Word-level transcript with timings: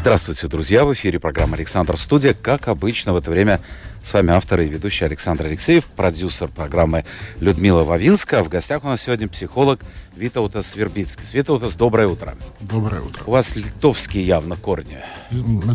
Здравствуйте, 0.00 0.48
друзья! 0.48 0.86
В 0.86 0.94
эфире 0.94 1.20
программа 1.20 1.56
«Александр 1.56 1.98
Студия». 1.98 2.32
Как 2.32 2.68
обычно, 2.68 3.12
в 3.12 3.16
это 3.16 3.30
время 3.30 3.60
с 4.02 4.14
вами 4.14 4.32
автор 4.32 4.60
и 4.60 4.64
ведущий 4.66 5.04
Александр 5.04 5.44
Алексеев, 5.44 5.84
продюсер 5.84 6.48
программы 6.48 7.04
Людмила 7.38 7.84
Вавинска. 7.84 8.38
А 8.38 8.42
в 8.42 8.48
гостях 8.48 8.82
у 8.82 8.86
нас 8.86 9.02
сегодня 9.02 9.28
психолог 9.28 9.80
Витаутас 10.16 10.74
Вербицкий. 10.74 11.26
Витаутас, 11.34 11.76
доброе 11.76 12.08
утро. 12.08 12.34
Доброе 12.60 13.02
утро. 13.02 13.24
У 13.26 13.32
вас 13.32 13.54
литовские 13.56 14.24
явно 14.24 14.56
корни. 14.56 15.00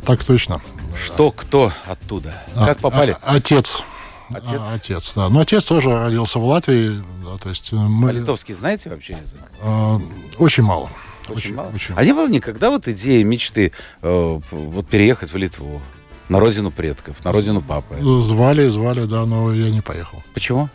Так 0.08 0.26
точно. 0.26 0.60
Что, 1.00 1.30
кто 1.30 1.72
оттуда? 1.86 2.34
А, 2.56 2.66
как 2.66 2.80
попали? 2.80 3.16
А, 3.22 3.36
отец. 3.36 3.84
Отец? 4.32 4.60
А, 4.60 4.74
отец, 4.74 5.14
да. 5.14 5.30
Но 5.30 5.42
отец 5.42 5.64
тоже 5.66 5.96
родился 5.96 6.40
в 6.40 6.46
Латвии. 6.46 7.04
Да, 7.24 7.38
то 7.38 7.50
есть 7.50 7.72
мы... 7.72 8.08
По-литовски 8.08 8.54
знаете 8.54 8.90
вообще 8.90 9.14
язык? 9.14 9.40
А, 9.62 10.02
очень 10.40 10.64
мало. 10.64 10.90
Очень, 11.32 11.38
очень 11.38 11.56
мало. 11.56 11.72
Очень. 11.74 11.96
А 11.96 12.04
не 12.04 12.14
было 12.14 12.28
никогда 12.28 12.70
вот 12.70 12.88
идеи, 12.88 13.24
мечты 13.24 13.72
э, 14.02 14.40
вот 14.52 14.88
переехать 14.88 15.32
в 15.32 15.38
Литву? 15.38 15.82
На 16.28 16.40
родину 16.40 16.72
предков, 16.72 17.24
на 17.24 17.32
родину 17.32 17.62
папы. 17.62 17.98
Звали, 18.22 18.68
звали, 18.70 19.06
да, 19.06 19.26
но 19.26 19.54
я 19.54 19.70
не 19.70 19.82
поехал. 19.82 20.24
Почему? 20.34 20.70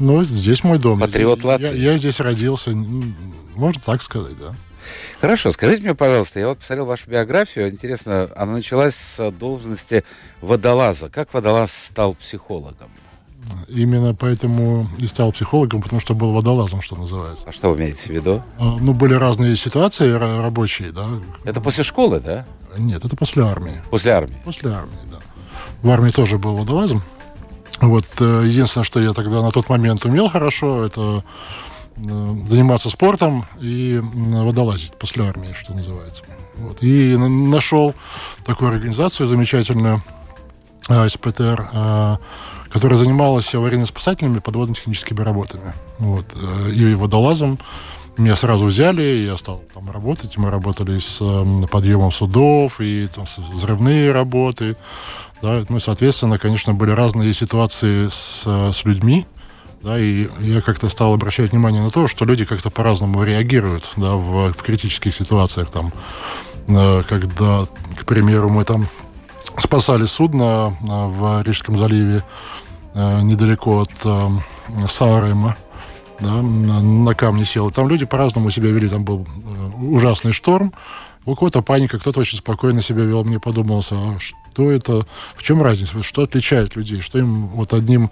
Ну, 0.00 0.24
здесь 0.24 0.64
мой 0.64 0.78
дом. 0.78 0.98
Патриот 0.98 1.44
Латвии? 1.44 1.78
Я, 1.78 1.92
я 1.92 1.98
здесь 1.98 2.18
родился, 2.18 2.72
можно 3.54 3.80
так 3.80 4.02
сказать, 4.02 4.36
да. 4.38 4.54
Хорошо, 5.20 5.50
скажите 5.50 5.82
мне, 5.82 5.94
пожалуйста, 5.94 6.38
я 6.38 6.48
вот 6.48 6.58
посмотрел 6.58 6.86
вашу 6.86 7.08
биографию, 7.08 7.70
интересно, 7.70 8.30
она 8.36 8.52
началась 8.52 8.94
с 8.94 9.30
должности 9.30 10.04
водолаза. 10.40 11.08
Как 11.08 11.32
водолаз 11.32 11.72
стал 11.72 12.14
психологом? 12.14 12.90
Именно 13.68 14.14
поэтому 14.14 14.88
и 14.98 15.06
стал 15.06 15.32
психологом, 15.32 15.82
потому 15.82 16.00
что 16.00 16.14
был 16.14 16.32
водолазом, 16.32 16.82
что 16.82 16.96
называется. 16.96 17.44
А 17.46 17.52
что 17.52 17.70
вы 17.70 17.76
имеете 17.78 18.08
в 18.08 18.12
виду? 18.12 18.42
А, 18.58 18.76
ну, 18.80 18.92
были 18.92 19.14
разные 19.14 19.56
ситуации 19.56 20.12
рабочие, 20.12 20.92
да. 20.92 21.06
Это 21.44 21.60
после 21.60 21.84
школы, 21.84 22.20
да? 22.20 22.46
Нет, 22.78 23.04
это 23.04 23.16
после 23.16 23.44
армии. 23.44 23.82
После 23.90 24.12
армии? 24.12 24.36
После 24.44 24.70
армии, 24.70 24.98
да. 25.10 25.18
В 25.82 25.90
армии 25.90 26.10
тоже 26.10 26.38
был 26.38 26.56
водолазом. 26.56 27.02
Вот 27.80 28.06
э, 28.20 28.44
единственное, 28.46 28.84
что 28.84 29.00
я 29.00 29.12
тогда 29.12 29.42
на 29.42 29.50
тот 29.50 29.68
момент 29.68 30.04
умел 30.04 30.28
хорошо, 30.30 30.84
это 30.84 31.22
э, 31.96 32.00
заниматься 32.48 32.88
спортом 32.88 33.44
и 33.60 34.00
водолазить 34.02 34.94
после 34.94 35.24
армии, 35.24 35.54
что 35.54 35.74
называется. 35.74 36.22
Вот. 36.56 36.82
И 36.82 37.16
нашел 37.16 37.94
такую 38.44 38.70
организацию 38.70 39.26
замечательную, 39.26 40.02
э, 40.88 41.08
СПТР, 41.08 42.18
которая 42.76 42.98
занималась 42.98 43.54
аварийно-спасательными 43.54 44.40
подводно-техническими 44.40 45.22
работами. 45.22 45.72
Вот. 45.98 46.26
И 46.74 46.94
водолазом 46.94 47.58
меня 48.18 48.36
сразу 48.36 48.66
взяли, 48.66 49.02
я 49.02 49.36
стал 49.38 49.62
там 49.74 49.90
работать. 49.90 50.36
Мы 50.36 50.50
работали 50.50 50.98
с 50.98 51.18
э, 51.20 51.66
подъемом 51.70 52.10
судов 52.10 52.80
и 52.80 53.08
там, 53.14 53.24
взрывные 53.52 54.12
работы. 54.12 54.76
Да, 55.42 55.62
ну, 55.68 55.80
соответственно, 55.80 56.38
конечно, 56.38 56.72
были 56.72 56.90
разные 56.90 57.34
ситуации 57.34 58.08
с, 58.08 58.42
с 58.44 58.84
людьми. 58.84 59.26
Да, 59.82 59.98
и 59.98 60.28
я 60.40 60.62
как-то 60.62 60.88
стал 60.88 61.14
обращать 61.14 61.52
внимание 61.52 61.82
на 61.82 61.90
то, 61.90 62.08
что 62.08 62.24
люди 62.24 62.44
как-то 62.44 62.70
по-разному 62.70 63.22
реагируют 63.22 63.84
да, 63.96 64.14
в, 64.14 64.52
в 64.52 64.62
критических 64.62 65.14
ситуациях. 65.14 65.70
Там, 65.70 65.92
э, 66.68 67.02
когда, 67.08 67.66
к 67.96 68.04
примеру, 68.04 68.48
мы 68.48 68.64
там 68.64 68.86
спасали 69.58 70.06
судно 70.06 70.76
э, 70.80 70.86
в 70.86 71.42
Рижском 71.42 71.78
заливе 71.78 72.18
э, 72.18 72.55
недалеко 73.22 73.80
от 73.80 73.90
э, 74.04 74.28
Саарема 74.88 75.56
да, 76.20 76.42
на, 76.42 77.14
камне 77.14 77.44
сел. 77.44 77.70
Там 77.70 77.88
люди 77.88 78.06
по-разному 78.06 78.50
себя 78.50 78.70
вели. 78.70 78.88
Там 78.88 79.04
был 79.04 79.26
э, 79.26 79.76
ужасный 79.82 80.32
шторм, 80.32 80.72
у 81.24 81.34
кого-то 81.34 81.62
паника, 81.62 81.98
кто-то 81.98 82.20
очень 82.20 82.38
спокойно 82.38 82.82
себя 82.82 83.04
вел. 83.04 83.24
Мне 83.24 83.40
подумалось, 83.40 83.88
а 83.90 84.18
что 84.18 84.70
это, 84.70 85.06
в 85.36 85.42
чем 85.42 85.62
разница, 85.62 86.02
что 86.02 86.22
отличает 86.22 86.76
людей, 86.76 87.00
что 87.00 87.18
им 87.18 87.48
вот 87.48 87.74
одним, 87.74 88.10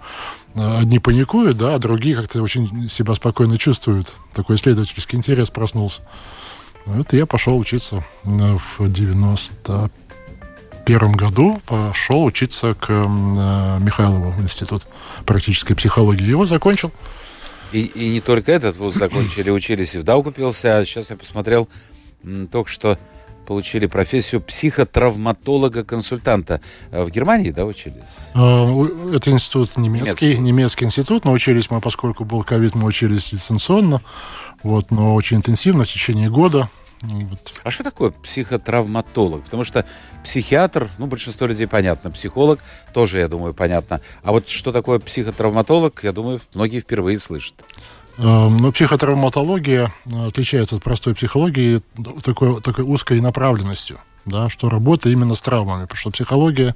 э, 0.53 0.77
одни 0.79 0.99
паникуют, 0.99 1.57
да, 1.57 1.75
а 1.75 1.79
другие 1.79 2.15
как-то 2.15 2.41
очень 2.41 2.89
себя 2.89 3.15
спокойно 3.15 3.57
чувствуют. 3.57 4.13
Такой 4.33 4.57
исследовательский 4.57 5.17
интерес 5.17 5.49
проснулся. 5.49 6.01
Вот 6.85 7.13
я 7.13 7.25
пошел 7.25 7.57
учиться 7.57 8.05
э, 8.25 8.57
в 8.77 8.91
90 8.91 9.89
первом 10.85 11.13
году 11.13 11.61
пошел 11.65 12.23
учиться 12.23 12.75
к 12.75 12.91
Михайлову 12.91 14.31
в 14.31 14.41
институт 14.41 14.85
практической 15.25 15.73
психологии. 15.73 16.23
Его 16.23 16.45
закончил. 16.45 16.91
И, 17.71 17.81
и 17.81 18.09
не 18.09 18.21
только 18.21 18.51
этот 18.51 18.77
вуз 18.77 18.93
закончили, 18.93 19.49
учились 19.49 19.95
и 19.95 19.99
в 19.99 20.03
Даугупилсе, 20.03 20.69
а 20.69 20.85
сейчас 20.85 21.09
я 21.09 21.17
посмотрел 21.17 21.67
только 22.51 22.69
что 22.69 22.97
получили 23.45 23.85
профессию 23.85 24.41
психотравматолога-консультанта. 24.41 26.59
Э, 26.91 27.03
в 27.03 27.11
Германии, 27.11 27.51
да, 27.51 27.65
учились? 27.65 28.03
А, 28.33 28.67
это 29.13 29.29
институт 29.31 29.77
немецкий, 29.77 30.25
немецкий, 30.25 30.41
немецкий 30.41 30.83
институт, 30.85 31.23
но 31.25 31.31
учились 31.31 31.69
мы, 31.69 31.81
поскольку 31.81 32.25
был 32.25 32.43
ковид, 32.43 32.73
мы 32.75 32.87
учились 32.87 33.31
дистанционно, 33.31 34.01
вот, 34.63 34.91
но 34.91 35.15
очень 35.15 35.37
интенсивно 35.37 35.85
в 35.85 35.89
течение 35.89 36.29
года. 36.29 36.69
Вот. 37.09 37.53
А 37.63 37.71
что 37.71 37.83
такое 37.83 38.11
психотравматолог? 38.11 39.43
Потому 39.43 39.63
что 39.63 39.85
психиатр, 40.23 40.89
ну, 40.97 41.07
большинство 41.07 41.47
людей 41.47 41.67
понятно, 41.67 42.11
психолог 42.11 42.59
тоже, 42.93 43.19
я 43.19 43.27
думаю, 43.27 43.53
понятно. 43.53 44.01
А 44.23 44.31
вот 44.31 44.49
что 44.49 44.71
такое 44.71 44.99
психотравматолог, 44.99 46.03
я 46.03 46.11
думаю, 46.11 46.41
многие 46.53 46.79
впервые 46.79 47.19
слышат. 47.19 47.55
Но 48.17 48.49
ну, 48.49 48.71
психотравматология 48.71 49.91
отличается 50.13 50.77
от 50.77 50.83
простой 50.83 51.15
психологии 51.15 51.81
такой, 52.23 52.61
такой 52.61 52.85
узкой 52.85 53.19
направленностью 53.19 53.99
да, 54.25 54.49
что 54.49 54.69
работа 54.69 55.09
именно 55.09 55.35
с 55.35 55.41
травмами, 55.41 55.83
потому 55.83 55.97
что 55.97 56.11
психология, 56.11 56.75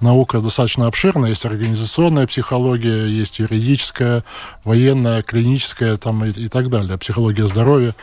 наука 0.00 0.40
достаточно 0.40 0.86
обширная, 0.86 1.30
есть 1.30 1.44
организационная 1.44 2.26
психология, 2.26 3.06
есть 3.06 3.38
юридическая, 3.38 4.24
военная, 4.64 5.22
клиническая 5.22 5.96
там, 5.98 6.24
и, 6.24 6.30
и 6.30 6.48
так 6.48 6.70
далее, 6.70 6.98
психология 6.98 7.46
здоровья. 7.46 7.94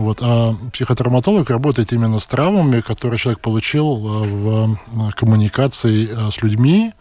Вот. 0.00 0.20
А 0.22 0.54
психотравматолог 0.72 1.50
работает 1.50 1.92
именно 1.92 2.20
с 2.20 2.26
травмами, 2.26 2.80
которые 2.80 3.18
человек 3.18 3.40
получил 3.40 3.84
э, 3.84 4.26
в 4.26 4.72
э, 4.72 5.10
коммуникации 5.14 6.08
э, 6.10 6.30
с 6.30 6.40
людьми, 6.40 6.94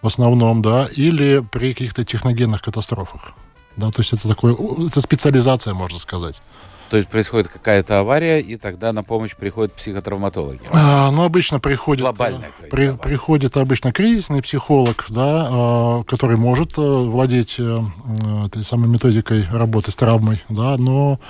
в 0.00 0.06
основном, 0.06 0.62
да, 0.62 0.88
или 0.96 1.44
при 1.52 1.74
каких-то 1.74 2.02
техногенных 2.02 2.62
катастрофах. 2.62 3.32
Да, 3.76 3.90
то 3.90 4.00
есть 4.00 4.14
это 4.14 4.26
такое, 4.26 4.56
это 4.86 5.02
специализация, 5.02 5.74
можно 5.74 5.98
сказать. 5.98 6.40
То 6.88 6.96
есть 6.96 7.10
происходит 7.10 7.48
какая-то 7.48 8.00
авария, 8.00 8.40
и 8.40 8.56
тогда 8.56 8.94
на 8.94 9.04
помощь 9.04 9.36
приходят 9.36 9.74
психотравматологи. 9.74 10.60
А, 10.72 11.10
ну, 11.10 11.22
обычно 11.22 11.60
приходит... 11.60 12.02
Глобальная 12.02 12.52
при, 12.70 12.96
Приходит 12.96 13.58
обычно 13.58 13.92
кризисный 13.92 14.40
психолог, 14.40 15.04
да, 15.10 16.02
который 16.08 16.36
может 16.38 16.78
владеть 16.78 17.60
этой 17.60 18.64
самой 18.64 18.88
методикой 18.88 19.46
работы 19.52 19.92
с 19.92 19.94
травмой, 19.94 20.42
да, 20.48 20.78
но 20.78 21.20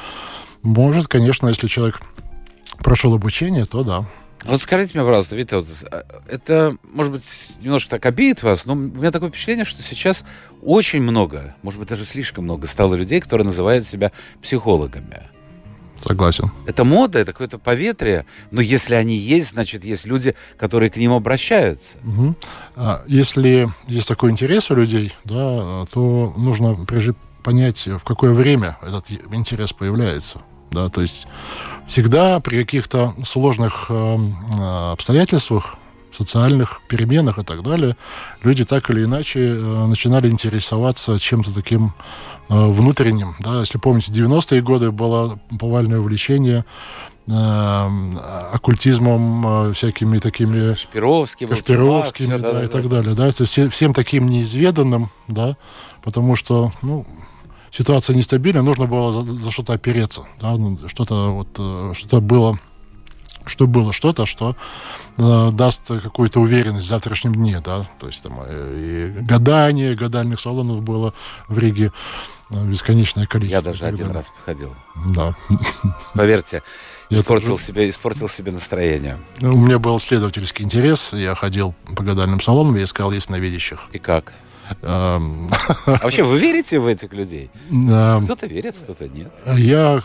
может, 0.62 1.08
конечно, 1.08 1.48
если 1.48 1.66
человек 1.66 2.00
прошел 2.78 3.14
обучение, 3.14 3.64
то 3.64 3.84
да. 3.84 4.06
Вот 4.44 4.62
скажите 4.62 4.92
мне, 4.94 5.04
пожалуйста, 5.04 5.36
Витя, 5.36 5.64
а, 5.90 6.04
это, 6.26 6.76
может 6.92 7.12
быть, 7.12 7.24
немножко 7.60 7.90
так 7.90 8.06
обидит 8.06 8.42
вас, 8.42 8.64
но 8.64 8.72
у 8.72 8.76
меня 8.76 9.10
такое 9.10 9.28
впечатление, 9.28 9.64
что 9.66 9.82
сейчас 9.82 10.24
очень 10.62 11.02
много, 11.02 11.54
может 11.62 11.78
быть, 11.78 11.88
даже 11.88 12.06
слишком 12.06 12.44
много 12.44 12.66
стало 12.66 12.94
людей, 12.94 13.20
которые 13.20 13.44
называют 13.44 13.86
себя 13.86 14.12
психологами. 14.42 15.24
Согласен. 15.96 16.50
Это 16.66 16.84
мода, 16.84 17.18
это 17.18 17.32
какое-то 17.32 17.58
поветрие. 17.58 18.24
Но 18.50 18.62
если 18.62 18.94
они 18.94 19.16
есть, 19.16 19.50
значит, 19.50 19.84
есть 19.84 20.06
люди, 20.06 20.34
которые 20.56 20.88
к 20.88 20.96
ним 20.96 21.12
обращаются. 21.12 21.98
Угу. 22.04 22.36
Если 23.06 23.68
есть 23.86 24.08
такой 24.08 24.30
интерес 24.30 24.70
у 24.70 24.76
людей, 24.76 25.12
да, 25.24 25.84
то 25.92 26.32
нужно 26.38 26.74
прежде 26.86 27.14
понять, 27.42 27.86
в 27.86 28.00
какое 28.00 28.32
время 28.32 28.78
этот 28.82 29.10
интерес 29.10 29.74
появляется. 29.74 30.40
Да, 30.70 30.88
то 30.88 31.00
есть 31.00 31.26
всегда 31.86 32.40
при 32.40 32.62
каких-то 32.62 33.14
сложных 33.24 33.86
э, 33.90 34.18
обстоятельствах, 34.92 35.76
социальных 36.12 36.80
переменах 36.88 37.38
и 37.38 37.44
так 37.44 37.62
далее, 37.62 37.96
люди 38.42 38.64
так 38.64 38.90
или 38.90 39.04
иначе 39.04 39.40
э, 39.40 39.86
начинали 39.86 40.28
интересоваться 40.28 41.18
чем-то 41.18 41.52
таким 41.52 41.94
э, 42.48 42.54
внутренним. 42.54 43.34
Да? 43.40 43.60
Если 43.60 43.78
помните, 43.78 44.12
90-е 44.12 44.62
годы 44.62 44.92
было 44.92 45.38
повальное 45.58 45.98
увлечение 45.98 46.64
э, 47.26 47.32
оккультизмом, 48.52 49.70
э, 49.70 49.72
всякими 49.72 50.18
такими... 50.18 50.70
Кашпировским, 50.70 51.48
Кашпировскими, 51.48 52.36
да, 52.36 52.38
да, 52.38 52.52
да, 52.52 52.64
и 52.64 52.66
так 52.68 52.88
далее. 52.88 53.14
Да? 53.14 53.32
То 53.32 53.42
есть 53.44 53.72
всем 53.72 53.94
таким 53.94 54.28
неизведанным, 54.28 55.10
да, 55.28 55.56
потому 56.02 56.36
что, 56.36 56.72
ну, 56.82 57.06
ситуация 57.70 58.16
нестабильна, 58.16 58.62
нужно 58.62 58.86
было 58.86 59.12
за, 59.12 59.36
за 59.36 59.50
что-то 59.50 59.72
опереться, 59.72 60.24
да, 60.40 60.56
ну, 60.56 60.78
что-то 60.88 61.32
вот, 61.32 61.48
э, 61.58 61.92
что-то 61.94 62.20
было 62.20 62.58
что 63.46 63.66
было 63.66 63.92
что-то, 63.92 64.26
что 64.26 64.56
э, 65.16 65.50
даст 65.52 65.86
какую-то 65.88 66.40
уверенность 66.40 66.86
в 66.86 66.88
завтрашнем 66.88 67.34
дне, 67.34 67.60
да, 67.64 67.86
то 67.98 68.06
есть 68.06 68.22
там 68.22 68.40
э, 68.44 69.14
и 69.18 69.22
гадание, 69.22 69.94
гадальных 69.94 70.40
салонов 70.40 70.82
было 70.82 71.14
в 71.48 71.58
Риге 71.58 71.92
э, 72.50 72.64
бесконечное 72.64 73.26
количество. 73.26 73.56
Я 73.56 73.62
даже 73.62 73.86
один 73.86 74.10
раз 74.10 74.30
походил. 74.38 74.74
Да. 75.14 75.34
Поверьте, 76.14 76.62
испортил, 77.08 77.58
себе, 77.58 77.88
испортил 77.88 78.28
себе 78.28 78.52
настроение. 78.52 79.18
У 79.42 79.56
меня 79.56 79.78
был 79.78 79.98
исследовательский 79.98 80.64
интерес, 80.64 81.12
я 81.12 81.34
ходил 81.34 81.74
по 81.96 82.02
гадальным 82.02 82.40
салонам, 82.40 82.76
я 82.76 82.84
искал 82.84 83.10
ясновидящих. 83.10 83.80
И 83.92 83.98
как? 83.98 84.32
А 84.82 85.20
вообще, 85.86 86.22
вы 86.22 86.38
верите 86.38 86.78
в 86.78 86.86
этих 86.86 87.12
людей? 87.12 87.50
Кто-то 87.68 88.46
верит, 88.46 88.74
кто-то 88.82 89.08
нет. 89.08 89.30
Я, 89.46 90.00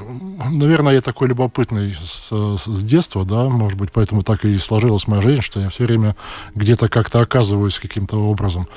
наверное, 0.52 0.94
я 0.94 1.02
такой 1.02 1.28
любопытный 1.28 1.96
с, 1.96 2.30
с 2.32 2.84
детства, 2.84 3.26
да, 3.26 3.50
может 3.50 3.78
быть, 3.78 3.92
поэтому 3.92 4.22
так 4.24 4.46
и 4.46 4.58
сложилась 4.58 5.08
моя 5.08 5.22
жизнь, 5.22 5.42
что 5.42 5.60
я 5.60 5.70
все 5.70 5.86
время 5.86 6.16
где-то 6.56 6.90
как-то 6.90 7.22
оказываюсь 7.22 7.80
каким-то 7.80 8.18
образом. 8.18 8.68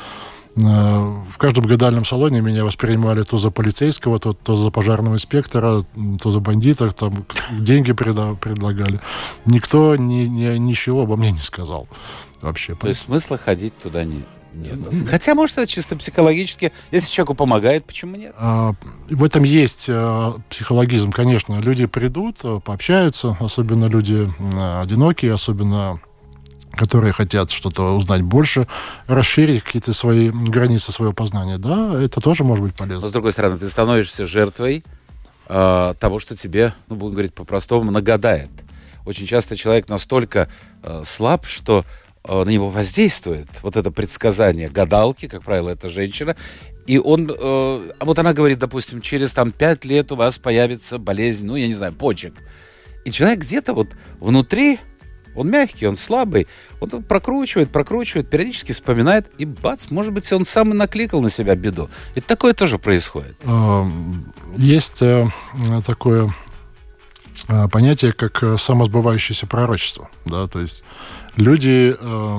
Э, 0.56 1.20
в 1.30 1.38
каждом 1.38 1.66
гадальном 1.66 2.04
салоне 2.04 2.40
меня 2.40 2.64
воспринимали 2.64 3.22
то 3.22 3.38
за 3.38 3.50
полицейского, 3.50 4.18
то, 4.18 4.32
то 4.32 4.56
за 4.56 4.70
пожарного 4.70 5.14
инспектора, 5.14 5.84
то 6.20 6.30
за 6.30 6.40
бандита, 6.40 6.90
там 6.90 7.24
деньги 7.52 7.92
предлагали. 7.92 9.00
Никто 9.46 9.96
ни, 9.96 10.24
ни, 10.24 10.56
ничего 10.58 11.02
обо 11.02 11.16
мне 11.16 11.32
не 11.32 11.38
сказал 11.38 11.88
вообще. 12.40 12.74
То 12.74 12.88
есть 12.88 13.02
смысла 13.02 13.38
ходить 13.38 13.76
туда 13.78 14.04
не, 14.04 14.24
нет. 14.58 15.08
Хотя, 15.08 15.34
может, 15.34 15.58
это 15.58 15.66
чисто 15.66 15.96
психологически. 15.96 16.72
Если 16.90 17.08
человеку 17.08 17.34
помогает, 17.34 17.84
почему 17.84 18.16
нет? 18.16 18.34
А, 18.36 18.74
в 19.08 19.24
этом 19.24 19.44
есть 19.44 19.86
а, 19.88 20.36
психологизм, 20.50 21.12
конечно. 21.12 21.58
Люди 21.60 21.86
придут, 21.86 22.36
а, 22.42 22.60
пообщаются, 22.60 23.36
особенно 23.40 23.86
люди 23.86 24.30
а, 24.54 24.82
одинокие, 24.82 25.32
особенно 25.32 26.00
которые 26.72 27.12
хотят 27.12 27.50
что-то 27.50 27.96
узнать 27.96 28.22
больше, 28.22 28.68
расширить 29.08 29.64
какие-то 29.64 29.92
свои 29.92 30.30
границы 30.30 30.92
своего 30.92 31.12
познания, 31.12 31.58
да, 31.58 32.00
это 32.00 32.20
тоже 32.20 32.44
может 32.44 32.64
быть 32.64 32.76
полезно. 32.76 33.00
Но, 33.00 33.08
с 33.08 33.12
другой 33.12 33.32
стороны, 33.32 33.58
ты 33.58 33.68
становишься 33.68 34.28
жертвой 34.28 34.84
э, 35.48 35.94
того, 35.98 36.20
что 36.20 36.36
тебе, 36.36 36.74
ну, 36.88 36.94
будем 36.94 37.14
говорить 37.14 37.34
по-простому, 37.34 37.90
нагадает. 37.90 38.50
Очень 39.06 39.26
часто 39.26 39.56
человек 39.56 39.88
настолько 39.88 40.48
э, 40.84 41.02
слаб, 41.04 41.46
что 41.46 41.84
Э, 41.84 42.07
на 42.28 42.48
него 42.48 42.68
воздействует 42.68 43.48
вот 43.62 43.76
это 43.76 43.90
предсказание 43.90 44.68
гадалки, 44.68 45.28
как 45.28 45.42
правило, 45.44 45.70
это 45.70 45.88
женщина, 45.88 46.36
и 46.88 46.98
он, 46.98 47.30
э, 47.30 47.34
а 47.38 48.04
вот 48.04 48.18
она 48.18 48.32
говорит, 48.32 48.58
допустим, 48.58 49.02
через 49.02 49.34
там 49.34 49.52
пять 49.52 49.84
лет 49.84 50.10
у 50.10 50.16
вас 50.16 50.38
появится 50.38 50.98
болезнь, 50.98 51.46
ну, 51.46 51.54
я 51.54 51.68
не 51.68 51.74
знаю, 51.74 51.92
почек. 51.92 52.32
И 53.04 53.10
человек 53.10 53.40
где-то 53.40 53.74
вот 53.74 53.88
внутри, 54.20 54.78
он 55.34 55.50
мягкий, 55.50 55.86
он 55.86 55.96
слабый, 55.96 56.48
он 56.80 56.88
прокручивает, 57.02 57.70
прокручивает, 57.70 58.30
периодически 58.30 58.72
вспоминает, 58.72 59.26
и 59.36 59.44
бац, 59.44 59.90
может 59.90 60.12
быть, 60.12 60.32
он 60.32 60.46
сам 60.46 60.72
и 60.72 60.74
накликал 60.74 61.20
на 61.20 61.28
себя 61.28 61.54
беду. 61.54 61.90
И 62.14 62.22
такое 62.22 62.54
тоже 62.54 62.78
происходит. 62.78 63.36
Эм, 63.44 64.32
есть 64.56 65.02
э, 65.02 65.28
такое 65.86 66.30
понятие, 67.72 68.12
как 68.12 68.42
самосбывающееся 68.60 69.46
пророчество, 69.46 70.08
да, 70.24 70.46
то 70.46 70.60
есть 70.60 70.84
люди, 71.36 71.96
э, 71.98 72.38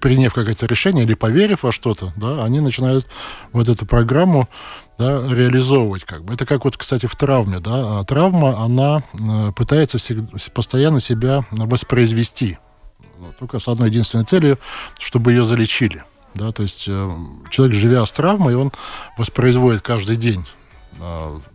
приняв 0.00 0.34
какое-то 0.34 0.66
решение 0.66 1.04
или 1.04 1.14
поверив 1.14 1.64
во 1.64 1.72
что-то, 1.72 2.12
да, 2.16 2.44
они 2.44 2.60
начинают 2.60 3.08
вот 3.52 3.68
эту 3.68 3.86
программу 3.86 4.48
да, 4.98 5.26
реализовывать 5.28 6.04
как 6.04 6.24
бы. 6.24 6.34
Это 6.34 6.46
как 6.46 6.64
вот, 6.64 6.76
кстати, 6.76 7.06
в 7.06 7.16
травме, 7.16 7.58
да, 7.58 7.98
а 8.00 8.04
травма, 8.04 8.62
она 8.62 9.02
э, 9.12 9.52
пытается 9.56 9.98
всегда, 9.98 10.28
постоянно 10.54 11.00
себя 11.00 11.44
воспроизвести, 11.50 12.58
только 13.38 13.58
с 13.58 13.68
одной 13.68 13.88
единственной 13.88 14.24
целью, 14.24 14.58
чтобы 14.98 15.32
ее 15.32 15.44
залечили. 15.44 16.04
Да, 16.34 16.52
то 16.52 16.62
есть 16.62 16.84
э, 16.86 17.10
человек, 17.50 17.76
живя 17.76 18.04
с 18.04 18.12
травмой, 18.12 18.54
он 18.56 18.70
воспроизводит 19.16 19.80
каждый 19.80 20.16
день 20.16 20.40
э, 20.40 20.65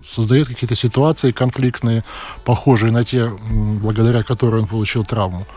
создает 0.06 0.48
какие-то 0.48 0.76
ситуации 0.76 1.32
конфликтные, 1.32 2.04
похожие 2.46 2.92
на 2.92 3.04
те, 3.04 3.30
благодаря 3.82 4.24
которым 4.24 4.62
он 4.62 4.68
получил 4.68 5.04
травму 5.04 5.48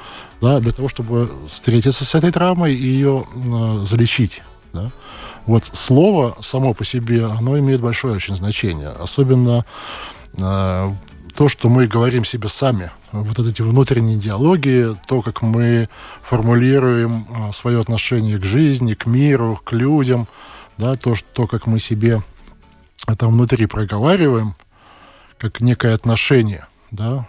да, 0.41 0.61
для 0.61 0.73
того, 0.73 0.89
чтобы 0.89 1.31
встретиться 1.49 2.05
с 2.05 2.15
этой 2.15 2.31
травмой 2.31 2.75
и 2.75 2.83
ее 2.83 3.25
э, 3.35 3.85
залечить. 3.87 4.43
Да. 4.73 4.91
Вот 5.47 5.65
слово 5.65 6.37
само 6.41 6.75
по 6.75 6.85
себе, 6.85 7.25
оно 7.25 7.59
имеет 7.59 7.81
большое 7.81 8.15
очень 8.15 8.37
значение. 8.37 8.89
Особенно 8.89 9.65
э, 10.39 10.89
то, 11.35 11.49
что 11.49 11.69
мы 11.69 11.87
говорим 11.87 12.25
себе 12.25 12.49
сами. 12.49 12.91
Вот 13.13 13.39
эти 13.39 13.63
внутренние 13.63 14.19
диалоги, 14.19 14.97
то, 15.07 15.23
как 15.23 15.43
мы 15.43 15.89
формулируем 16.23 17.27
свое 17.53 17.79
отношение 17.79 18.39
к 18.39 18.45
жизни, 18.45 18.95
к 18.95 19.07
миру, 19.07 19.61
к 19.63 19.73
людям, 19.73 20.27
да, 20.79 20.97
то, 20.97 21.15
то, 21.33 21.47
как 21.47 21.67
мы 21.67 21.79
себе 21.79 22.23
это 23.07 23.29
внутри 23.29 23.67
проговариваем, 23.67 24.55
как 25.39 25.61
некое 25.61 25.95
отношение, 25.95 26.67
да, 26.91 27.27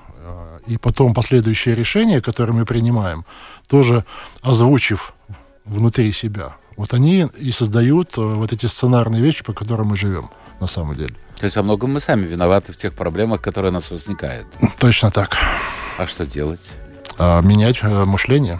и 0.67 0.77
потом 0.77 1.13
последующие 1.13 1.75
решения, 1.75 2.21
которые 2.21 2.55
мы 2.55 2.65
принимаем, 2.65 3.25
тоже 3.67 4.05
озвучив 4.41 5.13
внутри 5.65 6.11
себя. 6.11 6.55
Вот 6.77 6.93
они 6.93 7.27
и 7.37 7.51
создают 7.51 8.17
э, 8.17 8.21
вот 8.21 8.51
эти 8.51 8.65
сценарные 8.65 9.21
вещи, 9.21 9.43
по 9.43 9.53
которым 9.53 9.87
мы 9.87 9.97
живем 9.97 10.29
на 10.59 10.67
самом 10.67 10.95
деле. 10.95 11.15
То 11.37 11.45
есть 11.45 11.55
во 11.55 11.63
многом 11.63 11.93
мы 11.93 11.99
сами 11.99 12.25
виноваты 12.25 12.73
в 12.73 12.77
тех 12.77 12.93
проблемах, 12.93 13.41
которые 13.41 13.71
у 13.71 13.73
нас 13.73 13.91
возникают. 13.91 14.47
Точно 14.79 15.11
так. 15.11 15.37
А 15.97 16.07
что 16.07 16.25
делать? 16.25 16.59
А, 17.17 17.41
менять 17.41 17.77
э, 17.81 18.05
мышление. 18.05 18.59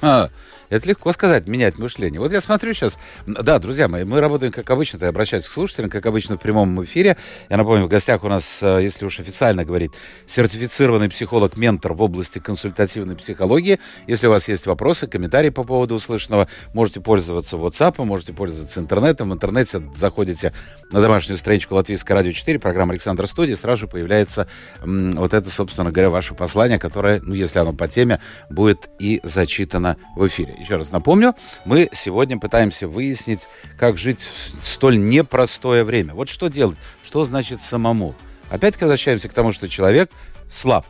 А, 0.00 0.30
это 0.70 0.88
легко 0.88 1.12
сказать, 1.12 1.46
менять 1.46 1.78
мышление. 1.78 2.20
Вот 2.20 2.32
я 2.32 2.40
смотрю 2.40 2.74
сейчас... 2.74 2.98
Да, 3.26 3.58
друзья 3.58 3.88
мои, 3.88 4.04
мы 4.04 4.20
работаем, 4.20 4.52
как 4.52 4.70
обычно, 4.70 4.98
я 5.02 5.08
обращаюсь 5.08 5.46
к 5.46 5.52
слушателям, 5.52 5.90
как 5.90 6.06
обычно, 6.06 6.36
в 6.36 6.40
прямом 6.40 6.82
эфире. 6.84 7.16
Я 7.48 7.56
напомню, 7.56 7.84
в 7.84 7.88
гостях 7.88 8.24
у 8.24 8.28
нас, 8.28 8.62
э, 8.62 8.80
если 8.82 9.04
уж 9.04 9.20
официально 9.20 9.64
говорить, 9.64 9.92
сертифицированный 10.26 11.08
психолог-ментор 11.08 11.94
в 11.94 12.02
области 12.02 12.38
консультативной 12.38 13.16
психологии. 13.16 13.78
Если 14.06 14.26
у 14.26 14.30
вас 14.30 14.48
есть 14.48 14.66
вопросы, 14.66 15.06
комментарии 15.06 15.50
по 15.50 15.64
поводу 15.64 15.94
услышанного, 15.94 16.48
можете 16.72 17.00
пользоваться 17.00 17.56
WhatsApp, 17.56 18.02
можете 18.04 18.32
пользоваться 18.32 18.80
интернетом. 18.80 19.30
В 19.30 19.34
интернете 19.34 19.82
заходите 19.94 20.52
на 20.90 21.00
домашнюю 21.00 21.36
страничку 21.38 21.74
Латвийского 21.74 22.18
радио 22.18 22.32
4, 22.32 22.58
программа 22.58 22.92
Александра 22.92 23.26
Студии, 23.26 23.54
сразу 23.54 23.82
же 23.82 23.88
появляется 23.88 24.48
вот 24.84 25.34
это, 25.34 25.50
собственно 25.50 25.90
говоря, 25.90 26.10
ваше 26.10 26.34
послание, 26.34 26.78
которое, 26.78 27.20
ну, 27.20 27.34
если 27.34 27.58
оно 27.58 27.72
по 27.72 27.88
теме, 27.88 28.20
будет 28.50 28.88
и 28.98 29.20
зачитано 29.24 29.96
в 30.16 30.26
эфире. 30.26 30.53
Еще 30.58 30.76
раз 30.76 30.90
напомню, 30.90 31.34
мы 31.64 31.88
сегодня 31.92 32.38
пытаемся 32.38 32.88
выяснить, 32.88 33.46
как 33.78 33.98
жить 33.98 34.20
в 34.20 34.64
столь 34.64 34.98
непростое 34.98 35.84
время. 35.84 36.14
Вот 36.14 36.28
что 36.28 36.48
делать, 36.48 36.78
что 37.02 37.24
значит 37.24 37.62
самому. 37.62 38.14
Опять-таки 38.50 38.84
возвращаемся 38.84 39.28
к 39.28 39.32
тому, 39.32 39.52
что 39.52 39.68
человек 39.68 40.10
слаб. 40.48 40.86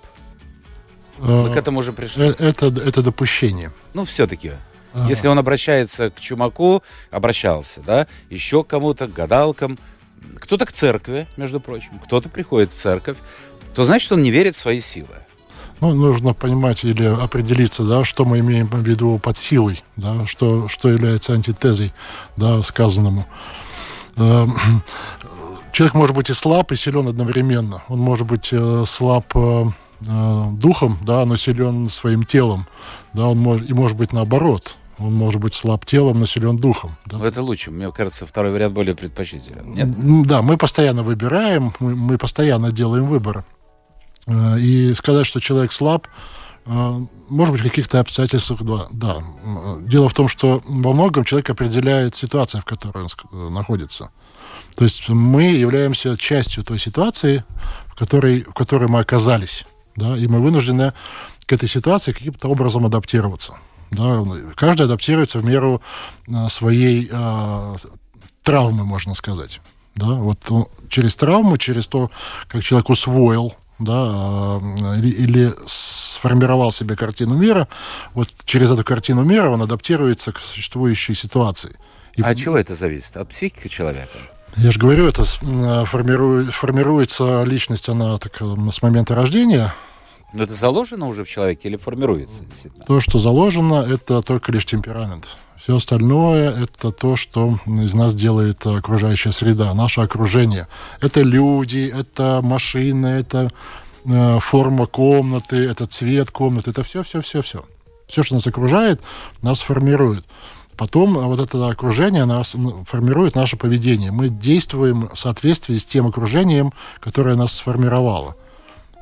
Мы 1.18 1.52
к 1.52 1.56
этому 1.56 1.80
уже 1.80 1.92
пришли. 1.92 2.28
Э, 2.28 2.34
это, 2.38 2.66
это 2.66 3.02
допущение. 3.02 3.72
Ну, 3.94 4.04
все-таки. 4.04 4.52
Ага. 4.92 5.08
Если 5.08 5.28
он 5.28 5.38
обращается 5.38 6.10
к 6.10 6.20
чумаку, 6.20 6.82
обращался, 7.10 7.80
да, 7.80 8.06
еще 8.30 8.64
кому-то, 8.64 9.06
к 9.06 9.12
гадалкам, 9.12 9.78
кто-то 10.40 10.66
к 10.66 10.72
церкви, 10.72 11.26
между 11.36 11.60
прочим, 11.60 11.98
кто-то 12.04 12.28
приходит 12.28 12.72
в 12.72 12.76
церковь, 12.76 13.18
то 13.74 13.84
значит, 13.84 14.10
он 14.12 14.22
не 14.22 14.30
верит 14.30 14.54
в 14.54 14.58
свои 14.58 14.80
силы. 14.80 15.16
Ну, 15.80 15.92
нужно 15.92 16.34
понимать 16.34 16.84
или 16.84 17.04
определиться, 17.04 17.84
да, 17.84 18.04
что 18.04 18.24
мы 18.24 18.38
имеем 18.40 18.68
в 18.68 18.86
виду 18.86 19.18
под 19.18 19.36
силой, 19.36 19.82
да, 19.96 20.26
что, 20.26 20.68
что 20.68 20.88
является 20.88 21.32
антитезой 21.32 21.92
да, 22.36 22.62
сказанному. 22.62 23.26
Эм, 24.16 24.54
человек 25.72 25.94
может 25.94 26.16
быть 26.16 26.30
и 26.30 26.32
слаб, 26.32 26.72
и 26.72 26.76
силен 26.76 27.08
одновременно. 27.08 27.82
Он 27.88 27.98
может 27.98 28.26
быть 28.26 28.48
э, 28.52 28.84
слаб 28.86 29.26
э, 29.34 29.64
э, 30.06 30.44
духом, 30.52 30.98
да, 31.02 31.24
но 31.24 31.36
силен 31.36 31.88
своим 31.88 32.24
телом. 32.24 32.66
Да, 33.12 33.28
он 33.28 33.38
может, 33.38 33.68
и 33.68 33.74
может 33.74 33.96
быть 33.96 34.12
наоборот. 34.12 34.76
Он 34.98 35.12
может 35.12 35.40
быть 35.40 35.54
слаб 35.54 35.84
телом, 35.84 36.20
но 36.20 36.26
силен 36.26 36.56
духом. 36.56 36.96
Да? 37.06 37.18
Ну, 37.18 37.24
это 37.24 37.42
лучше. 37.42 37.72
Мне 37.72 37.90
кажется, 37.90 38.26
второй 38.26 38.52
вариант 38.52 38.74
более 38.74 38.94
предпочтителен. 38.94 39.74
Нет? 39.74 40.26
Да, 40.26 40.40
мы 40.40 40.56
постоянно 40.56 41.02
выбираем, 41.02 41.72
мы, 41.80 41.96
мы 41.96 42.16
постоянно 42.16 42.70
делаем 42.70 43.06
выбор. 43.06 43.44
Э, 44.26 44.58
и 44.58 44.94
сказать, 44.94 45.26
что 45.26 45.40
человек 45.40 45.72
слаб, 45.72 46.06
э, 46.66 47.00
может 47.28 47.52
быть, 47.52 47.60
в 47.60 47.64
каких-то 47.64 48.00
обстоятельствах, 48.00 48.62
да, 48.62 48.86
да. 48.90 49.24
Дело 49.80 50.08
в 50.08 50.14
том, 50.14 50.28
что 50.28 50.62
во 50.66 50.92
многом 50.92 51.24
человек 51.24 51.50
определяет 51.50 52.14
ситуацию, 52.14 52.62
в 52.62 52.64
которой 52.64 53.04
он 53.04 53.08
э, 53.32 53.48
находится. 53.50 54.10
То 54.76 54.84
есть 54.84 55.08
мы 55.08 55.44
являемся 55.44 56.16
частью 56.16 56.64
той 56.64 56.78
ситуации, 56.78 57.44
в 57.86 57.94
которой, 57.94 58.42
в 58.42 58.54
которой 58.54 58.88
мы 58.88 59.00
оказались. 59.00 59.64
Да, 59.96 60.16
и 60.16 60.26
мы 60.26 60.40
вынуждены 60.40 60.92
к 61.46 61.52
этой 61.52 61.68
ситуации 61.68 62.12
каким-то 62.12 62.48
образом 62.48 62.84
адаптироваться. 62.84 63.54
Да, 63.92 64.24
каждый 64.56 64.86
адаптируется 64.86 65.38
в 65.38 65.44
меру 65.44 65.80
своей 66.48 67.08
э, 67.08 67.76
травмы, 68.42 68.84
можно 68.84 69.14
сказать. 69.14 69.60
Да, 69.94 70.06
вот 70.06 70.38
через 70.88 71.14
травму, 71.14 71.56
через 71.58 71.86
то, 71.86 72.10
как 72.48 72.64
человек 72.64 72.90
усвоил 72.90 73.54
да, 73.84 74.60
или, 74.96 75.08
или 75.08 75.54
сформировал 75.66 76.72
себе 76.72 76.96
картину 76.96 77.36
мира, 77.36 77.68
вот 78.14 78.28
через 78.44 78.70
эту 78.70 78.84
картину 78.84 79.22
мира 79.22 79.50
он 79.50 79.62
адаптируется 79.62 80.32
к 80.32 80.40
существующей 80.40 81.14
ситуации. 81.14 81.76
И... 82.14 82.22
А 82.22 82.28
от 82.28 82.38
чего 82.38 82.56
это 82.56 82.74
зависит? 82.74 83.16
От 83.16 83.28
психики 83.28 83.68
человека? 83.68 84.18
Я 84.56 84.70
же 84.70 84.78
говорю, 84.78 85.06
это 85.06 85.24
формирует, 85.24 86.54
формируется 86.54 87.42
личность, 87.44 87.88
она 87.88 88.16
так, 88.18 88.40
с 88.40 88.82
момента 88.82 89.14
рождения. 89.14 89.74
Но 90.32 90.44
это 90.44 90.52
заложено 90.52 91.06
уже 91.06 91.24
в 91.24 91.28
человеке 91.28 91.68
или 91.68 91.76
формируется? 91.76 92.42
То, 92.86 93.00
что 93.00 93.18
заложено, 93.18 93.84
это 93.88 94.22
только 94.22 94.52
лишь 94.52 94.64
темперамент. 94.66 95.26
Все 95.64 95.76
остальное– 95.76 96.50
это 96.64 96.90
то, 96.92 97.16
что 97.16 97.58
из 97.64 97.94
нас 97.94 98.14
делает 98.14 98.66
окружающая 98.66 99.32
среда, 99.32 99.72
наше 99.72 100.02
окружение. 100.02 100.68
Это 101.00 101.22
люди, 101.22 101.90
это 101.90 102.40
машины, 102.42 103.06
это 103.06 103.50
э, 104.04 104.38
форма 104.40 104.84
комнаты, 104.84 105.56
это 105.56 105.86
цвет 105.86 106.30
комнаты, 106.30 106.68
это 106.68 106.84
все, 106.84 107.02
все, 107.02 107.22
что 107.22 108.34
нас 108.34 108.46
окружает, 108.46 109.00
нас 109.40 109.62
формирует. 109.62 110.26
Потом 110.76 111.14
вот 111.14 111.40
это 111.40 111.66
окружение 111.66 112.26
нас 112.26 112.54
формирует 112.86 113.34
наше 113.34 113.56
поведение. 113.56 114.10
Мы 114.12 114.28
действуем 114.28 115.08
в 115.14 115.18
соответствии 115.18 115.78
с 115.78 115.86
тем 115.86 116.06
окружением, 116.08 116.74
которое 117.00 117.36
нас 117.36 117.54
сформировало. 117.54 118.36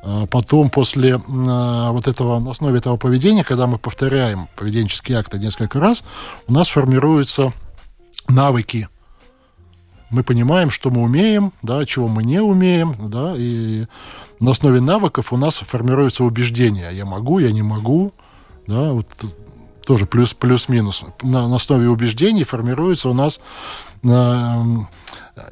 А 0.05 0.25
потом, 0.27 0.69
после 0.69 1.15
а, 1.15 1.91
вот 1.91 2.07
этого, 2.07 2.37
на 2.39 2.51
основе 2.51 2.77
этого 2.77 2.97
поведения, 2.97 3.45
когда 3.45 3.67
мы 3.67 3.77
повторяем 3.77 4.49
поведенческие 4.57 5.17
акты 5.17 5.39
несколько 5.39 5.79
раз, 5.79 6.03
у 6.47 6.53
нас 6.53 6.67
формируются 6.67 7.53
навыки. 8.27 8.89
Мы 10.09 10.23
понимаем, 10.23 10.69
что 10.71 10.91
мы 10.91 11.01
умеем, 11.01 11.53
да, 11.61 11.85
чего 11.85 12.09
мы 12.09 12.23
не 12.23 12.41
умеем, 12.41 12.95
да, 12.99 13.33
и 13.35 13.85
на 14.41 14.51
основе 14.51 14.81
навыков 14.81 15.31
у 15.31 15.37
нас 15.37 15.57
формируются 15.57 16.25
убеждения. 16.25 16.89
Я 16.91 17.05
могу, 17.05 17.39
я 17.39 17.51
не 17.51 17.61
могу, 17.61 18.11
да, 18.67 18.91
вот 18.91 19.07
тоже 19.85 20.05
плюс, 20.05 20.33
плюс-минус. 20.33 21.03
На, 21.21 21.47
на 21.47 21.55
основе 21.55 21.89
убеждений 21.89 22.43
формируется 22.43 23.09
у 23.09 23.13
нас 23.13 23.39
э, 24.03 24.63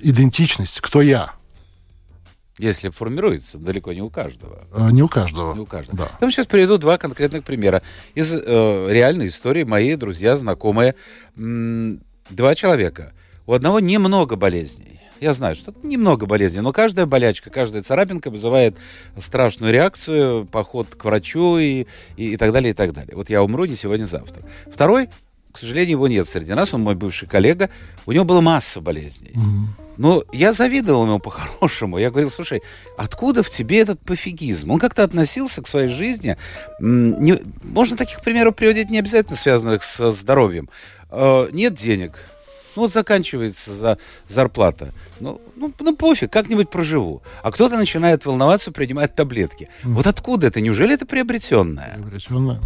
идентичность, 0.02 0.82
кто 0.82 1.02
я. 1.02 1.32
Если 2.62 2.90
формируется, 2.90 3.58
далеко 3.58 3.92
не 3.92 4.04
у 4.04 4.12
каждого. 4.12 4.68
А, 4.72 4.92
не 4.92 5.02
у 5.02 5.08
каждого. 5.08 5.56
Не 5.56 5.62
у 5.62 5.66
каждого. 5.66 5.98
Да. 5.98 6.04
Я 6.04 6.18
вам 6.22 6.32
сейчас 6.32 6.46
приведу 6.46 6.78
два 6.78 7.00
конкретных 7.00 7.44
примера 7.44 7.82
из 8.14 8.32
э, 8.32 8.38
реальной 8.88 9.30
истории. 9.30 9.64
Мои 9.64 9.96
друзья, 9.96 10.38
знакомые. 10.38 10.94
М- 11.36 12.04
два 12.30 12.54
человека. 12.54 13.14
У 13.48 13.54
одного 13.54 13.80
немного 13.80 14.36
болезней. 14.36 15.00
Я 15.20 15.34
знаю, 15.34 15.56
что 15.56 15.74
немного 15.82 16.28
болезней, 16.28 16.62
но 16.62 16.72
каждая 16.72 17.08
болячка, 17.08 17.50
каждая 17.50 17.82
царапинка 17.82 18.30
вызывает 18.30 18.78
страшную 19.18 19.74
реакцию, 19.74 20.46
поход 20.46 20.94
к 20.94 21.04
врачу 21.04 21.58
и, 21.58 21.88
и, 22.16 22.34
и 22.34 22.38
так 22.38 22.52
далее, 22.52 22.72
и 22.72 22.74
так 22.76 22.94
далее. 22.94 23.16
Вот 23.16 23.32
я 23.32 23.42
умру 23.42 23.66
не 23.66 23.76
сегодня, 23.76 24.06
завтра. 24.06 24.44
Второй, 24.72 25.10
к 25.52 25.58
сожалению, 25.58 25.94
его 25.94 26.08
нет 26.08 26.28
среди 26.28 26.54
нас, 26.54 26.76
он 26.76 26.82
мой 26.82 26.94
бывший 26.94 27.28
коллега, 27.28 27.72
у 28.06 28.12
него 28.12 28.24
была 28.24 28.42
масса 28.42 28.82
болезней. 28.82 29.32
Mm-hmm. 29.34 29.82
Но 30.02 30.24
я 30.32 30.52
завидовал 30.52 31.06
ему 31.06 31.20
по-хорошему. 31.30 32.00
Я 32.00 32.10
говорил, 32.10 32.32
слушай, 32.32 32.64
откуда 32.98 33.44
в 33.44 33.52
тебе 33.52 33.82
этот 33.82 34.00
пофигизм? 34.00 34.72
Он 34.72 34.80
как-то 34.80 35.04
относился 35.04 35.62
к 35.62 35.68
своей 35.68 35.90
жизни. 35.90 36.38
Не, 36.80 37.40
можно 37.62 37.96
таких 37.96 38.22
примеров 38.22 38.56
приводить 38.56 38.90
не 38.90 38.98
обязательно 38.98 39.38
связанных 39.38 39.84
с 39.84 40.12
здоровьем. 40.12 40.70
Э, 41.12 41.50
нет 41.52 41.76
денег. 41.76 42.14
Ну 42.76 42.84
вот 42.84 42.92
заканчивается 42.92 43.76
за 43.76 44.00
зарплата. 44.28 44.92
Ну, 45.20 45.40
ну, 45.56 45.72
ну 45.80 45.96
пофиг, 45.96 46.32
как-нибудь 46.32 46.72
проживу. 46.72 47.22
А 47.44 47.52
кто-то 47.52 47.78
начинает 47.78 48.26
волноваться, 48.26 48.72
принимает 48.72 49.14
таблетки. 49.14 49.70
Mm. 49.84 49.94
Вот 49.94 50.08
откуда 50.08 50.48
это? 50.48 50.62
Неужели 50.62 50.96
это 50.96 51.06
приобретенное? 51.06 51.94
Приобретенное. 51.98 52.60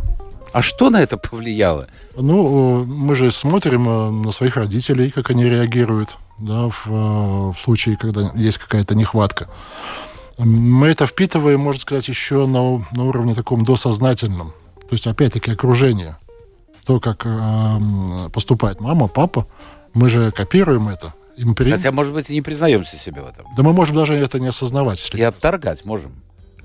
А 0.54 0.62
что 0.62 0.90
на 0.90 1.04
это 1.04 1.18
повлияло? 1.18 1.90
Ну, 2.16 2.86
мы 2.86 3.14
же 3.18 3.30
смотрим 3.30 3.90
э, 3.90 4.12
на 4.26 4.32
своих 4.32 4.56
родителей, 4.56 5.12
как 5.12 5.32
они 5.32 5.44
реагируют 5.44 6.18
да, 6.38 6.68
в, 6.70 6.88
э, 6.88 7.52
в 7.54 7.56
случае, 7.60 7.98
когда 7.98 8.32
есть 8.36 8.58
какая-то 8.58 8.96
нехватка. 8.96 9.50
Мы 10.38 10.88
это 10.88 11.08
впитываем, 11.08 11.62
можно 11.62 11.82
сказать, 11.82 12.08
еще 12.08 12.46
на, 12.46 12.84
на 12.92 13.04
уровне 13.06 13.34
таком 13.34 13.64
досознательном. 13.64 14.54
То 14.82 14.94
есть, 14.94 15.08
опять-таки, 15.08 15.52
окружение. 15.52 16.18
То, 16.86 17.00
как 17.00 17.26
э, 17.26 18.30
поступает 18.32 18.82
мама, 18.82 19.08
папа, 19.08 19.48
мы 19.94 20.10
же 20.10 20.32
копируем 20.32 20.90
это. 20.90 21.14
И 21.38 21.46
мы 21.46 21.56
при... 21.56 21.72
Хотя, 21.72 21.92
может 21.92 22.14
быть, 22.14 22.30
и 22.30 22.34
не 22.34 22.42
признаемся 22.42 22.98
себе 22.98 23.22
в 23.22 23.28
этом. 23.28 23.46
Да 23.56 23.64
мы 23.64 23.74
можем 23.74 23.96
даже 23.96 24.14
это 24.14 24.40
не 24.40 24.48
осознавать. 24.48 25.00
Если 25.02 25.18
и 25.18 25.24
отторгать 25.24 25.86
можем. 25.86 26.14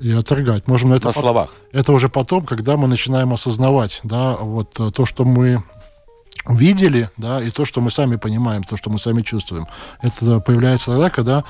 И 0.01 0.11
отторгать. 0.13 0.67
Можем 0.67 0.93
это 0.93 1.07
на 1.07 1.13
пот... 1.13 1.23
словах. 1.23 1.55
Это 1.73 1.93
уже 1.93 2.09
потом, 2.09 2.45
когда 2.45 2.77
мы 2.77 2.89
начинаем 2.89 3.33
осознавать, 3.33 4.01
да, 4.03 4.37
вот 4.37 4.79
э, 4.81 4.91
то, 4.91 5.07
что 5.07 5.25
мы 5.25 5.63
видели, 6.49 7.11
да, 7.17 7.43
и 7.43 7.51
то, 7.51 7.65
что 7.65 7.81
мы 7.81 7.91
сами 7.91 8.17
понимаем, 8.17 8.63
то, 8.65 8.77
что 8.77 8.91
мы 8.91 8.99
сами 8.99 9.23
чувствуем. 9.23 9.67
Это 10.01 10.41
появляется 10.41 10.87
тогда, 10.87 11.11
когда 11.11 11.45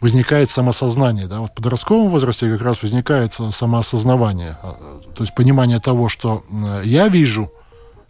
возникает 0.00 0.50
самосознание. 0.50 1.26
Да? 1.26 1.40
Вот 1.40 1.50
в 1.50 1.54
подростковом 1.54 2.08
возрасте 2.08 2.50
как 2.50 2.62
раз 2.62 2.82
возникает 2.82 3.34
самоосознавание. 3.34 4.56
А, 4.62 5.00
то 5.14 5.22
есть 5.22 5.34
понимание 5.34 5.78
того, 5.78 6.08
что 6.08 6.44
я 6.84 7.08
вижу, 7.08 7.52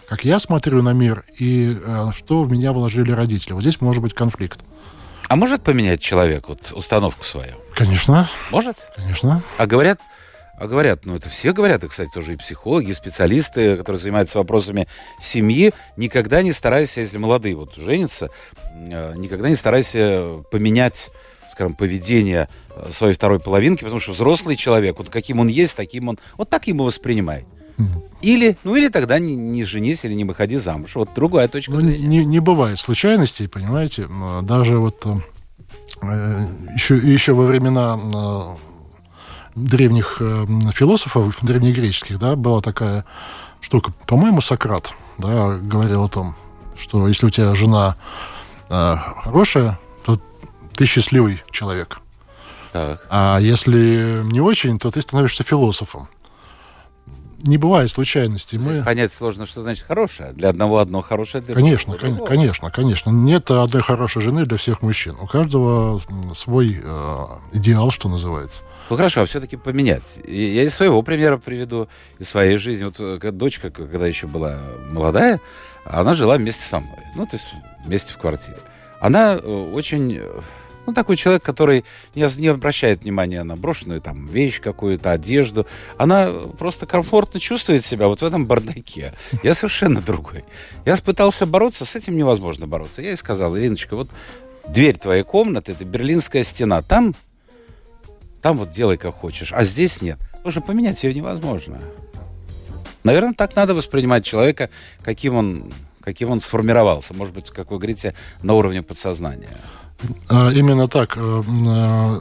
как 0.09 0.25
я 0.25 0.39
смотрю 0.39 0.83
на 0.83 0.93
мир, 0.93 1.25
и 1.39 1.79
э, 1.85 2.11
что 2.17 2.43
в 2.43 2.51
меня 2.51 2.73
вложили 2.73 3.13
родители. 3.13 3.53
Вот 3.53 3.63
здесь 3.63 3.81
может 3.81 4.03
быть 4.03 4.15
конфликт. 4.15 4.61
А 5.29 5.37
может 5.37 5.63
поменять 5.63 6.01
человек 6.01 6.49
вот 6.49 6.73
установку 6.73 7.25
свою? 7.25 7.55
Конечно. 7.77 8.29
Может? 8.51 8.77
Конечно. 8.97 9.43
А 9.57 9.67
говорят, 9.69 10.01
а 10.61 10.67
говорят, 10.67 11.07
ну 11.07 11.17
это 11.17 11.31
все 11.31 11.55
говорят, 11.55 11.83
и, 11.85 11.89
кстати, 11.89 12.11
тоже 12.13 12.35
и 12.35 12.37
психологи, 12.37 12.91
и 12.91 12.93
специалисты, 12.93 13.79
которые 13.79 13.99
занимаются 13.99 14.37
вопросами 14.37 14.89
семьи, 15.19 15.73
никогда 15.97 16.43
не 16.43 16.53
старайся, 16.53 17.01
если 17.01 17.17
молодые 17.17 17.57
вот 17.57 17.77
женятся, 17.77 18.29
э, 18.75 19.15
никогда 19.17 19.49
не 19.49 19.57
старайся 19.57 20.45
поменять, 20.51 21.11
скажем, 21.51 21.73
поведение 21.73 22.51
э, 22.77 22.91
своей 22.93 23.15
второй 23.15 23.41
половинки, 23.41 23.85
потому 23.85 24.01
что 24.01 24.13
взрослый 24.13 24.55
человек, 24.55 24.99
вот 24.99 25.09
каким 25.09 25.41
он 25.41 25.49
есть, 25.49 25.75
таким 25.77 26.09
он, 26.09 26.19
вот 26.37 26.51
так 26.51 26.67
ему 26.67 26.85
воспринимай. 26.85 27.47
Или, 28.21 28.59
ну 28.63 28.77
или 28.77 28.89
тогда 28.89 29.19
не, 29.19 29.35
не 29.35 29.65
женись 29.65 30.05
или 30.05 30.13
не 30.13 30.27
выходи 30.27 30.59
замуж. 30.59 30.95
Вот 30.95 31.09
другая 31.15 31.49
точка 31.49 31.73
ну, 31.73 31.81
зрения. 31.81 32.07
Не, 32.07 32.25
не 32.27 32.39
бывает 32.39 32.79
случайностей, 32.79 33.49
понимаете. 33.49 34.07
Даже 34.43 34.77
вот 34.77 35.07
э, 36.03 36.47
еще, 36.75 36.99
еще 36.99 37.33
во 37.33 37.47
времена 37.47 38.59
древних 39.67 40.17
э, 40.21 40.47
философов, 40.73 41.37
древнегреческих, 41.43 42.19
да, 42.19 42.37
была 42.37 42.61
такая 42.61 43.05
штука. 43.61 43.93
По-моему, 44.07 44.41
Сократ, 44.41 44.93
да, 45.19 45.59
говорил 45.59 46.05
о 46.05 46.09
том, 46.09 46.37
что 46.79 47.07
если 47.09 47.27
у 47.27 47.31
тебя 47.31 47.55
жена 47.55 47.97
э, 48.69 48.97
хорошая, 49.25 49.79
то 50.05 50.21
ты 50.75 50.87
счастливый 50.87 51.43
человек. 51.51 52.01
Так. 52.73 53.07
А 53.11 53.39
если 53.41 54.23
не 54.25 54.41
очень, 54.41 54.79
то 54.79 54.91
ты 54.91 55.01
становишься 55.01 55.43
философом. 55.43 56.09
Не 57.43 57.57
бывает 57.57 57.91
случайностей. 57.91 58.59
Мы... 58.59 58.83
Понять 58.83 59.13
сложно, 59.13 59.47
что 59.47 59.63
значит 59.63 59.87
хорошее. 59.87 60.33
Для 60.33 60.51
одного 60.51 60.79
одно 60.79 61.01
хорошее, 61.01 61.43
для 61.43 61.55
конечно, 61.55 61.97
другого. 61.97 62.27
Конечно, 62.27 62.71
конечно. 62.71 63.11
Нет 63.11 63.51
одной 63.51 63.83
хорошей 63.83 64.21
жены 64.21 64.45
для 64.45 64.59
всех 64.59 64.83
мужчин. 64.83 65.17
У 65.21 65.27
каждого 65.27 66.01
свой 66.35 66.79
э, 66.83 67.27
идеал, 67.53 67.91
что 67.91 68.09
называется. 68.09 68.63
Ну 68.91 68.97
хорошо, 68.97 69.23
а 69.23 69.27
все-таки 69.27 69.57
поменять. 69.57 70.19
Я 70.27 70.65
из 70.65 70.75
своего 70.75 71.01
примера 71.03 71.39
приведу, 71.39 71.89
из 72.19 72.29
своей 72.29 72.57
жизни. 72.57 72.85
Вот 72.85 72.97
э, 72.99 73.31
дочка, 73.31 73.71
когда 73.71 74.05
еще 74.05 74.27
была 74.27 74.59
молодая, 74.91 75.41
она 75.85 76.13
жила 76.13 76.37
вместе 76.37 76.65
со 76.65 76.81
мной. 76.81 76.99
Ну, 77.15 77.25
то 77.25 77.37
есть 77.37 77.47
вместе 77.85 78.13
в 78.13 78.19
квартире. 78.19 78.59
Она 79.01 79.35
э, 79.35 79.39
очень 79.39 80.17
э, 80.17 80.41
ну, 80.87 80.93
такой 80.93 81.17
человек, 81.17 81.45
который 81.45 81.85
не, 82.17 82.27
не 82.41 82.49
обращает 82.49 83.03
внимания 83.03 83.45
на 83.45 83.57
брошенную 83.57 84.01
там 84.01 84.27
вещь 84.27 84.61
какую-то, 84.61 85.13
одежду. 85.13 85.69
Она 85.97 86.29
просто 86.59 86.85
комфортно 86.85 87.39
чувствует 87.39 87.85
себя 87.85 88.09
вот 88.09 88.23
в 88.23 88.25
этом 88.25 88.45
бардаке. 88.45 89.15
Я 89.45 89.55
совершенно 89.55 90.01
другой. 90.01 90.45
Я 90.85 90.97
пытался 90.97 91.47
бороться, 91.47 91.85
с 91.85 91.95
этим 91.95 92.17
невозможно 92.17 92.67
бороться. 92.67 93.03
Я 93.03 93.11
ей 93.11 93.17
сказал, 93.17 93.57
Ириночка, 93.57 93.95
вот 93.95 94.11
дверь 94.67 94.99
твоей 94.99 95.23
комнаты, 95.23 95.73
это 95.73 95.85
берлинская 95.85 96.43
стена, 96.43 96.83
там 96.83 97.15
там 98.43 98.57
вот 98.57 98.71
делай 98.71 98.97
как 98.97 99.15
хочешь, 99.15 99.53
а 99.53 99.65
здесь 99.65 100.03
нет. 100.03 100.19
Что 100.47 100.61
поменять 100.61 101.03
ее 101.05 101.15
невозможно. 101.15 101.79
Наверное, 103.05 103.35
так 103.35 103.57
надо 103.57 103.75
воспринимать 103.75 104.25
человека, 104.25 104.71
каким 105.03 105.35
он, 105.35 105.73
каким 106.01 106.31
он 106.31 106.41
сформировался. 106.41 107.15
Может 107.15 107.35
быть, 107.35 107.51
как 107.51 107.71
вы 107.71 107.79
говорите, 107.79 108.15
на 108.43 108.55
уровне 108.55 108.83
подсознания. 108.83 109.49
А, 110.29 110.51
именно 110.51 110.89
так. 110.89 111.17
Э, 111.17 111.43
э, 111.67 112.21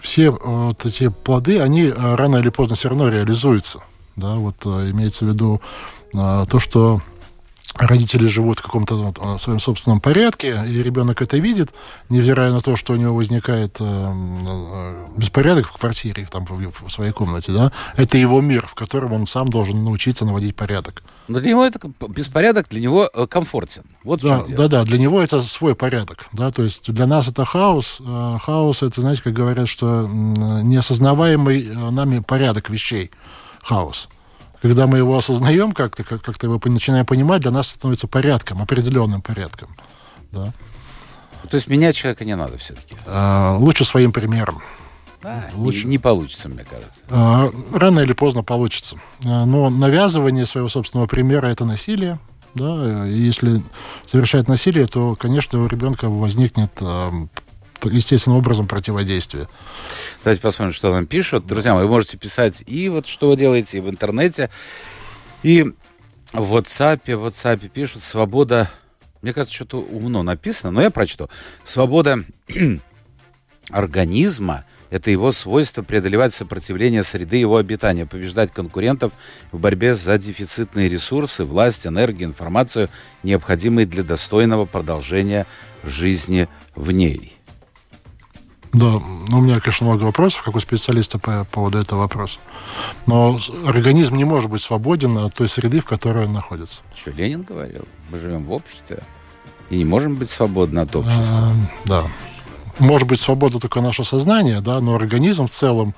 все 0.00 0.30
вот 0.30 0.84
эти 0.84 1.08
плоды, 1.08 1.60
они 1.60 1.84
э, 1.84 2.14
рано 2.14 2.36
или 2.36 2.50
поздно 2.50 2.76
все 2.76 2.88
равно 2.88 3.08
реализуются. 3.08 3.80
Да, 4.16 4.34
вот 4.34 4.64
имеется 4.66 5.24
в 5.24 5.28
виду 5.28 5.62
то, 6.12 6.58
что 6.58 7.00
родители 7.74 8.26
живут 8.26 8.58
в 8.58 8.62
каком-то 8.62 9.14
э, 9.18 9.38
своем 9.38 9.58
собственном 9.58 10.00
порядке, 10.00 10.62
и 10.66 10.82
ребенок 10.82 11.22
это 11.22 11.38
видит, 11.38 11.72
невзирая 12.08 12.52
на 12.52 12.60
то, 12.60 12.76
что 12.76 12.92
у 12.92 12.96
него 12.96 13.14
возникает 13.14 13.76
э, 13.80 13.84
э, 13.84 15.06
беспорядок 15.16 15.68
в 15.68 15.78
квартире, 15.78 16.28
там, 16.30 16.44
в, 16.44 16.86
в 16.86 16.90
своей 16.90 17.12
комнате, 17.12 17.52
да, 17.52 17.72
это 17.96 18.18
его 18.18 18.40
мир, 18.40 18.66
в 18.66 18.74
котором 18.74 19.12
он 19.12 19.26
сам 19.26 19.48
должен 19.48 19.84
научиться 19.84 20.24
наводить 20.24 20.54
порядок. 20.54 21.02
Но 21.28 21.40
для 21.40 21.50
него 21.50 21.64
это 21.64 21.80
беспорядок, 22.08 22.68
для 22.68 22.80
него 22.80 23.08
комфортен. 23.30 23.84
Вот 24.04 24.20
да, 24.20 24.44
да, 24.48 24.68
да, 24.68 24.84
для 24.84 24.98
него 24.98 25.22
это 25.22 25.40
свой 25.42 25.74
порядок, 25.74 26.26
да, 26.32 26.50
то 26.50 26.62
есть 26.62 26.92
для 26.92 27.06
нас 27.06 27.28
это 27.28 27.44
хаос, 27.44 28.00
хаос 28.42 28.82
это, 28.82 29.00
знаете, 29.00 29.22
как 29.22 29.32
говорят, 29.32 29.68
что 29.68 30.08
неосознаваемый 30.08 31.64
нами 31.90 32.18
порядок 32.18 32.70
вещей, 32.70 33.10
хаос 33.62 34.08
когда 34.62 34.86
мы 34.86 34.98
его 34.98 35.18
осознаем 35.18 35.72
как-то, 35.72 36.04
как-то 36.04 36.46
его 36.46 36.60
начинаем 36.66 37.04
понимать, 37.04 37.42
для 37.42 37.50
нас 37.50 37.66
становится 37.66 38.06
порядком, 38.06 38.62
определенным 38.62 39.20
порядком. 39.20 39.76
Да. 40.30 40.52
То 41.50 41.56
есть 41.56 41.66
менять 41.66 41.96
человека 41.96 42.24
не 42.24 42.36
надо 42.36 42.58
все-таки? 42.58 42.96
А, 43.06 43.56
лучше 43.58 43.84
своим 43.84 44.12
примером. 44.12 44.62
А, 45.24 45.50
лучше. 45.54 45.84
Не, 45.84 45.92
не 45.92 45.98
получится, 45.98 46.48
мне 46.48 46.64
кажется. 46.64 47.00
А, 47.10 47.50
рано 47.72 48.00
или 48.00 48.12
поздно 48.12 48.44
получится. 48.44 48.96
А, 49.26 49.44
но 49.44 49.68
навязывание 49.68 50.46
своего 50.46 50.68
собственного 50.68 51.08
примера 51.08 51.48
это 51.48 51.64
насилие. 51.64 52.20
Да, 52.54 53.08
и 53.08 53.18
если 53.18 53.62
совершать 54.06 54.46
насилие, 54.46 54.86
то, 54.86 55.16
конечно, 55.16 55.60
у 55.60 55.66
ребенка 55.66 56.08
возникнет 56.08 56.70
а, 56.80 57.12
естественным 57.82 58.38
образом 58.38 58.68
противодействие. 58.68 59.48
Давайте 60.24 60.40
посмотрим, 60.40 60.72
что 60.72 60.92
нам 60.92 61.06
пишут. 61.06 61.46
Друзья, 61.48 61.74
вы 61.74 61.88
можете 61.88 62.16
писать 62.16 62.62
и 62.66 62.88
вот 62.88 63.08
что 63.08 63.30
вы 63.30 63.36
делаете, 63.36 63.78
и 63.78 63.80
в 63.80 63.90
интернете, 63.90 64.50
и 65.42 65.64
в 66.32 66.54
WhatsApp, 66.54 67.00
в 67.16 67.26
WhatsApp 67.26 67.68
пишут 67.68 68.02
«Свобода...» 68.02 68.70
Мне 69.20 69.32
кажется, 69.32 69.54
что-то 69.54 69.80
умно 69.80 70.22
написано, 70.22 70.70
но 70.70 70.82
я 70.82 70.90
прочту. 70.90 71.28
«Свобода 71.64 72.24
организма— 73.70 74.64
это 74.90 75.10
его 75.10 75.32
свойство 75.32 75.82
преодолевать 75.82 76.32
сопротивление 76.32 77.02
среды 77.02 77.36
его 77.36 77.56
обитания, 77.56 78.06
побеждать 78.06 78.52
конкурентов 78.52 79.12
в 79.50 79.58
борьбе 79.58 79.96
за 79.96 80.18
дефицитные 80.18 80.88
ресурсы, 80.88 81.44
власть, 81.44 81.84
энергию, 81.84 82.28
информацию, 82.28 82.90
необходимые 83.24 83.86
для 83.86 84.04
достойного 84.04 84.66
продолжения 84.66 85.48
жизни 85.82 86.48
в 86.76 86.92
ней». 86.92 87.41
Да, 88.72 89.00
ну, 89.28 89.38
у 89.38 89.40
меня, 89.42 89.60
конечно, 89.60 89.86
много 89.86 90.04
вопросов, 90.04 90.42
как 90.42 90.56
у 90.56 90.60
специалиста 90.60 91.18
по 91.18 91.44
поводу 91.44 91.78
этого 91.78 92.00
вопроса. 92.00 92.40
Но 93.06 93.38
организм 93.66 94.16
не 94.16 94.24
может 94.24 94.50
быть 94.50 94.62
свободен 94.62 95.18
от 95.18 95.34
той 95.34 95.48
среды, 95.48 95.80
в 95.80 95.84
которой 95.84 96.24
он 96.24 96.32
находится. 96.32 96.80
Что 96.94 97.10
Ленин 97.10 97.42
говорил? 97.42 97.86
Мы 98.10 98.18
живем 98.18 98.44
в 98.44 98.52
обществе 98.52 99.02
и 99.68 99.76
не 99.76 99.84
можем 99.84 100.16
быть 100.16 100.30
свободны 100.30 100.80
от 100.80 100.94
общества. 100.96 101.24
А, 101.26 101.54
да. 101.84 102.04
Может 102.78 103.06
быть 103.06 103.20
свободно 103.20 103.60
только 103.60 103.80
наше 103.80 104.04
сознание, 104.04 104.60
да, 104.60 104.80
но 104.80 104.94
организм 104.94 105.46
в 105.46 105.50
целом 105.50 105.94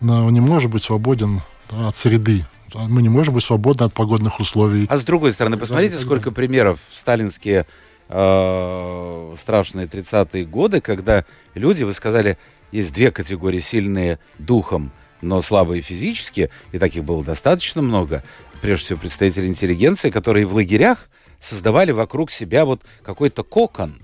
ну, 0.00 0.28
не 0.30 0.40
может 0.40 0.70
быть 0.70 0.82
свободен 0.82 1.42
да, 1.70 1.88
от 1.88 1.96
среды. 1.96 2.44
Мы 2.74 3.02
не 3.02 3.08
можем 3.08 3.34
быть 3.34 3.44
свободны 3.44 3.84
от 3.84 3.92
погодных 3.92 4.40
условий. 4.40 4.86
А 4.88 4.96
с 4.96 5.04
другой 5.04 5.32
стороны, 5.32 5.56
посмотрите, 5.56 5.98
сколько 5.98 6.30
примеров 6.30 6.78
сталинские 6.92 7.66
э, 8.12 9.36
страшные 9.38 9.86
30-е 9.86 10.44
годы, 10.44 10.80
когда 10.80 11.24
люди, 11.54 11.82
вы 11.82 11.92
сказали, 11.92 12.38
есть 12.70 12.92
две 12.92 13.10
категории, 13.10 13.60
сильные 13.60 14.18
духом, 14.38 14.92
но 15.22 15.40
слабые 15.40 15.82
физически, 15.82 16.50
и 16.72 16.78
таких 16.78 17.04
было 17.04 17.24
достаточно 17.24 17.80
много, 17.80 18.22
прежде 18.60 18.86
всего 18.86 18.98
представители 18.98 19.46
интеллигенции, 19.46 20.10
которые 20.10 20.46
в 20.46 20.54
лагерях 20.54 21.08
создавали 21.40 21.92
вокруг 21.92 22.30
себя 22.30 22.64
вот 22.64 22.82
какой-то 23.02 23.42
кокон. 23.42 24.02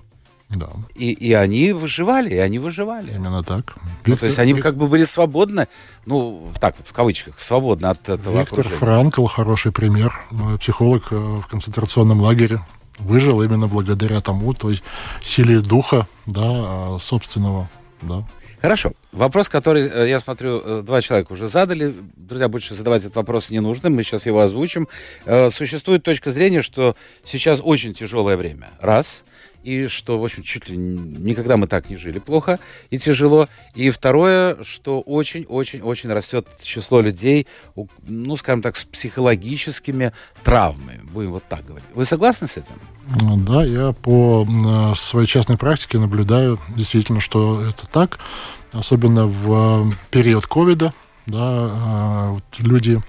Да. 0.49 0.69
И, 0.95 1.11
и 1.11 1.33
они 1.33 1.73
выживали, 1.73 2.31
и 2.31 2.37
они 2.37 2.57
выживали. 2.57 3.13
Именно 3.13 3.43
так. 3.43 3.75
Ну, 4.07 4.17
то 4.17 4.25
есть 4.25 4.39
они 4.39 4.59
как 4.59 4.77
бы 4.77 4.87
были 4.87 5.03
свободны, 5.03 5.67
ну, 6.07 6.51
так 6.59 6.75
вот, 6.79 6.87
в 6.87 6.93
кавычках, 6.93 7.39
свободны 7.39 7.85
от 7.85 8.09
этого 8.09 8.39
Виктор 8.39 8.61
окружения. 8.61 8.79
Франкл 8.79 9.27
хороший 9.27 9.71
пример. 9.71 10.19
Психолог 10.59 11.11
э, 11.11 11.15
в 11.15 11.45
концентрационном 11.45 12.21
лагере 12.21 12.59
выжил 12.99 13.41
именно 13.41 13.67
благодаря 13.67 14.21
тому, 14.21 14.53
то 14.53 14.69
есть 14.69 14.83
силе 15.23 15.59
духа, 15.59 16.07
да, 16.25 16.41
а, 16.43 16.97
собственного, 16.99 17.69
да. 18.01 18.25
Хорошо. 18.61 18.91
Вопрос, 19.13 19.47
который, 19.47 19.87
э, 19.87 20.09
я 20.09 20.19
смотрю, 20.19 20.61
э, 20.63 20.81
два 20.81 21.01
человека 21.01 21.31
уже 21.31 21.47
задали. 21.47 21.93
Друзья, 22.17 22.49
больше 22.49 22.75
задавать 22.75 23.03
этот 23.03 23.15
вопрос 23.15 23.49
не 23.49 23.61
нужно. 23.61 23.89
Мы 23.89 24.03
сейчас 24.03 24.25
его 24.25 24.41
озвучим. 24.41 24.89
Э, 25.25 25.49
существует 25.49 26.03
точка 26.03 26.31
зрения, 26.31 26.61
что 26.61 26.95
сейчас 27.23 27.61
очень 27.63 27.93
тяжелое 27.93 28.35
время. 28.35 28.71
Раз 28.81 29.23
и 29.69 29.87
что, 29.87 30.19
в 30.19 30.23
общем, 30.23 30.41
чуть 30.41 30.67
ли 30.67 30.75
никогда 30.75 31.55
мы 31.55 31.67
так 31.67 31.89
не 31.91 31.95
жили 31.95 32.17
плохо 32.17 32.59
и 32.89 32.97
тяжело. 32.97 33.47
И 33.75 33.91
второе, 33.91 34.63
что 34.63 35.01
очень-очень-очень 35.01 36.11
растет 36.11 36.47
число 36.63 37.01
людей, 37.01 37.45
ну, 38.07 38.35
скажем 38.35 38.63
так, 38.63 38.75
с 38.77 38.85
психологическими 38.85 40.11
травмами, 40.43 41.01
будем 41.03 41.31
вот 41.31 41.43
так 41.47 41.65
говорить. 41.65 41.87
Вы 41.93 42.05
согласны 42.05 42.47
с 42.47 42.57
этим? 42.57 42.73
Ну 43.21 43.37
да, 43.37 43.63
я 43.63 43.91
по 43.91 44.47
э, 44.47 44.95
своей 44.95 45.27
частной 45.27 45.57
практике 45.57 45.99
наблюдаю 45.99 46.59
действительно, 46.75 47.19
что 47.19 47.61
это 47.61 47.87
так, 47.87 48.17
особенно 48.71 49.27
в 49.27 49.93
период 50.09 50.47
ковида, 50.47 50.93
да, 51.27 52.29
вот 52.31 52.43
люди 52.57 52.99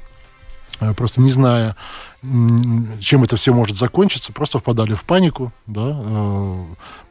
э, 0.81 0.93
просто 0.93 1.23
не 1.23 1.31
зная 1.31 1.75
чем 3.01 3.23
это 3.23 3.37
все 3.37 3.55
может 3.55 3.77
закончиться, 3.77 4.33
просто 4.33 4.59
впадали 4.59 4.93
в 4.93 5.05
панику, 5.05 5.53
да, 5.67 5.97
э, 6.05 6.65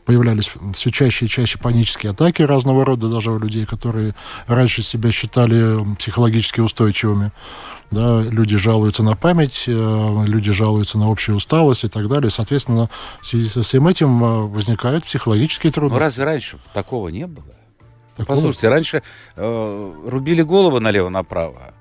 появлялись 0.05 0.51
все 0.73 0.91
чаще 0.91 1.25
и 1.25 1.29
чаще 1.29 1.57
панические 1.57 2.11
атаки 2.11 2.41
разного 2.41 2.85
рода, 2.85 3.09
даже 3.09 3.31
у 3.31 3.39
людей, 3.39 3.65
которые 3.65 4.15
раньше 4.47 4.83
себя 4.83 5.11
считали 5.11 5.95
психологически 5.95 6.61
устойчивыми. 6.61 7.31
Да, 7.91 8.21
люди 8.21 8.55
жалуются 8.55 9.01
на 9.01 9.15
память, 9.15 9.63
э, 9.65 10.23
люди 10.25 10.51
жалуются 10.51 10.99
на 10.99 11.11
общую 11.11 11.37
усталость 11.37 11.85
и 11.85 11.87
так 11.87 12.07
далее. 12.07 12.29
Соответственно, 12.29 12.89
в 13.21 13.25
связи 13.25 13.49
со 13.49 13.63
всем 13.63 13.87
этим 13.87 14.23
э, 14.23 14.41
возникают 14.45 15.05
психологические 15.05 15.71
трудности. 15.71 15.99
Ну 15.99 16.05
разве 16.05 16.23
раньше 16.23 16.59
такого 16.73 17.09
не 17.09 17.25
было? 17.25 17.45
Такого? 18.15 18.35
Послушайте, 18.35 18.69
раньше 18.69 19.03
э, 19.35 19.93
рубили 20.05 20.43
голову 20.43 20.79
налево-направо. 20.79 21.73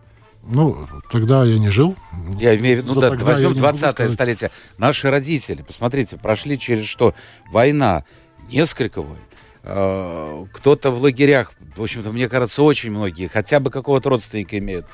Ну, 0.49 0.89
тогда 1.11 1.45
я 1.45 1.59
не 1.59 1.69
жил. 1.69 1.95
Я 2.39 2.57
имею 2.57 2.81
в 2.81 2.85
виду, 2.85 2.95
ну 2.95 3.01
да, 3.01 3.11
возьмем 3.11 3.53
20-е 3.53 4.09
столетие. 4.09 4.51
Наши 4.79 5.11
родители, 5.11 5.63
посмотрите, 5.63 6.17
прошли 6.17 6.59
через 6.59 6.87
что? 6.87 7.15
Война, 7.53 8.05
несколько 8.51 9.03
войн. 9.03 9.21
А, 9.63 10.47
кто-то 10.53 10.91
в 10.91 11.03
лагерях, 11.03 11.53
в 11.77 11.83
общем-то, 11.83 12.11
мне 12.13 12.29
кажется, 12.29 12.63
очень 12.63 12.91
многие, 12.91 13.29
хотя 13.29 13.61
бы 13.61 13.71
какого-то 13.71 14.09
родственника 14.09 14.59
имеют, 14.59 14.87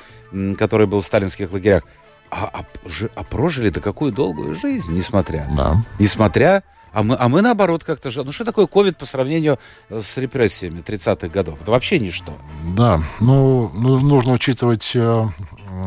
который 0.59 0.88
был 0.88 1.01
в 1.01 1.07
сталинских 1.07 1.53
лагерях. 1.53 1.85
А, 2.31 2.51
а, 2.53 2.64
а 3.14 3.23
прожили 3.23 3.71
то 3.71 3.81
какую 3.81 4.11
долгую 4.11 4.57
жизнь, 4.57 4.93
несмотря. 4.93 5.49
Да. 5.57 5.77
Несмотря 6.01 6.64
а 6.94 7.02
мы, 7.02 7.16
а 7.18 7.28
мы 7.28 7.42
наоборот 7.42 7.83
как-то 7.83 8.11
же... 8.11 8.22
Ну 8.22 8.30
что 8.30 8.44
такое 8.44 8.66
ковид 8.66 8.96
по 8.96 9.04
сравнению 9.04 9.59
с 9.90 10.16
репрессиями 10.16 10.80
30-х 10.80 11.26
годов? 11.26 11.61
Это 11.61 11.72
вообще 11.72 11.98
ничто. 11.98 12.33
Да, 12.76 13.02
ну, 13.20 13.68
ну 13.74 13.98
нужно 13.98 14.33
учитывать 14.33 14.92
э, 14.94 15.26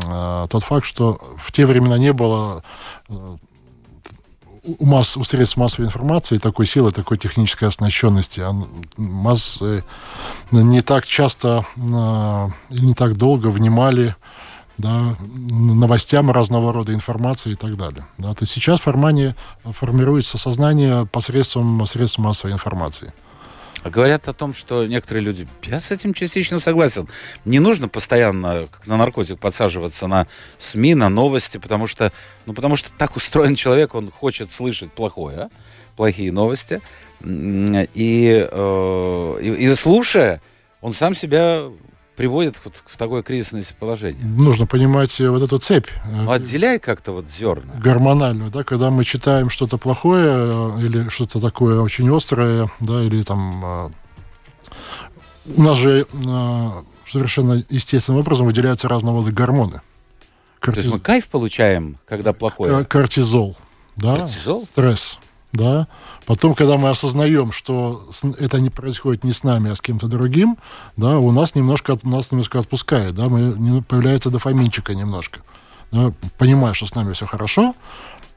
э, 0.06 0.46
тот 0.50 0.62
факт, 0.62 0.84
что 0.86 1.18
в 1.38 1.50
те 1.50 1.64
времена 1.64 1.96
не 1.96 2.12
было 2.12 2.62
э, 3.08 3.36
у, 4.78 4.84
масс, 4.84 5.16
у 5.16 5.24
средств 5.24 5.56
массовой 5.56 5.86
информации 5.86 6.36
такой 6.36 6.66
силы, 6.66 6.90
такой 6.92 7.16
технической 7.16 7.68
оснащенности. 7.68 8.44
Массы 8.98 9.84
не 10.50 10.82
так 10.82 11.06
часто, 11.06 11.64
э, 11.76 12.48
не 12.68 12.92
так 12.92 13.16
долго 13.16 13.46
внимали 13.46 14.14
да, 14.78 15.16
новостям 15.20 16.30
разного 16.30 16.72
рода 16.72 16.94
информации 16.94 17.52
и 17.52 17.56
так 17.56 17.76
далее. 17.76 18.06
Да. 18.16 18.32
То 18.34 18.44
есть 18.44 18.52
сейчас 18.52 18.80
формане 18.80 19.34
формируется 19.64 20.38
сознание 20.38 21.04
посредством 21.06 21.84
средств 21.86 22.18
массовой 22.18 22.52
информации. 22.52 23.12
А 23.82 23.90
говорят 23.90 24.26
о 24.28 24.32
том, 24.32 24.54
что 24.54 24.86
некоторые 24.86 25.24
люди, 25.24 25.48
я 25.64 25.80
с 25.80 25.90
этим 25.90 26.12
частично 26.12 26.58
согласен, 26.58 27.08
не 27.44 27.60
нужно 27.60 27.88
постоянно, 27.88 28.68
как 28.70 28.86
на 28.86 28.96
наркотик, 28.96 29.38
подсаживаться 29.38 30.06
на 30.08 30.26
СМИ, 30.58 30.94
на 30.94 31.08
новости, 31.08 31.58
потому 31.58 31.86
что, 31.86 32.12
ну, 32.46 32.54
потому 32.54 32.76
что 32.76 32.90
так 32.96 33.14
устроен 33.16 33.54
человек, 33.54 33.94
он 33.94 34.10
хочет 34.10 34.50
слышать 34.50 34.92
плохое, 34.92 35.38
а? 35.38 35.50
плохие 35.96 36.32
новости, 36.32 36.80
и, 37.24 38.48
э, 38.50 39.38
и, 39.42 39.48
и 39.64 39.74
слушая, 39.74 40.40
он 40.80 40.92
сам 40.92 41.14
себя 41.14 41.62
приводит 42.18 42.60
вот 42.64 42.82
в 42.84 42.96
такое 42.96 43.22
кризисное 43.22 43.64
положение. 43.78 44.24
Нужно 44.24 44.66
понимать 44.66 45.20
э, 45.20 45.30
вот 45.30 45.40
эту 45.40 45.58
цепь. 45.58 45.86
Ну, 46.10 46.28
отделяй 46.28 46.80
как-то 46.80 47.12
вот 47.12 47.28
зерна. 47.28 47.72
Гормональную, 47.74 48.50
да, 48.50 48.64
когда 48.64 48.90
мы 48.90 49.04
читаем 49.04 49.50
что-то 49.50 49.78
плохое 49.78 50.26
э, 50.26 50.80
или 50.80 51.08
что-то 51.10 51.40
такое 51.40 51.80
очень 51.80 52.12
острое, 52.14 52.72
да, 52.80 53.04
или 53.04 53.22
там... 53.22 53.64
Э, 53.64 53.90
у 55.56 55.62
нас 55.62 55.78
же 55.78 56.06
совершенно 57.08 57.62
естественным 57.70 58.20
образом 58.20 58.46
выделяются 58.46 58.88
разного 58.88 59.18
рода 59.18 59.30
гормоны. 59.30 59.80
Кортиз... 60.58 60.82
То 60.82 60.88
есть 60.88 60.94
мы 60.94 61.00
кайф 61.00 61.28
получаем, 61.28 61.98
когда 62.04 62.32
плохое? 62.32 62.84
Кортизол, 62.84 63.56
да, 63.94 64.16
Кортизол? 64.16 64.64
стресс, 64.64 65.20
да. 65.52 65.88
Потом, 66.26 66.54
когда 66.54 66.76
мы 66.76 66.90
осознаем, 66.90 67.52
что 67.52 68.08
это 68.38 68.60
не 68.60 68.70
происходит 68.70 69.24
не 69.24 69.32
с 69.32 69.42
нами, 69.42 69.70
а 69.70 69.76
с 69.76 69.80
кем-то 69.80 70.06
другим, 70.06 70.58
да, 70.96 71.18
у 71.18 71.32
нас 71.32 71.54
немножко, 71.54 71.98
нас 72.02 72.30
немножко 72.30 72.58
отпускает, 72.58 73.14
да, 73.14 73.28
мы, 73.28 73.82
появляется 73.82 74.30
дофаминчика 74.30 74.94
немножко. 74.94 75.40
Да, 75.90 76.12
понимая, 76.36 76.74
что 76.74 76.84
с 76.84 76.94
нами 76.94 77.14
все 77.14 77.24
хорошо, 77.24 77.74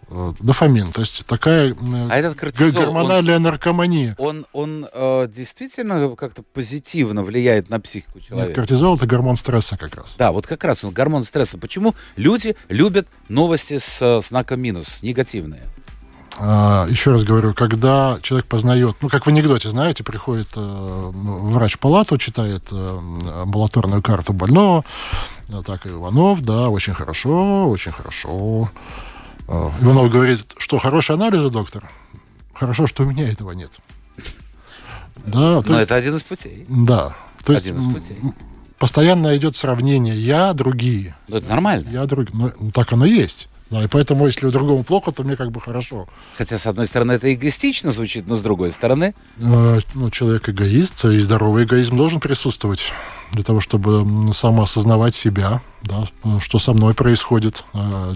э, 0.10 0.34
дофамин. 0.40 0.94
То 0.94 1.02
есть 1.02 1.26
такая 1.26 1.72
э, 1.72 1.76
а 2.10 2.18
этот 2.18 2.40
кортизол, 2.40 2.84
гормональная 2.84 3.36
он, 3.36 3.42
наркомания. 3.42 4.16
Он, 4.18 4.46
он 4.54 4.88
э, 4.90 5.28
действительно 5.28 6.16
как-то 6.16 6.44
позитивно 6.44 7.24
влияет 7.24 7.70
на 7.70 7.82
психику 7.82 8.22
человека? 8.22 8.48
Нет, 8.48 8.56
кортизол 8.56 8.96
это 8.96 9.06
гормон 9.06 9.36
стресса 9.36 9.76
как 9.76 9.96
раз. 9.96 10.14
Да, 10.18 10.32
вот 10.32 10.48
как 10.48 10.64
раз 10.64 10.86
он 10.86 10.94
гормон 10.94 11.26
стресса. 11.26 11.58
Почему 11.58 11.94
люди 12.16 12.56
любят 12.70 13.10
новости 13.28 13.80
с 13.80 14.02
э, 14.02 14.22
знаком 14.26 14.62
минус, 14.62 15.04
негативные? 15.04 15.64
А, 16.40 16.88
еще 16.90 17.12
раз 17.12 17.24
говорю, 17.24 17.54
когда 17.54 18.18
человек 18.22 18.46
познает, 18.48 18.96
ну, 19.02 19.10
как 19.10 19.26
в 19.26 19.30
анекдоте, 19.30 19.70
знаете, 19.70 20.04
приходит 20.04 20.48
э, 20.56 21.12
врач 21.14 21.76
в 21.76 21.80
палату, 21.80 22.18
читает 22.18 22.64
э, 22.72 23.00
амбулаторную 23.44 24.02
карту 24.02 24.34
больного, 24.34 24.86
э, 25.50 25.62
так, 25.66 25.86
Иванов, 25.86 26.42
да, 26.42 26.70
очень 26.70 26.94
хорошо, 26.94 27.70
очень 27.70 27.92
хорошо. 27.92 28.72
Э, 29.48 29.70
Иванов 29.82 30.10
говорит, 30.10 30.46
что 30.58 30.80
хороший 30.80 31.16
анализы, 31.16 31.50
доктор? 31.50 31.90
Хорошо, 32.54 32.88
что 32.88 33.04
у 33.04 33.06
меня 33.06 33.30
этого 33.30 33.52
нет. 33.52 33.72
Да, 35.26 35.62
Но 35.66 35.80
есть, 35.80 35.84
это 35.84 35.96
один 35.96 36.16
из 36.16 36.24
путей. 36.24 36.66
Да. 36.68 37.16
То 37.44 37.56
один 37.56 37.76
есть, 37.76 37.88
из 37.88 37.94
путей. 37.94 38.18
Постоянно 38.80 39.36
идет 39.38 39.56
сравнение 39.56 40.16
я, 40.16 40.54
другие. 40.54 41.16
Ну, 41.28 41.38
это 41.38 41.50
нормально. 41.50 41.90
Я, 41.90 42.06
другие. 42.06 42.36
Ну, 42.36 42.72
так 42.72 42.92
оно 42.94 43.06
есть. 43.06 43.48
Да, 43.72 43.82
и 43.82 43.88
поэтому, 43.88 44.26
если 44.28 44.50
другому 44.50 44.84
плохо, 44.84 45.12
то 45.12 45.24
мне 45.24 45.38
как 45.38 45.50
бы 45.52 45.62
хорошо. 45.62 46.06
Хотя, 46.38 46.58
с 46.58 46.68
одной 46.68 46.88
стороны, 46.88 47.14
это 47.14 47.34
эгоистично 47.34 47.92
звучит, 47.92 48.28
но 48.28 48.36
с 48.36 48.42
другой 48.42 48.72
стороны... 48.72 49.16
Э, 49.38 49.80
ну, 49.94 50.10
человек 50.12 50.50
эгоист, 50.50 51.06
и 51.06 51.18
здоровый 51.20 51.64
эгоизм 51.64 51.96
должен 51.96 52.20
присутствовать 52.20 52.84
для 53.32 53.44
того, 53.44 53.62
чтобы 53.62 54.34
самоосознавать 54.34 55.16
себя, 55.16 55.62
да, 55.84 56.04
что 56.42 56.60
со 56.60 56.74
мной 56.74 56.94
происходит, 56.94 57.64
э, 57.74 58.14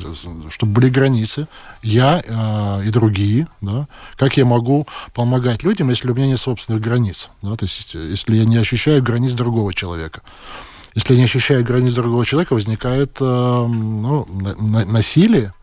чтобы 0.49 0.73
были 0.73 0.89
границы, 0.89 1.47
я 1.81 2.21
э, 2.21 2.85
и 2.85 2.89
другие, 2.89 3.47
да, 3.61 3.87
как 4.17 4.35
я 4.35 4.43
могу 4.43 4.87
помогать 5.13 5.63
людям, 5.63 5.89
если 5.89 6.11
у 6.11 6.13
меня 6.13 6.27
нет 6.27 6.39
собственных 6.41 6.81
границ, 6.81 7.29
да, 7.41 7.55
то 7.55 7.63
есть 7.63 7.93
если 7.93 8.35
я 8.35 8.43
не 8.43 8.57
ощущаю 8.57 9.01
границ 9.01 9.33
другого 9.35 9.73
человека. 9.73 10.21
Если 10.95 11.15
не 11.15 11.23
ощущаю 11.23 11.63
границ 11.63 11.93
другого 11.93 12.25
человека, 12.25 12.53
возникает 12.53 13.17
э, 13.19 13.23
ну, 13.23 14.25
на, 14.59 14.85
насилие 14.85 15.53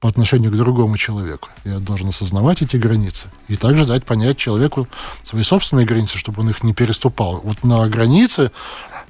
по 0.00 0.08
отношению 0.08 0.50
к 0.50 0.56
другому 0.56 0.98
человеку. 0.98 1.48
Я 1.64 1.78
должен 1.78 2.08
осознавать 2.08 2.60
эти 2.60 2.76
границы 2.76 3.28
и 3.46 3.56
также 3.56 3.86
дать 3.86 4.04
понять 4.04 4.36
человеку 4.36 4.88
свои 5.22 5.44
собственные 5.44 5.86
границы, 5.86 6.18
чтобы 6.18 6.42
он 6.42 6.50
их 6.50 6.64
не 6.64 6.74
переступал. 6.74 7.40
Вот 7.44 7.62
на 7.62 7.88
границе, 7.88 8.50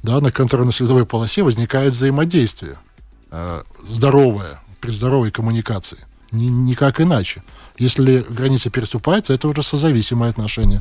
да, 0.02 0.20
на 0.20 0.30
контрольно-следовой 0.30 1.06
полосе 1.06 1.42
возникает 1.42 1.94
взаимодействие 1.94 2.76
э, 3.30 3.62
здоровое, 3.88 4.60
при 4.80 4.92
здоровой 4.92 5.30
коммуникации. 5.30 5.98
Ни, 6.30 6.44
никак 6.44 7.00
иначе. 7.00 7.42
Если 7.78 8.24
граница 8.28 8.68
переступается, 8.68 9.32
это 9.32 9.48
уже 9.48 9.62
созависимое 9.62 10.28
отношение. 10.28 10.80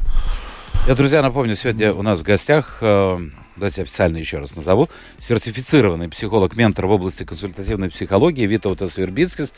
Я, 0.88 0.96
друзья, 0.96 1.22
напомню, 1.22 1.56
сегодня 1.56 1.94
у 1.94 2.02
нас 2.02 2.20
в 2.20 2.24
гостях 2.24 2.80
э, 2.82 3.20
давайте 3.56 3.84
официально 3.84 4.18
еще 4.18 4.40
раз 4.40 4.56
назову, 4.56 4.90
сертифицированный 5.20 6.10
психолог-ментор 6.10 6.88
в 6.88 6.92
области 6.92 7.24
консультативной 7.24 7.90
психологии 7.90 8.46
Витаутас 8.46 8.98
Вербицкис. 8.98 9.54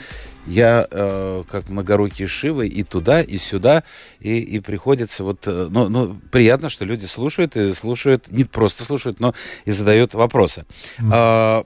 Я, 0.46 0.88
э, 0.90 1.44
как 1.50 1.70
многорукий 1.70 2.28
Шивы, 2.28 2.68
и 2.68 2.84
туда, 2.84 3.22
и 3.22 3.38
сюда, 3.38 3.84
и, 4.20 4.40
и 4.40 4.60
приходится 4.60 5.24
вот... 5.24 5.48
Э, 5.48 5.68
ну, 5.70 5.90
ну, 5.90 6.20
приятно, 6.32 6.70
что 6.70 6.86
люди 6.86 7.06
слушают, 7.06 7.56
и 7.56 7.74
слушают, 7.74 8.32
не 8.32 8.44
просто 8.44 8.84
слушают, 8.84 9.20
но 9.20 9.34
и 9.66 9.72
задают 9.72 10.14
вопросы. 10.14 10.66
Mm. 11.00 11.10
А, 11.12 11.66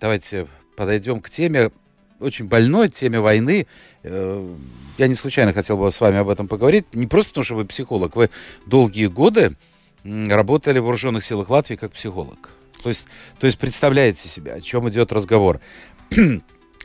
давайте 0.00 0.46
подойдем 0.76 1.20
к 1.20 1.30
теме, 1.30 1.70
очень 2.20 2.46
больной 2.46 2.88
теме 2.88 3.18
войны. 3.20 3.66
Я 4.02 5.06
не 5.06 5.14
случайно 5.14 5.52
хотел 5.52 5.76
бы 5.76 5.90
с 5.90 6.00
вами 6.00 6.18
об 6.18 6.28
этом 6.28 6.48
поговорить. 6.48 6.86
Не 6.94 7.06
просто 7.06 7.30
потому, 7.30 7.44
что 7.44 7.54
вы 7.56 7.64
психолог, 7.64 8.16
вы 8.16 8.30
долгие 8.66 9.06
годы 9.06 9.56
работали 10.04 10.78
в 10.78 10.84
вооруженных 10.84 11.24
силах 11.24 11.50
Латвии 11.50 11.76
как 11.76 11.92
психолог. 11.92 12.50
То 12.82 12.88
есть, 12.88 13.06
то 13.38 13.46
есть 13.46 13.58
представляете 13.58 14.28
себе, 14.28 14.54
о 14.54 14.60
чем 14.60 14.88
идет 14.88 15.12
разговор. 15.12 15.60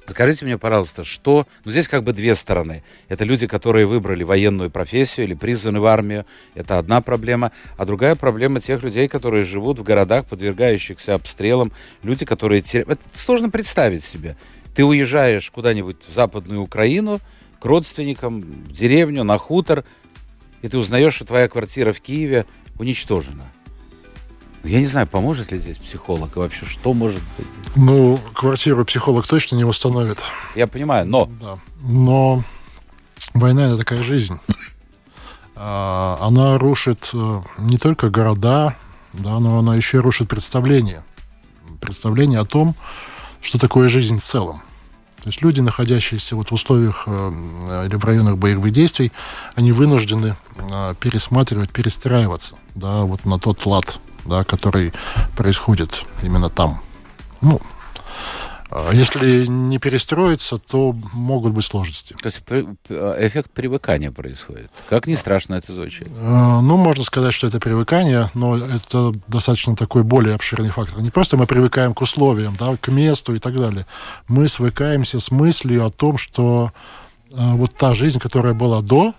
Скажите 0.08 0.46
мне, 0.46 0.58
пожалуйста, 0.58 1.04
что... 1.04 1.48
Ну, 1.64 1.72
здесь 1.72 1.88
как 1.88 2.04
бы 2.04 2.14
две 2.14 2.36
стороны. 2.36 2.84
Это 3.10 3.24
люди, 3.24 3.48
которые 3.48 3.88
выбрали 3.88 4.24
военную 4.24 4.70
профессию 4.70 5.26
или 5.26 5.34
призваны 5.34 5.80
в 5.80 5.86
армию. 5.86 6.26
Это 6.54 6.78
одна 6.78 7.02
проблема. 7.02 7.52
А 7.78 7.86
другая 7.86 8.16
проблема 8.16 8.60
тех 8.60 8.84
людей, 8.84 9.08
которые 9.08 9.44
живут 9.46 9.80
в 9.80 9.84
городах, 9.84 10.26
подвергающихся 10.26 11.16
обстрелам. 11.16 11.72
Люди, 12.04 12.24
которые... 12.24 12.62
Это 12.62 13.00
сложно 13.14 13.50
представить 13.50 14.04
себе. 14.04 14.38
Ты 14.76 14.84
уезжаешь 14.84 15.50
куда-нибудь 15.52 15.98
в 16.08 16.14
Западную 16.14 16.62
Украину 16.62 17.22
к 17.60 17.66
родственникам, 17.66 18.42
в 18.42 18.72
деревню, 18.74 19.24
на 19.24 19.38
хутор, 19.38 19.86
и 20.62 20.68
ты 20.68 20.78
узнаешь, 20.78 21.16
что 21.16 21.26
твоя 21.26 21.48
квартира 21.48 21.94
в 21.94 22.02
Киеве 22.02 22.46
уничтожена. 22.78 23.46
Я 24.66 24.80
не 24.80 24.86
знаю, 24.88 25.08
поможет 25.08 25.52
ли 25.52 25.60
здесь 25.60 25.78
психолог 25.78 26.36
и 26.36 26.40
вообще 26.40 26.66
что 26.66 26.94
может 26.94 27.22
быть? 27.38 27.48
Ну, 27.76 28.20
квартиру 28.34 28.84
психолог 28.84 29.26
точно 29.28 29.56
не 29.56 29.64
восстановит. 29.64 30.18
Я 30.56 30.68
понимаю, 30.68 31.06
но... 31.06 31.30
Да. 31.40 31.60
Но 31.82 32.44
война— 33.34 33.66
это 33.68 33.78
такая 33.78 34.04
жизнь. 34.04 34.40
А, 35.56 36.18
она 36.20 36.58
рушит 36.58 37.12
э, 37.14 37.42
не 37.60 37.78
только 37.78 38.10
города, 38.10 38.76
да, 39.14 39.40
но 39.40 39.60
она 39.60 39.76
еще 39.76 39.98
и 39.98 40.02
рушит 40.02 40.28
представление. 40.28 41.04
Представление 41.80 42.40
о 42.40 42.46
том, 42.46 42.76
что 43.46 43.60
такое 43.60 43.90
жизнь 43.90 44.20
в 44.20 44.24
целом. 44.24 44.64
То 45.22 45.30
есть 45.30 45.42
люди, 45.42 45.60
находящиеся 45.60 46.36
вот 46.36 46.50
в 46.50 46.54
условиях 46.54 47.04
э, 47.08 47.86
или 47.88 47.96
в 47.96 48.04
районах 48.04 48.38
боевых 48.38 48.72
действий, 48.72 49.12
они 49.56 49.72
вынуждены 49.72 50.36
э, 50.58 50.94
пересматривать, 51.00 51.70
перестраиваться 51.70 52.56
да, 52.74 53.04
вот 53.04 53.24
на 53.26 53.40
тот 53.40 53.66
лад, 53.66 54.00
да, 54.26 54.44
который 54.44 54.94
происходит 55.36 56.06
именно 56.24 56.50
там. 56.50 56.82
Ну, 57.42 57.62
если 58.92 59.46
не 59.46 59.78
перестроиться, 59.80 60.58
то 60.58 60.92
могут 61.14 61.54
быть 61.54 61.66
сложности. 61.66 62.16
То 62.22 62.28
есть 62.28 62.44
эффект 62.90 63.52
привыкания 63.52 64.12
происходит. 64.12 64.70
Как 64.90 65.08
не 65.08 65.16
страшно 65.16 65.56
это 65.56 65.74
звучит? 65.74 66.08
А, 66.20 66.62
ну, 66.62 66.78
можно 66.78 67.04
сказать, 67.04 67.34
что 67.34 67.48
это 67.48 67.60
привыкание, 67.60 68.30
но 68.34 68.58
это 68.58 69.14
достаточно 69.28 69.76
такой 69.76 70.04
более 70.04 70.36
обширный 70.36 70.70
фактор. 70.70 71.02
Не 71.02 71.12
просто 71.12 71.38
мы 71.38 71.46
привыкаем 71.46 71.94
к 71.94 72.02
условиям, 72.02 72.56
да, 72.60 72.76
к 72.78 72.88
месту 72.90 73.36
и 73.36 73.40
так 73.40 73.56
далее. 73.56 73.86
Мы 74.28 74.48
свыкаемся 74.50 75.20
с 75.20 75.32
мыслью 75.32 75.86
о 75.86 75.92
том, 75.92 76.18
что 76.18 76.72
а, 77.34 77.56
вот 77.56 77.76
та 77.76 77.94
жизнь, 77.94 78.20
которая 78.20 78.54
была 78.54 78.82
до, 78.82 79.14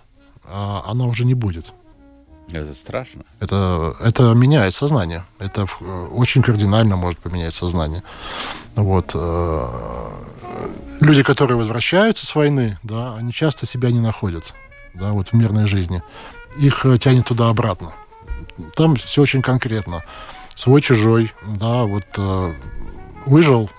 она 0.49 1.05
уже 1.05 1.25
не 1.25 1.33
будет. 1.33 1.73
Это 2.51 2.73
страшно. 2.73 3.23
Это, 3.39 3.95
это 3.99 4.33
меняет 4.33 4.73
сознание. 4.73 5.25
Это 5.37 5.67
очень 6.11 6.41
кардинально 6.41 6.95
может 6.95 7.19
поменять 7.19 7.53
сознание. 7.53 8.03
Вот. 8.75 9.11
Э, 9.13 9.67
люди, 11.01 11.23
которые 11.23 11.57
возвращаются 11.57 12.25
с 12.25 12.33
войны, 12.35 12.79
да, 12.83 13.15
они 13.15 13.33
часто 13.33 13.65
себя 13.65 13.91
не 13.91 13.99
находят 13.99 14.53
да, 14.93 15.11
вот 15.11 15.29
в 15.29 15.33
мирной 15.33 15.67
жизни. 15.67 16.01
Их 16.57 16.85
э, 16.85 16.97
тянет 16.97 17.25
туда-обратно. 17.25 17.93
Там 18.75 18.95
все 18.95 19.21
очень 19.21 19.41
конкретно. 19.41 20.03
Свой, 20.55 20.81
чужой, 20.81 21.33
да, 21.45 21.83
вот 21.83 22.05
э, 22.17 22.53
выжил, 23.25 23.69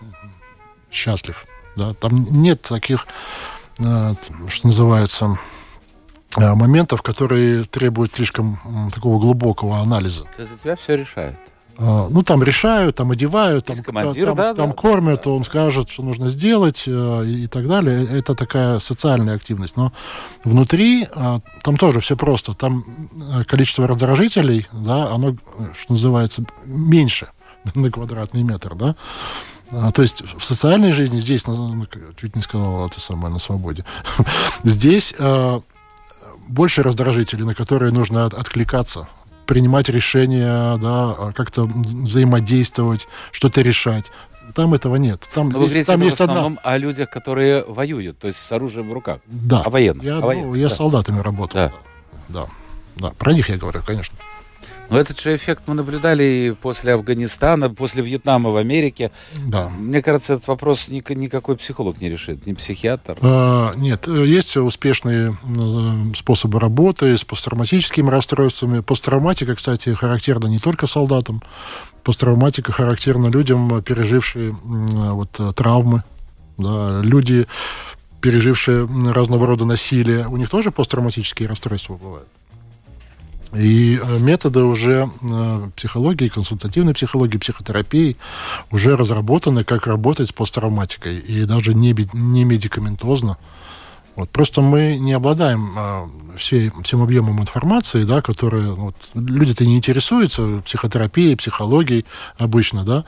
счастлив. 0.91 1.47
Да, 1.75 1.95
там 1.95 2.25
нет 2.43 2.63
таких, 2.63 3.07
что 3.77 4.17
называется, 4.65 5.39
Э, 5.39 5.58
моментов, 6.39 7.03
которые 7.03 7.65
требуют 7.65 8.13
слишком 8.13 8.91
такого 8.93 9.19
глубокого 9.19 9.79
анализа. 9.79 10.25
То 10.37 10.43
есть 10.43 10.53
за 10.53 10.59
тебя 10.59 10.77
все 10.77 10.97
решают? 10.97 11.37
А, 11.81 12.09
ну, 12.11 12.23
там 12.23 12.43
решают, 12.43 12.97
там 12.97 13.13
одевают, 13.13 13.67
там, 13.67 13.77
командир, 13.77 14.27
там, 14.27 14.37
да, 14.37 14.55
там 14.55 14.71
да, 14.71 14.75
кормят, 14.75 15.23
да. 15.25 15.31
он 15.31 15.45
скажет, 15.45 15.89
что 15.89 16.03
нужно 16.03 16.29
сделать 16.29 16.85
э, 16.89 17.23
и, 17.25 17.45
и 17.45 17.47
так 17.47 17.69
далее. 17.69 18.05
Это 18.05 18.35
такая 18.35 18.81
социальная 18.81 19.37
активность. 19.37 19.77
Но 19.77 19.93
внутри 20.43 21.07
а, 21.15 21.41
там 21.63 21.77
тоже 21.77 22.01
все 22.01 22.17
просто. 22.17 22.55
Там 22.55 22.85
э, 23.33 23.45
количество 23.45 23.87
раздражителей, 23.87 24.67
да, 24.73 25.13
оно, 25.13 25.37
что 25.81 25.93
называется, 25.93 26.45
меньше 26.65 27.29
на 27.75 27.93
квадратный 27.93 28.43
метр, 28.43 28.75
да. 28.75 28.97
А, 29.71 29.93
то 29.93 30.03
есть 30.03 30.25
в 30.37 30.45
социальной 30.45 30.91
жизни 30.91 31.21
здесь, 31.21 31.45
чуть 32.17 32.35
не 32.35 32.43
сказал 32.43 32.89
это 32.89 32.99
самое, 33.01 33.33
на 33.33 33.39
свободе, 33.39 33.85
здесь 34.65 35.15
больше 36.49 36.83
раздражителей, 36.83 37.45
на 37.45 37.55
которые 37.55 37.93
нужно 37.93 38.27
откликаться, 38.27 39.09
принимать 39.47 39.89
решения, 39.89 40.77
да, 40.77 41.15
а 41.19 41.33
как-то 41.35 41.65
взаимодействовать, 41.65 43.09
что-то 43.33 43.63
решать. 43.63 44.07
Там 44.55 44.75
этого 44.75 44.97
нет. 44.97 45.29
Там, 45.35 45.51
Но 45.51 45.59
вы 45.59 45.65
есть, 45.65 45.73
говорите 45.73 45.93
там 45.93 46.01
в 46.01 46.05
есть 46.05 46.21
одна... 46.21 46.35
основном 46.35 46.61
о 46.63 46.77
людях, 46.79 47.11
которые 47.11 47.65
воюют, 47.65 48.19
то 48.19 48.27
есть 48.27 48.39
с 48.41 48.53
оружием 48.53 48.89
в 48.89 48.93
руках. 48.93 49.21
Да. 49.27 49.63
О 49.63 49.71
военных. 49.71 50.05
Я, 50.05 50.19
о 50.19 50.21
военных, 50.21 50.49
ну, 50.49 50.55
я 50.55 50.69
да. 50.69 50.75
с 50.75 50.77
солдатами 50.77 51.21
работал. 51.21 51.59
Да. 51.61 51.73
Да. 52.29 52.47
да. 52.97 53.11
Про 53.19 53.33
них 53.33 53.49
я 53.49 53.57
говорю, 53.57 53.83
конечно. 53.87 54.17
Но 54.91 54.99
этот 54.99 55.21
же 55.21 55.37
эффект 55.37 55.65
мы 55.67 55.75
наблюдали 55.75 56.23
и 56.25 56.51
после 56.53 56.95
Афганистана, 56.95 57.69
после 57.71 58.03
Вьетнама 58.03 58.51
в 58.51 58.57
Америке. 58.57 59.11
Да. 59.47 59.69
Мне 59.69 60.03
кажется, 60.03 60.35
этот 60.35 60.49
вопрос 60.49 60.89
ник- 60.89 61.11
никакой 61.11 61.57
психолог 61.57 62.01
не 62.01 62.09
решит, 62.09 62.47
ни 62.47 62.53
психиатр. 62.55 63.19
А, 63.21 63.73
Нет, 63.77 64.09
э, 64.09 64.27
есть 64.27 64.57
успешные 64.57 65.37
э, 65.45 66.15
способы 66.17 66.59
работы 66.61 67.17
с 67.17 67.25
посттравматическими 67.25 68.09
расстройствами. 68.09 68.81
Посттравматика, 68.81 69.55
кстати, 69.55 69.93
характерна 69.95 70.47
не 70.47 70.59
только 70.59 70.87
солдатам. 70.87 71.43
Посттравматика 72.05 72.73
характерна 72.73 73.27
людям, 73.27 73.75
э, 73.77 73.83
пережившие 73.83 74.51
м, 74.51 75.15
вот, 75.15 75.37
э, 75.39 75.53
травмы. 75.55 76.03
Да, 76.57 77.01
люди, 77.03 77.47
пережившие 78.21 78.89
разного 79.13 79.47
рода 79.47 79.65
насилие, 79.65 80.27
у 80.27 80.37
них 80.37 80.49
тоже 80.51 80.71
посттравматические 80.71 81.49
расстройства 81.49 81.95
бывают. 81.97 82.29
И 83.55 83.99
э, 84.03 84.19
методы 84.19 84.63
уже 84.63 85.09
э, 85.23 85.71
психологии, 85.75 86.29
консультативной 86.29 86.95
психологии, 86.95 87.39
психотерапии 87.39 88.17
уже 88.71 88.97
разработаны, 88.97 89.65
как 89.65 89.87
работать 89.87 90.29
с 90.29 90.33
посттравматикой. 90.33 91.19
И 91.19 91.45
даже 91.45 91.75
не, 91.75 91.97
не 92.13 92.45
медикаментозно. 92.45 93.39
Вот. 94.17 94.31
Просто 94.31 94.61
мы 94.61 94.99
не 94.99 95.13
обладаем 95.13 95.75
а, 95.79 96.11
всей, 96.37 96.73
всем 96.83 97.03
объемом 97.03 97.41
информации, 97.41 98.03
да, 98.03 98.21
которые... 98.21 98.65
ну, 98.65 98.87
Вот, 98.87 98.97
люди-то 99.15 99.65
не 99.65 99.77
интересуются 99.77 100.61
психотерапией, 100.65 101.37
психологией 101.37 102.05
обычно, 102.37 102.85
да. 102.85 103.05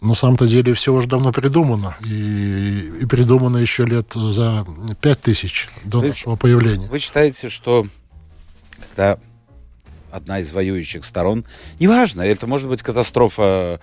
На 0.00 0.14
самом-то 0.14 0.48
деле 0.48 0.74
все 0.74 0.92
уже 0.92 1.06
давно 1.06 1.32
придумано. 1.32 1.96
И, 2.04 2.98
и 3.00 3.06
придумано 3.06 3.58
еще 3.58 3.84
лет 3.84 4.12
за 4.12 4.66
пять 5.00 5.20
тысяч 5.20 5.68
до 5.84 6.00
То 6.00 6.06
нашего 6.06 6.36
появления. 6.36 6.88
Вы 6.88 6.98
считаете, 6.98 7.48
что 7.48 7.86
когда 8.90 9.18
одна 10.10 10.40
из 10.40 10.52
воюющих 10.52 11.04
сторон, 11.04 11.44
неважно, 11.78 12.22
это 12.22 12.46
может 12.46 12.68
быть 12.68 12.82
катастрофа, 12.82 13.80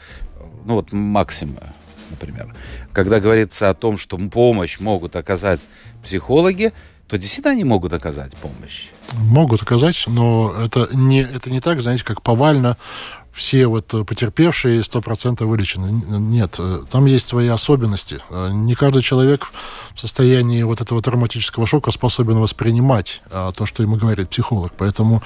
ну 0.65 0.75
вот 0.75 0.91
Максима, 0.91 1.73
например, 2.09 2.55
когда 2.93 3.19
говорится 3.19 3.69
о 3.69 3.73
том, 3.73 3.97
что 3.97 4.17
помощь 4.17 4.79
могут 4.79 5.15
оказать 5.15 5.61
психологи, 6.03 6.73
то 7.07 7.17
действительно 7.17 7.51
они 7.53 7.63
могут 7.63 7.93
оказать 7.93 8.35
помощь. 8.37 8.87
Могут 9.13 9.61
оказать, 9.61 10.03
но 10.07 10.53
это 10.59 10.89
не, 10.93 11.21
это 11.21 11.51
не 11.51 11.59
так, 11.59 11.81
знаете, 11.81 12.03
как 12.03 12.21
повально 12.23 12.77
все 13.35 13.67
вот 13.67 13.93
э, 13.93 14.03
потерпевшие 14.03 14.79
100% 14.81 15.43
вылечены. 15.45 15.87
Н- 15.87 16.29
Нет, 16.31 16.55
э, 16.57 16.83
там 16.89 17.05
есть 17.05 17.27
свои 17.27 17.47
особенности. 17.49 18.19
Э, 18.29 18.49
Не 18.51 18.75
каждый 18.75 19.01
человек 19.01 19.51
в 19.93 19.99
состоянии 19.99 20.63
вот 20.63 20.81
этого 20.81 21.01
травматического 21.01 21.67
шока 21.67 21.91
способен 21.91 22.39
воспринимать 22.39 23.21
то, 23.29 23.65
что 23.65 23.81
ему 23.83 23.95
говорит 23.95 24.29
психолог. 24.29 24.73
Поэтому, 24.77 25.21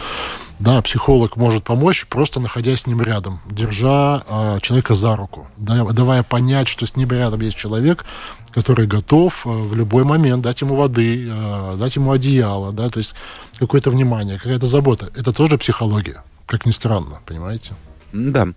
да, 0.59 0.79
психолог 0.83 1.37
может 1.37 1.63
помочь, 1.63 2.05
просто 2.07 2.39
находясь 2.39 2.81
с 2.81 2.85
ним 2.87 3.01
рядом, 3.01 3.39
держа 3.49 4.23
человека 4.61 4.93
за 4.93 5.15
руку, 5.15 5.47
да, 5.57 5.83
давая 5.85 6.21
понять, 6.21 6.67
что 6.67 6.85
с 6.85 6.95
ним 6.95 7.09
рядом 7.09 7.41
есть 7.41 7.57
человек, 7.57 8.05
который 8.51 8.85
готов 8.87 9.45
э, 9.45 9.49
в 9.49 9.73
любой 9.75 10.03
момент 10.03 10.43
дать 10.43 10.61
ему 10.61 10.75
воды, 10.75 11.29
э, 11.31 11.75
дать 11.77 11.95
ему 11.95 12.11
одеяло, 12.11 12.71
да, 12.71 12.89
то 12.89 12.99
есть 12.99 13.13
какое-то 13.57 13.89
внимание, 13.89 14.37
какая-то 14.37 14.67
забота. 14.67 15.09
Это 15.15 15.33
тоже 15.33 15.57
психология, 15.57 16.23
как 16.45 16.65
ни 16.67 16.71
странно, 16.71 17.19
понимаете? 17.25 17.71
Да. 18.11 18.49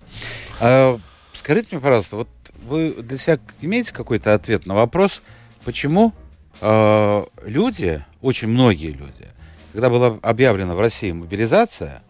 А, 0.60 0.98
скажите 1.32 1.68
мне, 1.72 1.80
пожалуйста, 1.80 2.16
вот 2.16 2.28
вы 2.66 2.92
для 2.92 3.18
себя 3.18 3.38
имеете 3.60 3.92
какой-то 3.92 4.34
ответ 4.34 4.66
на 4.66 4.74
вопрос, 4.74 5.22
почему 5.64 6.12
э, 6.60 7.24
люди, 7.44 8.04
очень 8.20 8.48
многие 8.48 8.92
люди, 8.92 9.28
когда 9.72 9.90
была 9.90 10.18
объявлена 10.22 10.74
в 10.74 10.80
России 10.80 11.12
мобилизация, 11.12 12.02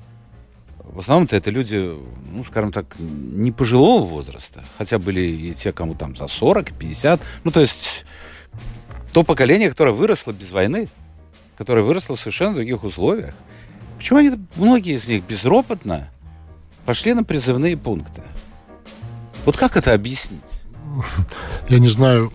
в 0.78 0.98
основном-то 0.98 1.36
это 1.36 1.50
люди, 1.50 1.96
ну, 2.30 2.44
скажем 2.44 2.72
так, 2.72 2.86
не 2.98 3.50
пожилого 3.50 4.04
возраста, 4.04 4.62
хотя 4.76 4.98
были 4.98 5.20
и 5.20 5.54
те, 5.54 5.72
кому 5.72 5.94
там 5.94 6.14
за 6.16 6.26
40, 6.26 6.72
50, 6.72 7.20
ну, 7.44 7.50
то 7.50 7.60
есть 7.60 8.04
то 9.12 9.22
поколение, 9.24 9.70
которое 9.70 9.92
выросло 9.92 10.32
без 10.32 10.50
войны, 10.50 10.88
которое 11.56 11.82
выросло 11.82 12.16
в 12.16 12.20
совершенно 12.20 12.54
других 12.56 12.84
условиях. 12.84 13.34
Почему 13.96 14.18
они, 14.18 14.32
многие 14.56 14.94
из 14.94 15.06
них 15.06 15.22
безропотно 15.24 16.10
пошли 16.84 17.14
на 17.14 17.24
призывные 17.24 17.76
пункты? 17.76 18.22
Вот 19.44 19.56
как 19.56 19.76
это 19.76 19.92
объяснить? 19.94 20.62
Я 21.68 21.78
не 21.78 21.88
знаю, 21.88 22.32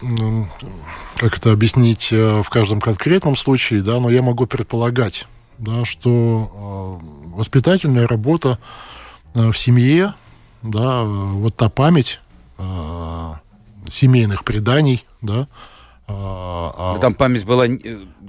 как 1.17 1.37
это 1.37 1.51
объяснить 1.51 2.09
э, 2.11 2.41
в 2.41 2.49
каждом 2.49 2.81
конкретном 2.81 3.35
случае, 3.35 3.81
да, 3.81 3.99
но 3.99 4.09
я 4.09 4.21
могу 4.21 4.45
предполагать, 4.45 5.27
да, 5.57 5.85
что 5.85 7.01
э, 7.01 7.35
воспитательная 7.35 8.07
работа 8.07 8.59
э, 9.33 9.51
в 9.51 9.57
семье, 9.57 10.13
да, 10.61 11.03
вот 11.03 11.55
та 11.55 11.69
память 11.69 12.19
семейных 13.87 14.43
преданий, 14.43 15.05
да, 15.21 15.47
э, 16.07 16.11
а- 16.13 16.97
Там 16.99 17.13
память 17.13 17.45
была... 17.45 17.67
э, 17.67 17.77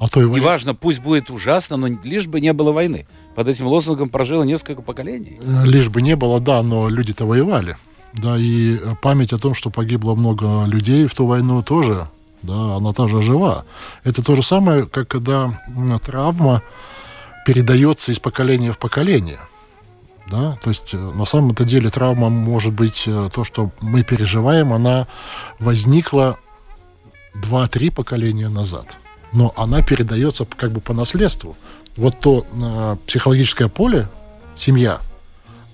а 0.00 0.08
то 0.08 0.20
войны. 0.20 0.36
Неважно, 0.36 0.74
пусть 0.74 1.00
будет 1.00 1.30
ужасно, 1.30 1.76
но 1.76 1.88
лишь 2.04 2.26
бы 2.26 2.40
не 2.40 2.52
было 2.52 2.72
войны. 2.72 3.06
Под 3.34 3.48
этим 3.48 3.66
лозунгом 3.66 4.08
прожило 4.08 4.42
несколько 4.42 4.82
поколений. 4.82 5.38
Э, 5.42 5.64
Лишь 5.64 5.88
бы 5.88 6.02
не 6.02 6.16
было, 6.16 6.40
да, 6.40 6.62
но 6.62 6.88
люди-то 6.88 7.24
воевали. 7.26 7.76
Да, 8.14 8.36
и 8.38 8.76
э, 8.76 8.94
память 9.00 9.32
о 9.32 9.38
том, 9.38 9.54
что 9.54 9.70
погибло 9.70 10.14
много 10.14 10.64
людей 10.66 11.06
в 11.06 11.14
ту 11.14 11.26
войну 11.26 11.62
тоже, 11.62 12.08
да, 12.42 12.76
она 12.76 12.92
тоже 12.92 13.22
жива. 13.22 13.64
Это 14.04 14.22
то 14.22 14.34
же 14.34 14.42
самое, 14.42 14.86
как 14.86 15.08
когда 15.08 15.60
травма 16.04 16.62
передается 17.46 18.12
из 18.12 18.18
поколения 18.18 18.72
в 18.72 18.78
поколение. 18.78 19.40
Да? 20.30 20.58
То 20.62 20.68
есть 20.70 20.92
на 20.92 21.24
самом-то 21.24 21.64
деле 21.64 21.88
травма 21.90 22.28
может 22.28 22.74
быть 22.74 23.04
то, 23.06 23.44
что 23.44 23.70
мы 23.80 24.02
переживаем, 24.04 24.72
она 24.74 25.06
возникла 25.58 26.36
2-3 27.42 27.90
поколения 27.90 28.48
назад. 28.48 28.96
Но 29.32 29.52
она 29.56 29.82
передается 29.82 30.44
как 30.44 30.72
бы 30.72 30.80
по 30.80 30.92
наследству. 30.92 31.56
Вот 31.96 32.18
то 32.20 32.46
э, 32.52 32.96
психологическое 33.06 33.68
поле, 33.68 34.08
семья, 34.54 35.00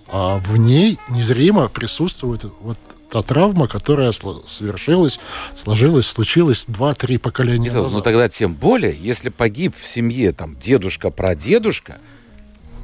а 0.08 0.38
в 0.38 0.56
ней 0.56 0.98
незримо 1.10 1.68
присутствует 1.68 2.44
вот 2.60 2.78
та 3.10 3.22
травма, 3.22 3.66
которая 3.66 4.12
совершилась, 4.12 5.20
сложилась, 5.56 6.06
случилась 6.06 6.66
2-3 6.66 7.18
поколения 7.18 7.68
Это, 7.68 7.78
ну 7.78 7.84
назад. 7.84 8.04
тогда 8.04 8.28
тем 8.28 8.54
более, 8.54 8.96
если 8.98 9.28
погиб 9.28 9.74
в 9.76 9.86
семье 9.86 10.32
там 10.32 10.56
дедушка-прадедушка, 10.58 11.98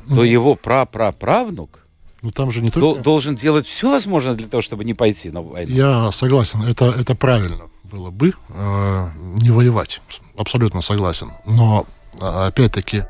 то 0.09 0.25
его 0.25 0.55
прапраправнук 0.55 1.81
Но 2.23 2.31
там 2.31 2.51
же 2.51 2.61
не 2.61 2.71
только... 2.71 3.01
должен 3.01 3.37
делать 3.37 3.66
все 3.66 3.90
возможное 3.90 4.35
для 4.35 4.49
того, 4.49 4.61
чтобы 4.61 4.85
не 4.85 4.95
пойти 4.95 5.31
на 5.31 5.40
войну. 5.40 5.75
Я 5.75 6.12
согласен, 6.12 6.62
это, 6.62 6.87
это 6.87 7.14
правильно 7.14 7.70
было 7.90 8.11
бы 8.11 8.35
э, 8.48 9.11
не 9.40 9.50
воевать. 9.50 10.00
Абсолютно 10.37 10.83
согласен. 10.83 11.33
Но 11.44 11.87
э, 12.20 12.26
опять-таки 12.26 13.05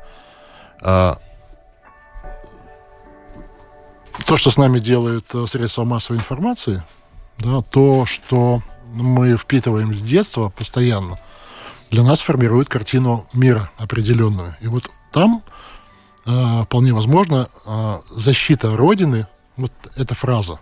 э, 0.81 1.15
то, 4.25 4.37
что 4.37 4.51
с 4.51 4.57
нами 4.57 4.79
делает 4.79 5.25
э, 5.33 5.45
средства 5.47 5.83
массовой 5.83 6.19
информации, 6.19 6.83
да, 7.37 7.61
то, 7.61 8.05
что 8.05 8.61
мы 8.93 9.37
впитываем 9.37 9.93
с 9.93 10.01
детства 10.01 10.49
постоянно, 10.49 11.17
для 11.89 12.03
нас 12.03 12.21
формирует 12.21 12.69
картину 12.69 13.25
мира 13.33 13.69
определенную. 13.77 14.55
И 14.61 14.67
вот 14.67 14.89
там 15.11 15.43
э, 16.25 16.63
вполне 16.63 16.93
возможно 16.93 17.47
э, 17.65 17.99
защита 18.05 18.75
Родины, 18.75 19.27
вот 19.57 19.71
эта 19.95 20.15
фраза, 20.15 20.59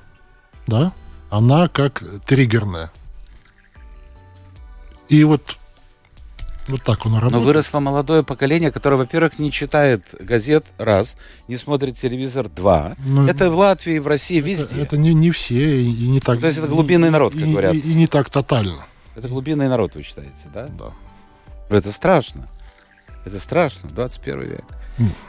да, 0.67 0.91
она 1.29 1.67
как 1.67 2.03
триггерная. 2.25 2.91
И 5.09 5.23
вот, 5.23 5.57
вот 6.67 6.83
так 6.83 7.05
он 7.05 7.13
Но 7.13 7.19
работает. 7.19 7.43
выросло 7.45 7.79
молодое 7.79 8.23
поколение, 8.23 8.71
которое, 8.71 8.95
во-первых, 8.97 9.39
не 9.39 9.51
читает 9.51 10.03
газет, 10.19 10.65
раз, 10.77 11.17
не 11.47 11.55
смотрит 11.57 11.97
телевизор, 11.97 12.47
два. 12.47 12.95
Ну, 13.05 13.27
это 13.27 13.49
в 13.49 13.55
Латвии, 13.57 13.97
в 13.99 14.07
России, 14.07 14.39
везде. 14.39 14.75
Это, 14.75 14.81
это 14.81 14.97
не, 14.97 15.13
не 15.13 15.31
все, 15.31 15.81
и, 15.81 16.07
не 16.07 16.19
так... 16.19 16.39
То 16.39 16.45
есть 16.47 16.59
это 16.59 16.67
глубинный 16.67 17.09
народ, 17.09 17.33
как 17.33 17.41
и- 17.43 17.51
говорят. 17.51 17.73
И, 17.73 17.79
и 17.79 17.93
не 17.95 18.07
так 18.07 18.29
тотально. 18.29 18.85
Это 19.15 19.27
глубинный 19.27 19.67
народ, 19.67 19.95
вы 19.95 20.03
считаете, 20.03 20.47
да? 20.53 20.67
Да. 20.67 20.91
Но 21.69 21.75
Это 21.75 21.91
страшно. 21.91 22.47
Это 23.25 23.39
страшно, 23.39 23.89
21 23.89 24.41
век. 24.41 24.63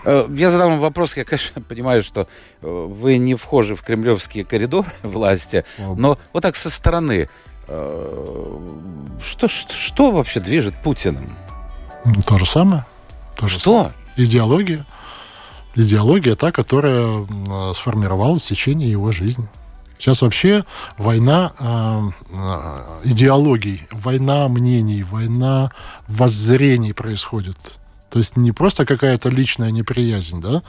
Э, 0.05 0.27
Я 0.37 0.51
задам 0.51 0.73
вам 0.73 0.81
вопрос, 0.81 1.16
я, 1.16 1.25
конечно, 1.25 1.61
понимаю, 1.69 2.03
что 2.03 2.29
э, 2.61 2.66
вы 2.66 3.16
не 3.19 3.35
вхожи 3.35 3.75
в 3.75 3.83
кремлевские 3.83 4.45
коридоры 4.45 4.90
власти, 5.03 5.64
Слава 5.77 5.95
но 5.95 6.19
вот 6.33 6.43
так 6.43 6.55
со 6.57 6.71
стороны, 6.71 7.29
что, 9.23 9.49
что, 9.49 9.75
что 9.75 10.11
вообще 10.11 10.41
движет 10.41 10.75
Путиным? 10.83 11.37
Ну, 12.05 12.23
То 12.23 12.39
же 12.39 12.47
самое. 12.47 12.85
То 13.37 13.47
же 13.47 13.61
самое. 13.61 13.93
Что? 14.17 14.23
Идеология. 14.23 14.87
Идеология 15.75 16.35
та, 16.35 16.51
которая 16.51 17.05
м, 17.05 17.75
сформировалась 17.75 18.43
в 18.43 18.47
течение 18.47 18.91
его 18.91 19.13
жизни. 19.13 19.49
Сейчас 19.99 20.23
вообще 20.23 20.65
война 20.97 21.53
э, 21.59 22.11
э, 22.33 23.01
идеологий, 23.05 23.83
война 23.93 24.49
мнений, 24.49 25.03
война 25.03 25.73
воззрений 26.09 26.95
происходит. 26.95 27.59
То 28.09 28.19
есть 28.19 28.37
не 28.37 28.51
просто 28.51 28.87
какая-то 28.87 29.29
личная 29.29 29.71
неприязнь, 29.71 30.41
да, 30.41 30.63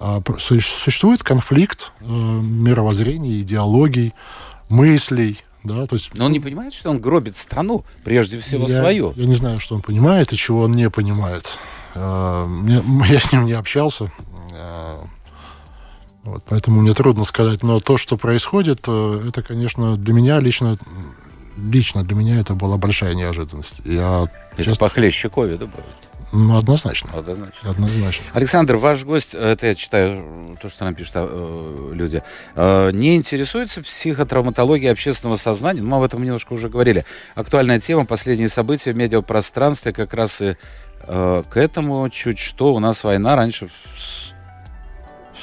а 0.00 0.20
существует 0.38 1.22
конфликт 1.22 1.92
э, 2.00 2.04
мировоззрений, 2.04 3.40
идеологий, 3.42 4.12
мыслей, 4.68 5.43
да, 5.64 5.86
то 5.86 5.96
есть... 5.96 6.10
Но 6.14 6.26
он 6.26 6.32
не 6.32 6.40
понимает, 6.40 6.74
что 6.74 6.90
он 6.90 7.00
гробит 7.00 7.36
страну, 7.36 7.84
прежде 8.04 8.38
всего 8.38 8.68
я, 8.68 8.80
свою. 8.80 9.14
Я 9.16 9.26
не 9.26 9.34
знаю, 9.34 9.60
что 9.60 9.74
он 9.74 9.82
понимает 9.82 10.32
и 10.32 10.36
чего 10.36 10.60
он 10.62 10.72
не 10.72 10.90
понимает. 10.90 11.58
Э, 11.94 12.46
я 13.08 13.20
с 13.20 13.32
ним 13.32 13.46
не 13.46 13.54
общался, 13.54 14.12
э, 14.52 14.98
вот, 16.24 16.44
поэтому 16.46 16.82
мне 16.82 16.92
трудно 16.92 17.24
сказать. 17.24 17.62
Но 17.62 17.80
то, 17.80 17.96
что 17.96 18.18
происходит, 18.18 18.80
э, 18.86 19.24
это, 19.28 19.42
конечно, 19.42 19.96
для 19.96 20.12
меня 20.12 20.38
лично, 20.38 20.76
лично 21.56 22.04
для 22.04 22.14
меня 22.14 22.38
это 22.40 22.54
была 22.54 22.76
большая 22.76 23.14
неожиданность. 23.14 23.80
Я, 23.84 24.28
это 24.52 24.64
честно... 24.64 24.76
похлеще 24.76 25.30
ковида 25.30 25.66
будет. 25.66 25.84
Ну, 26.32 26.56
однозначно. 26.56 27.10
Однозначно. 27.12 27.70
Однозначно. 27.70 28.24
Александр, 28.32 28.76
ваш 28.76 29.04
гость, 29.04 29.34
это 29.34 29.66
я 29.66 29.74
читаю 29.74 30.56
то, 30.60 30.68
что 30.68 30.84
нам 30.84 30.94
пишут 30.94 31.12
э, 31.16 31.90
люди, 31.92 32.22
э, 32.54 32.90
не 32.92 33.16
интересуется 33.16 33.82
психотравматологией 33.82 34.92
общественного 34.92 35.36
сознания. 35.36 35.82
Ну, 35.82 35.88
мы 35.88 35.96
об 35.98 36.02
этом 36.02 36.22
немножко 36.22 36.52
уже 36.52 36.68
говорили. 36.68 37.04
Актуальная 37.34 37.80
тема, 37.80 38.04
последние 38.06 38.48
события 38.48 38.92
в 38.92 38.96
медиапространстве 38.96 39.92
как 39.92 40.14
раз 40.14 40.40
и 40.40 40.56
э, 41.06 41.42
к 41.48 41.56
этому 41.56 42.08
чуть 42.10 42.38
что. 42.38 42.74
У 42.74 42.78
нас 42.78 43.04
война 43.04 43.36
раньше 43.36 43.68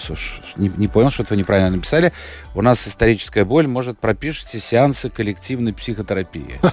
Слушай, 0.02 0.42
не, 0.58 0.70
не 0.70 0.88
понял, 0.88 1.12
что-то 1.12 1.34
вы 1.34 1.38
неправильно 1.38 1.70
написали. 1.70 2.12
У 2.56 2.62
нас 2.62 2.88
историческая 2.88 3.46
боль, 3.46 3.68
может, 3.68 4.00
пропишите 4.00 4.60
сеансы 4.60 5.10
коллективной 5.10 5.74
психотерапии. 5.74 6.60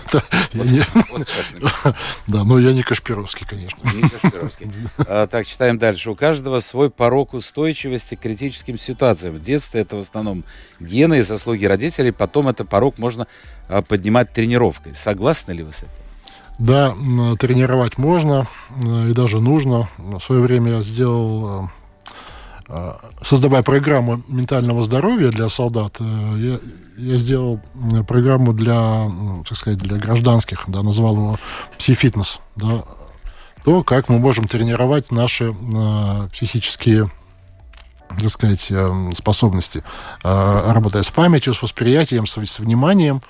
Да, 2.27 2.45
но 2.45 2.59
я 2.59 2.73
не 2.73 2.83
Кашпировский, 2.83 3.47
конечно. 3.47 3.79
Не 3.95 4.09
Кашпировский. 4.09 4.71
А, 4.99 5.27
так, 5.27 5.47
читаем 5.47 5.79
дальше. 5.79 6.11
У 6.11 6.15
каждого 6.15 6.61
свой 6.61 6.91
порог 6.91 7.35
устойчивости 7.35 8.15
к 8.15 8.21
критическим 8.21 8.79
ситуациям. 8.79 9.35
В 9.35 9.41
детстве 9.41 9.83
это 9.83 9.97
в 9.97 10.01
основном 10.01 10.45
гены 10.81 11.19
и 11.19 11.23
заслуги 11.23 11.65
родителей. 11.65 12.13
Потом 12.13 12.49
это 12.49 12.65
порог 12.65 12.99
можно 12.99 13.27
а, 13.69 13.83
поднимать 13.83 14.33
тренировкой. 14.33 14.95
Согласны 14.95 15.53
ли 15.53 15.63
вы 15.63 15.73
с 15.73 15.79
этим? 15.79 15.89
Да, 16.59 16.95
тренировать 17.39 17.99
можно 17.99 18.49
и 18.83 19.13
даже 19.13 19.41
нужно. 19.41 19.89
В 19.97 20.21
свое 20.21 20.43
время 20.43 20.73
я 20.73 20.83
сделал 20.83 21.71
Э, 21.71 21.78
создавая 23.23 23.63
программу 23.63 24.23
ментального 24.29 24.85
здоровья 24.85 25.31
для 25.31 25.49
солдат, 25.49 25.97
э, 26.01 26.61
я, 26.99 27.13
я 27.13 27.17
сделал 27.17 27.61
э, 27.93 28.03
программу 28.03 28.53
для, 28.53 29.11
так 29.47 29.57
сказать, 29.57 29.79
для 29.79 29.97
гражданских, 29.97 30.65
да, 30.69 30.83
назвал 30.83 31.17
его 31.17 31.37
псифитнес, 31.79 32.41
да, 32.57 32.85
то, 33.65 33.83
как 33.83 34.09
мы 34.09 34.19
можем 34.19 34.47
тренировать 34.47 35.11
наши 35.11 35.55
э, 35.55 36.29
психические 36.33 37.11
так 38.09 38.31
сказать, 38.31 38.73
способности. 39.15 39.85
Работая 40.23 41.03
с 41.03 41.11
памятью, 41.11 41.53
с 41.53 41.61
восприятием, 41.61 42.27
с, 42.27 42.39
с 42.39 42.59
вниманием, 42.59 43.21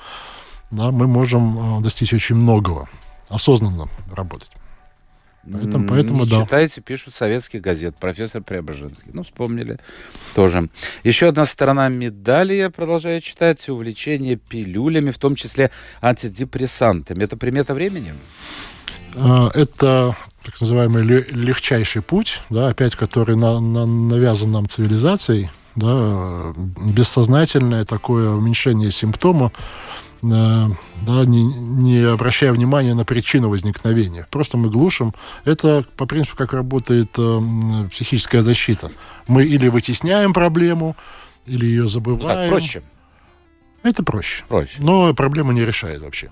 да, 0.70 0.92
мы 0.92 1.08
можем 1.08 1.82
достичь 1.82 2.14
очень 2.14 2.36
многого. 2.36 2.88
Осознанно 3.28 3.88
работать. 4.14 4.50
Поэтому, 5.52 5.88
поэтому 5.88 6.26
да. 6.26 6.42
Читайте, 6.42 6.80
пишут 6.80 7.14
советских 7.14 7.60
газет. 7.60 7.96
Профессор 7.98 8.42
Преображенский. 8.42 9.10
Ну, 9.12 9.22
вспомнили 9.22 9.78
тоже. 10.34 10.68
Еще 11.04 11.28
одна 11.28 11.46
сторона 11.46 11.88
медали, 11.88 12.54
я 12.54 12.70
продолжаю 12.70 13.20
читать. 13.20 13.68
Увлечение 13.68 14.36
пилюлями, 14.36 15.10
в 15.10 15.18
том 15.18 15.34
числе 15.34 15.70
антидепрессантами. 16.00 17.24
Это 17.24 17.36
примета 17.36 17.74
времени? 17.74 18.12
А, 19.14 19.50
это 19.54 20.16
так 20.44 20.60
называемый 20.60 21.02
легчайший 21.02 22.02
путь, 22.02 22.40
да, 22.50 22.68
опять 22.68 22.94
который 22.94 23.36
на, 23.36 23.60
на, 23.60 23.86
навязан 23.86 24.52
нам 24.52 24.68
цивилизацией, 24.68 25.50
да, 25.74 26.54
бессознательное 26.56 27.84
такое 27.84 28.30
уменьшение 28.30 28.90
симптома, 28.90 29.52
да, 30.22 31.24
не, 31.24 31.44
не 31.44 31.98
обращая 32.02 32.52
внимания 32.52 32.94
на 32.94 33.04
причину 33.04 33.48
возникновения. 33.48 34.26
Просто 34.30 34.56
мы 34.56 34.70
глушим. 34.70 35.14
Это 35.44 35.84
по 35.96 36.06
принципу, 36.06 36.36
как 36.36 36.52
работает 36.52 37.10
э, 37.18 37.40
психическая 37.92 38.42
защита. 38.42 38.90
Мы 39.26 39.44
или 39.44 39.68
вытесняем 39.68 40.32
проблему, 40.32 40.96
или 41.46 41.66
ее 41.66 41.88
забываем. 41.88 42.50
Так 42.50 42.50
проще. 42.50 42.82
Это 43.82 44.02
проще. 44.02 44.44
Проще. 44.48 44.76
Но 44.78 45.14
проблема 45.14 45.52
не 45.52 45.64
решает 45.64 46.02
вообще. 46.02 46.30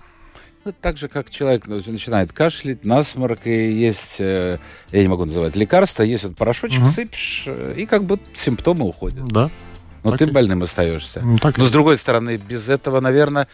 Ну, 0.64 0.72
так 0.72 0.96
же, 0.96 1.06
как 1.06 1.30
человек 1.30 1.68
начинает 1.68 2.32
кашлять, 2.32 2.84
насморк, 2.84 3.46
и 3.46 3.70
есть, 3.70 4.16
э, 4.18 4.58
я 4.90 5.02
не 5.02 5.06
могу 5.06 5.24
называть 5.24 5.54
лекарства, 5.54 6.02
есть 6.02 6.24
вот 6.24 6.36
порошочек, 6.36 6.80
угу. 6.82 6.88
сыпешь, 6.88 7.44
э, 7.46 7.74
и 7.76 7.86
как 7.86 8.02
бы 8.02 8.18
симптомы 8.34 8.84
уходят. 8.84 9.28
Да. 9.28 9.48
Но 10.02 10.10
так 10.10 10.18
ты 10.18 10.24
и... 10.24 10.30
больным 10.30 10.62
остаешься. 10.62 11.20
Ну, 11.20 11.38
так 11.38 11.56
Но, 11.56 11.64
и... 11.64 11.68
с 11.68 11.70
другой 11.70 11.96
стороны, 11.96 12.36
без 12.36 12.68
этого, 12.68 13.00
наверное, 13.00 13.46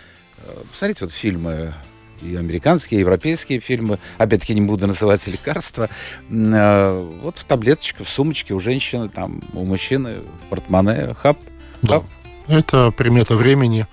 Посмотрите 0.71 1.05
вот 1.05 1.13
фильмы 1.13 1.75
и 2.23 2.37
американские, 2.37 2.99
и 2.99 3.01
европейские 3.01 3.61
фильмы. 3.61 3.99
Опять-таки 4.19 4.55
не 4.55 4.63
буду 4.63 4.87
называть 4.87 5.27
лекарства. 5.27 5.89
Э, 6.31 7.11
вот 7.23 7.39
в 7.39 7.45
таблеточке, 7.45 8.05
в 8.05 8.09
сумочке 8.09 8.55
у 8.55 8.61
женщины, 8.61 9.09
там, 9.09 9.43
у 9.53 9.65
мужчины, 9.65 10.21
в 10.21 10.51
портмоне, 10.51 11.15
хап. 11.15 11.39
Да. 11.83 12.01
Хап. 12.01 12.05
Это 12.49 12.91
примета 12.91 13.37
времени. 13.37 13.87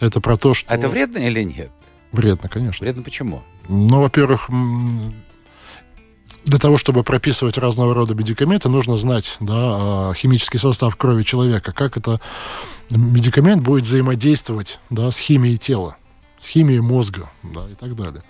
Это 0.00 0.20
про 0.20 0.36
то, 0.36 0.54
что... 0.54 0.72
А 0.72 0.76
это 0.76 0.88
вредно 0.88 1.18
или 1.18 1.42
нет? 1.42 1.70
Вредно, 2.12 2.48
конечно. 2.48 2.84
Вредно 2.84 3.02
почему? 3.02 3.42
Ну, 3.68 4.00
во-первых, 4.00 4.48
для 6.44 6.58
того, 6.58 6.78
чтобы 6.78 7.02
прописывать 7.02 7.58
разного 7.58 7.94
рода 7.94 8.14
медикаменты, 8.14 8.68
нужно 8.68 8.96
знать 8.96 9.36
да, 9.40 9.54
а, 9.54 10.14
химический 10.14 10.58
состав 10.58 10.96
крови 10.96 11.22
человека, 11.22 11.72
как 11.72 11.96
это 11.96 12.20
медикамент 12.90 13.62
будет 13.62 13.84
взаимодействовать 13.84 14.80
да, 14.90 15.10
с 15.10 15.18
химией 15.18 15.58
тела, 15.58 15.96
с 16.38 16.46
химией 16.46 16.80
мозга 16.80 17.30
да, 17.42 17.68
и 17.70 17.74
так 17.74 17.96
далее. 17.96 18.22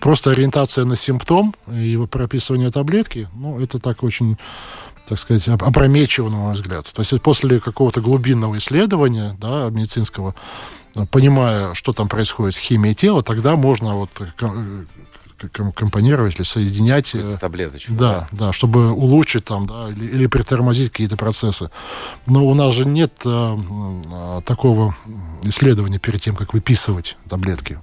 Просто 0.00 0.30
ориентация 0.30 0.84
на 0.84 0.96
симптом 0.96 1.54
и 1.66 1.88
его 1.88 2.06
прописывание 2.06 2.70
таблетки, 2.70 3.28
ну, 3.34 3.60
это 3.60 3.80
так 3.80 4.04
очень, 4.04 4.38
так 5.08 5.18
сказать, 5.18 5.48
опрометчиво, 5.48 6.28
на 6.28 6.36
мой 6.36 6.54
взгляд. 6.54 6.86
То 6.92 7.02
есть 7.02 7.20
после 7.20 7.58
какого-то 7.58 8.00
глубинного 8.00 8.56
исследования 8.58 9.36
да, 9.40 9.68
медицинского, 9.70 10.36
понимая, 11.10 11.74
что 11.74 11.92
там 11.92 12.08
происходит 12.08 12.54
с 12.54 12.58
химией 12.58 12.94
тела, 12.94 13.24
тогда 13.24 13.56
можно 13.56 13.96
вот 13.96 14.10
компонировать 15.74 16.36
или 16.36 16.42
соединять. 16.42 17.14
Э, 17.14 17.36
таблеточку. 17.40 17.92
Да, 17.92 18.28
да, 18.32 18.46
да, 18.46 18.52
чтобы 18.52 18.92
улучшить 18.92 19.44
там, 19.44 19.66
да, 19.66 19.88
или, 19.88 20.06
или 20.06 20.26
притормозить 20.26 20.90
какие-то 20.90 21.16
процессы. 21.16 21.70
Но 22.26 22.46
у 22.46 22.54
нас 22.54 22.74
же 22.74 22.84
нет 22.84 23.12
а, 23.24 24.40
такого 24.42 24.94
исследования 25.42 25.98
перед 25.98 26.20
тем, 26.20 26.36
как 26.36 26.54
выписывать 26.54 27.16
таблетки. 27.28 27.78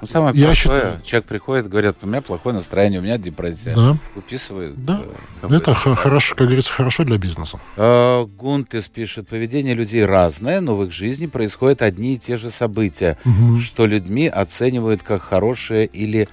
Ну, 0.00 0.06
самое 0.06 0.38
я 0.38 0.46
простое, 0.46 0.54
считаю... 0.54 1.02
человек 1.02 1.26
приходит, 1.26 1.68
говорит, 1.68 1.96
у 2.02 2.06
меня 2.06 2.20
плохое 2.20 2.54
настроение, 2.54 3.00
у 3.00 3.02
меня 3.02 3.18
депрессия. 3.18 3.74
Да. 3.74 3.96
Выписывает. 4.14 4.84
Да. 4.84 5.00
Э, 5.42 5.48
Это 5.50 5.74
хорошо, 5.74 6.34
как 6.36 6.46
говорится, 6.46 6.72
хорошо 6.72 7.02
для 7.04 7.18
бизнеса. 7.18 7.58
Э, 7.76 8.24
Гунтес 8.24 8.88
пишет, 8.88 9.28
поведение 9.28 9.74
людей 9.74 10.04
разное, 10.04 10.60
но 10.60 10.76
в 10.76 10.84
их 10.84 10.92
жизни 10.92 11.26
происходят 11.26 11.82
одни 11.82 12.14
и 12.14 12.18
те 12.18 12.36
же 12.36 12.50
события, 12.50 13.18
угу. 13.24 13.58
что 13.58 13.86
людьми 13.86 14.28
оценивают 14.28 15.02
как 15.02 15.22
хорошее 15.22 15.86
или 15.86 16.28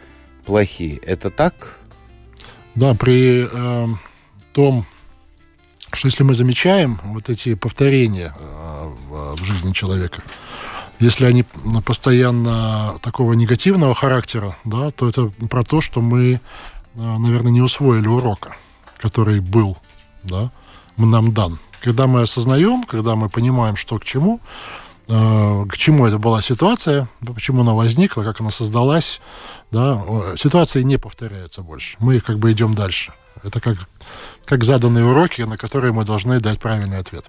плохие. 0.45 0.97
Это 0.97 1.29
так? 1.29 1.77
Да, 2.75 2.93
при 2.93 3.47
э, 3.51 3.87
том, 4.53 4.85
что 5.91 6.07
если 6.07 6.23
мы 6.23 6.35
замечаем 6.35 6.99
вот 7.05 7.29
эти 7.29 7.55
повторения 7.55 8.35
э, 8.37 8.91
в, 9.09 9.43
жизни 9.43 9.71
человека, 9.71 10.21
если 10.99 11.25
они 11.25 11.45
постоянно 11.85 12.95
такого 13.01 13.33
негативного 13.33 13.95
характера, 13.95 14.55
да, 14.63 14.91
то 14.91 15.07
это 15.09 15.27
про 15.49 15.63
то, 15.63 15.81
что 15.81 16.01
мы, 16.01 16.33
э, 16.33 16.39
наверное, 16.95 17.51
не 17.51 17.61
усвоили 17.61 18.07
урока, 18.07 18.55
который 18.97 19.39
был, 19.39 19.77
да, 20.23 20.51
нам 20.97 21.33
дан. 21.33 21.59
Когда 21.81 22.07
мы 22.07 22.21
осознаем, 22.21 22.83
когда 22.83 23.15
мы 23.15 23.29
понимаем, 23.29 23.75
что 23.75 23.99
к 23.99 24.05
чему, 24.05 24.39
к 25.07 25.77
чему 25.77 26.07
это 26.07 26.17
была 26.17 26.41
ситуация, 26.41 27.07
почему 27.25 27.61
она 27.61 27.73
возникла, 27.73 28.23
как 28.23 28.41
она 28.41 28.51
создалась, 28.51 29.21
да, 29.71 30.03
ситуации 30.35 30.81
не 30.81 30.97
повторяются 30.97 31.61
больше. 31.61 31.97
Мы 31.99 32.19
как 32.19 32.39
бы 32.39 32.51
идем 32.51 32.73
дальше. 32.73 33.13
Это 33.43 33.59
как, 33.59 33.77
как 34.45 34.63
заданные 34.63 35.05
уроки, 35.05 35.43
на 35.43 35.57
которые 35.57 35.93
мы 35.93 36.05
должны 36.05 36.39
дать 36.39 36.59
правильный 36.59 36.97
ответ. 36.97 37.25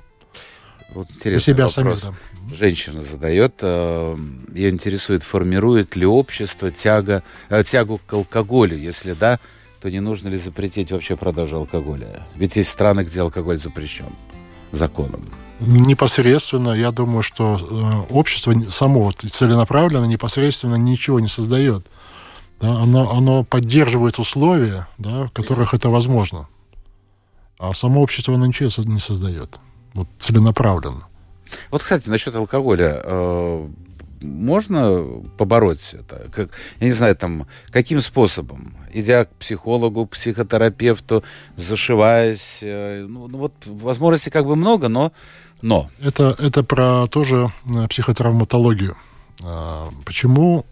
Вот 0.94 1.10
интересный 1.10 1.54
себя 1.54 1.68
вопрос. 1.68 2.00
Самих, 2.00 2.18
да. 2.48 2.54
Женщина 2.54 3.02
задает, 3.02 3.54
э, 3.60 4.16
ее 4.54 4.70
интересует, 4.70 5.22
формирует 5.22 5.96
ли 5.96 6.06
общество 6.06 6.70
тяга, 6.70 7.22
э, 7.50 7.64
тягу 7.64 8.00
к 8.06 8.12
алкоголю. 8.12 8.78
Если 8.78 9.12
да, 9.12 9.38
то 9.80 9.90
не 9.90 10.00
нужно 10.00 10.28
ли 10.28 10.38
запретить 10.38 10.92
вообще 10.92 11.16
продажу 11.16 11.56
алкоголя? 11.58 12.26
Ведь 12.36 12.56
есть 12.56 12.70
страны, 12.70 13.02
где 13.02 13.20
алкоголь 13.20 13.58
запрещен. 13.58 14.06
Законом? 14.72 15.28
Непосредственно, 15.60 16.70
я 16.72 16.90
думаю, 16.90 17.22
что 17.22 17.56
э, 17.58 18.12
общество 18.12 18.54
само 18.70 19.10
целенаправленно 19.12 20.04
непосредственно 20.04 20.74
ничего 20.74 21.18
не 21.18 21.28
создает. 21.28 21.86
Да, 22.60 22.82
оно, 22.82 23.10
оно 23.10 23.44
поддерживает 23.44 24.18
условия, 24.18 24.86
да, 24.98 25.26
в 25.26 25.30
которых 25.30 25.72
это 25.72 25.88
возможно. 25.88 26.48
А 27.58 27.72
само 27.72 28.02
общество 28.02 28.34
оно 28.34 28.46
ничего 28.46 28.70
не 28.84 29.00
создает. 29.00 29.58
Вот 29.94 30.08
целенаправленно. 30.18 31.06
Вот, 31.70 31.82
кстати, 31.82 32.08
насчет 32.08 32.34
алкоголя. 32.34 33.00
Э, 33.02 33.68
можно 34.20 35.04
побороть 35.38 35.94
это? 35.94 36.28
Как, 36.32 36.50
я 36.80 36.86
не 36.86 36.92
знаю, 36.92 37.16
там, 37.16 37.46
каким 37.70 38.00
способом? 38.00 38.74
Идя 38.98 39.24
к 39.24 39.34
психологу, 39.36 40.06
психотерапевту, 40.06 41.22
зашиваясь. 41.56 42.60
Э, 42.62 43.04
ну, 43.08 43.28
ну 43.28 43.38
вот 43.38 43.52
возможностей 43.66 44.30
как 44.30 44.46
бы 44.46 44.56
много, 44.56 44.88
но... 44.88 45.12
но. 45.62 45.90
Это, 46.00 46.34
это 46.38 46.62
про 46.62 47.06
тоже 47.06 47.48
э, 47.74 47.88
психотравматологию. 47.88 48.96
А, 49.42 49.90
почему 50.04 50.64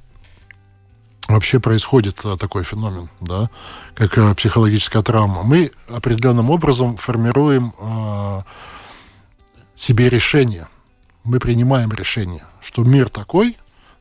вообще 1.29 1.61
происходит 1.61 2.25
э, 2.25 2.37
такой 2.39 2.65
феномен, 2.65 3.09
да, 3.21 3.51
как 3.95 4.37
психологическая 4.37 5.03
травма? 5.03 5.43
Мы 5.43 5.71
определенным 5.89 6.51
образом 6.51 6.97
формируем 6.97 7.73
себе 9.77 10.09
решение. 10.09 10.69
Мы 11.25 11.41
принимаем 11.41 11.91
решение 11.91 12.43
что 12.65 12.83
мир 12.83 13.09
такой, 13.09 13.57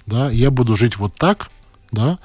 да, 0.06 0.32
я 0.32 0.50
буду 0.50 0.76
жить 0.76 0.98
вот 0.98 1.14
так, 1.16 1.50
да, 1.92 2.18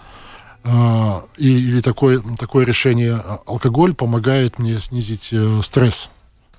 э, 0.64 1.20
и, 1.36 1.48
или 1.48 1.80
такое, 1.80 2.20
такое 2.38 2.64
решение, 2.64 3.14
а, 3.14 3.40
алкоголь 3.46 3.94
помогает 3.94 4.58
мне 4.58 4.78
снизить 4.80 5.28
э, 5.32 5.60
стресс. 5.62 6.10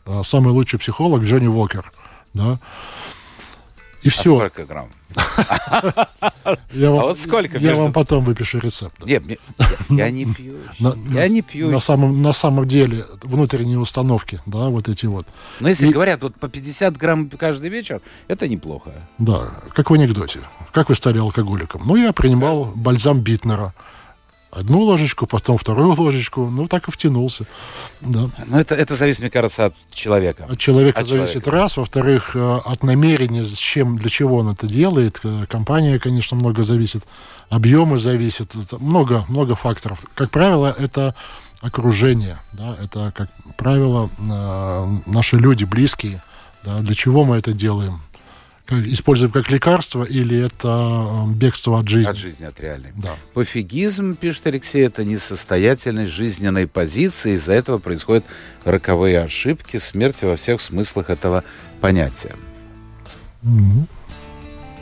Э, 0.05 0.21
самый 0.23 0.51
лучший 0.53 0.79
психолог 0.79 1.23
Джонни 1.23 1.47
Уокер, 1.47 1.91
да, 2.33 2.59
и 4.01 4.07
а 4.07 4.11
все. 4.11 4.21
сколько 4.21 4.65
грамм? 4.65 4.89
Я 6.71 6.91
вам, 6.91 6.99
а 6.99 7.03
вот 7.05 7.19
сколько? 7.19 7.57
Я 7.57 7.69
между... 7.69 7.83
вам 7.83 7.93
потом 7.93 8.23
выпишу 8.23 8.59
рецепт. 8.59 9.05
Нет, 9.05 9.23
я, 9.89 10.09
не 10.09 10.25
пью. 10.25 10.57
я 11.11 11.27
не 11.27 11.41
пью. 11.41 11.69
На 11.69 11.79
самом, 11.79 12.21
на 12.21 12.33
самом 12.33 12.67
деле 12.67 13.05
внутренние 13.23 13.79
установки, 13.79 14.39
да, 14.45 14.69
вот 14.69 14.87
эти 14.87 15.05
вот. 15.05 15.27
Но 15.59 15.69
если 15.69 15.91
говорят, 15.91 16.23
вот 16.23 16.35
по 16.35 16.47
50 16.47 16.97
грамм 16.97 17.29
каждый 17.29 17.69
вечер, 17.69 18.01
это 18.27 18.47
неплохо. 18.47 18.91
Да, 19.17 19.49
как 19.73 19.89
в 19.89 19.93
анекдоте. 19.93 20.39
Как 20.71 20.89
вы 20.89 20.95
стали 20.95 21.17
алкоголиком? 21.17 21.81
Ну, 21.85 21.95
я 21.95 22.13
принимал 22.13 22.65
бальзам 22.75 23.19
Битнера 23.21 23.73
одну 24.51 24.81
ложечку, 24.81 25.27
потом 25.27 25.57
вторую 25.57 25.93
ложечку, 25.93 26.49
ну, 26.49 26.67
так 26.67 26.87
и 26.87 26.91
втянулся. 26.91 27.45
Да. 28.01 28.29
Но 28.47 28.59
это, 28.59 28.75
это 28.75 28.95
зависит, 28.95 29.19
мне 29.19 29.29
кажется, 29.29 29.65
от 29.65 29.75
человека. 29.91 30.45
От 30.49 30.57
человека 30.57 30.99
от 30.99 31.07
зависит 31.07 31.43
человека. 31.43 31.51
раз. 31.51 31.77
Во-вторых, 31.77 32.35
э, 32.35 32.59
от 32.65 32.83
намерения, 32.83 33.45
с 33.45 33.57
чем, 33.57 33.97
для 33.97 34.09
чего 34.09 34.37
он 34.37 34.49
это 34.49 34.67
делает. 34.67 35.19
Э, 35.23 35.45
компания, 35.47 35.99
конечно, 35.99 36.35
много 36.35 36.63
зависит. 36.63 37.03
Объемы 37.49 37.97
зависят. 37.97 38.53
Много, 38.79 39.25
много 39.27 39.55
факторов. 39.55 39.99
Как 40.15 40.31
правило, 40.31 40.75
это 40.77 41.15
окружение. 41.61 42.39
Да? 42.53 42.75
Это, 42.81 43.13
как 43.15 43.29
правило, 43.57 44.09
э, 44.17 44.97
наши 45.05 45.37
люди 45.37 45.63
близкие. 45.63 46.21
Да? 46.63 46.79
Для 46.79 46.95
чего 46.95 47.23
мы 47.23 47.37
это 47.37 47.53
делаем? 47.53 48.01
Используем 48.71 49.31
как 49.31 49.49
лекарство, 49.49 50.03
или 50.03 50.37
это 50.37 51.25
э, 51.27 51.33
бегство 51.33 51.79
от 51.79 51.87
жизни? 51.87 52.09
От 52.09 52.17
жизни, 52.17 52.45
от 52.45 52.59
реальной. 52.59 52.91
Да. 52.95 53.15
Пофигизм, 53.33 54.15
пишет 54.15 54.47
Алексей, 54.47 54.85
это 54.85 55.03
несостоятельность 55.03 56.11
жизненной 56.11 56.67
позиции, 56.67 57.33
из-за 57.33 57.53
этого 57.53 57.79
происходят 57.79 58.25
роковые 58.65 59.21
ошибки, 59.21 59.77
смерти 59.77 60.25
во 60.25 60.35
всех 60.35 60.61
смыслах 60.61 61.09
этого 61.09 61.43
понятия. 61.81 62.35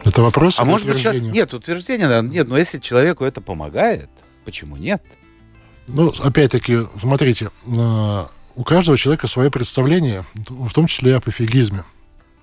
Это 0.03 0.21
вопрос 0.21 0.59
А 0.59 0.65
может 0.65 0.87
быть, 0.87 1.03
нет, 1.21 1.53
утверждение, 1.53 2.21
нет, 2.23 2.47
но 2.47 2.57
если 2.57 2.77
человеку 2.77 3.25
это 3.25 3.41
помогает, 3.41 4.09
почему 4.45 4.77
нет? 4.77 5.03
Ну, 5.87 6.13
опять-таки, 6.21 6.79
смотрите, 6.99 7.49
э, 7.65 8.25
у 8.55 8.63
каждого 8.63 8.97
человека 8.97 9.27
свое 9.27 9.49
представление, 9.49 10.25
в 10.35 10.73
том 10.73 10.87
числе 10.87 11.11
и 11.11 11.13
о 11.13 11.21
пофигизме. 11.21 11.83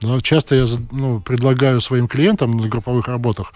Да, 0.05 0.21
часто 0.21 0.55
я 0.55 0.67
ну, 0.93 1.21
предлагаю 1.21 1.81
своим 1.81 2.09
клиентам 2.09 2.53
на 2.53 2.69
групповых 2.69 3.09
работах, 3.09 3.55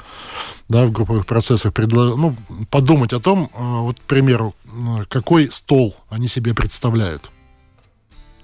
да, 0.68 0.86
в 0.86 0.92
групповых 0.92 1.26
процессах, 1.26 1.72
предла... 1.74 2.16
ну, 2.16 2.34
подумать 2.70 3.12
о 3.12 3.20
том, 3.20 3.50
а, 3.54 3.80
вот, 3.80 4.00
к 4.00 4.02
примеру, 4.02 4.54
какой 5.08 5.50
стол 5.50 5.94
они 6.08 6.28
себе 6.28 6.54
представляют. 6.54 7.30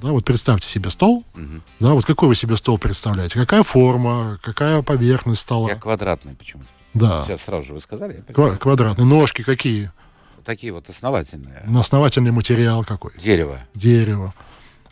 Да, 0.01 0.11
вот 0.11 0.25
представьте 0.25 0.69
себе 0.69 0.91
стол, 0.91 1.25
угу. 1.35 1.63
да, 1.81 1.95
вот 1.95 2.05
какой 2.05 2.29
вы 2.29 2.35
себе 2.35 2.57
стол 2.57 2.79
представляете, 2.79 3.39
какая 3.39 3.63
форма, 3.63 4.39
какая 4.43 4.83
поверхность 4.83 5.41
стола. 5.41 5.71
Я 5.71 5.77
квадратный 5.77 6.35
почему-то. 6.35 6.69
Да. 6.93 7.25
Сейчас 7.25 7.43
сразу 7.43 7.69
же 7.69 7.75
вы 7.75 7.81
сказали. 7.81 8.23
Ква- 8.29 8.57
квадратный. 8.57 9.05
Ножки 9.05 9.43
какие? 9.43 9.91
Такие 10.45 10.73
вот 10.73 10.91
основательные. 10.91 11.65
Основательный 11.75 12.33
материал 12.33 12.85
какой? 12.85 13.13
Дерево. 13.19 13.61
Дерево. 13.75 14.35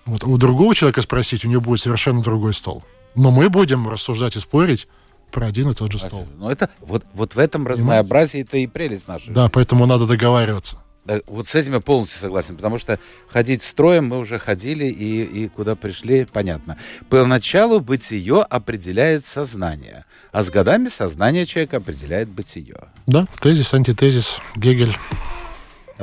Вот 0.05 0.25
у 0.25 0.37
другого 0.37 0.75
человека 0.75 1.03
спросить, 1.03 1.45
у 1.45 1.49
него 1.49 1.61
будет 1.61 1.81
совершенно 1.81 2.23
другой 2.23 2.55
стол. 2.55 2.83
Но 3.15 3.31
мы 3.31 3.49
будем 3.49 3.89
рассуждать 3.89 4.37
и 4.37 4.41
спорить 4.41 4.89
про 5.31 5.47
один 5.47 5.71
и 5.71 5.75
тот 5.75 5.91
же 5.91 5.99
стол. 5.99 6.27
Но 6.37 6.51
это 6.51 6.71
вот, 6.81 7.05
вот 7.15 7.35
в 7.35 7.39
этом 7.39 7.67
разнообразии 7.67 8.43
это 8.43 8.59
и 8.59 8.67
прелесть 8.67 9.09
наша. 9.09 9.31
Да, 9.31 9.49
поэтому 9.49 9.87
надо 9.87 10.07
договариваться. 10.07 10.79
Да, 11.05 11.21
вот 11.27 11.49
с 11.49 11.55
этим 11.57 11.73
я 11.73 11.81
полностью 11.81 12.21
согласен, 12.21 12.55
потому 12.55 12.79
что 12.79 13.01
ходить 13.27 13.65
строем 13.65 14.07
мы 14.07 14.19
уже 14.19 14.39
ходили 14.39 14.85
и, 14.85 15.25
и 15.25 15.49
куда 15.49 15.75
пришли, 15.75 16.27
понятно. 16.27 16.77
Поначалу 17.09 17.81
бытие 17.81 18.43
определяет 18.43 19.27
сознание, 19.27 20.05
а 20.31 20.45
с 20.45 20.51
годами 20.51 20.87
сознание 20.87 21.45
человека 21.45 21.79
определяет 21.79 22.29
бытие. 22.29 22.77
Да, 23.07 23.27
тезис, 23.41 23.75
антитезис, 23.75 24.39
Гегель. 24.55 24.97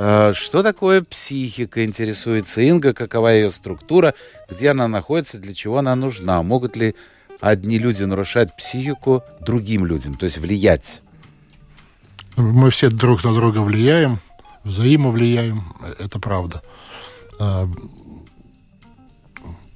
А, 0.02 0.32
что 0.32 0.62
такое 0.62 1.02
психика, 1.02 1.84
интересуется 1.84 2.62
Инга, 2.62 2.94
какова 2.94 3.34
ее 3.34 3.50
структура, 3.50 4.14
где 4.48 4.70
она 4.70 4.88
находится, 4.88 5.36
для 5.36 5.52
чего 5.52 5.76
она 5.76 5.94
нужна, 5.94 6.42
могут 6.42 6.74
ли 6.74 6.94
одни 7.38 7.78
люди 7.78 8.02
нарушать 8.04 8.56
психику 8.56 9.22
другим 9.40 9.84
людям, 9.84 10.14
то 10.14 10.24
есть 10.24 10.38
влиять? 10.38 11.02
Мы 12.36 12.70
все 12.70 12.88
друг 12.88 13.22
на 13.24 13.34
друга 13.34 13.58
влияем, 13.58 14.20
взаимовлияем, 14.64 15.64
это 15.98 16.18
правда. 16.18 16.62
А, 17.38 17.68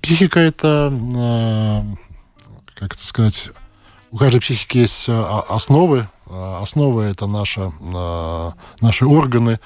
психика 0.01 0.41
это, 0.41 0.91
а, 1.19 1.85
как 2.75 2.95
это 2.95 3.05
сказать, 3.05 3.51
у 4.11 4.17
каждой 4.17 4.41
психики 4.41 4.79
есть 4.79 5.05
основы, 5.07 6.09
основы 6.27 7.05
это 7.05 7.27
наша, 7.27 7.73
наши 8.81 9.07
органы, 9.07 9.61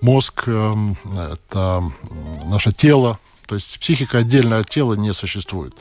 мозг, 0.00 0.44
эм, 0.46 0.96
это 1.14 1.82
наше 2.44 2.72
тело. 2.72 3.18
То 3.46 3.54
есть 3.54 3.78
психика 3.80 4.18
отдельно 4.18 4.58
от 4.58 4.68
тела 4.68 4.94
не 4.94 5.12
существует. 5.14 5.74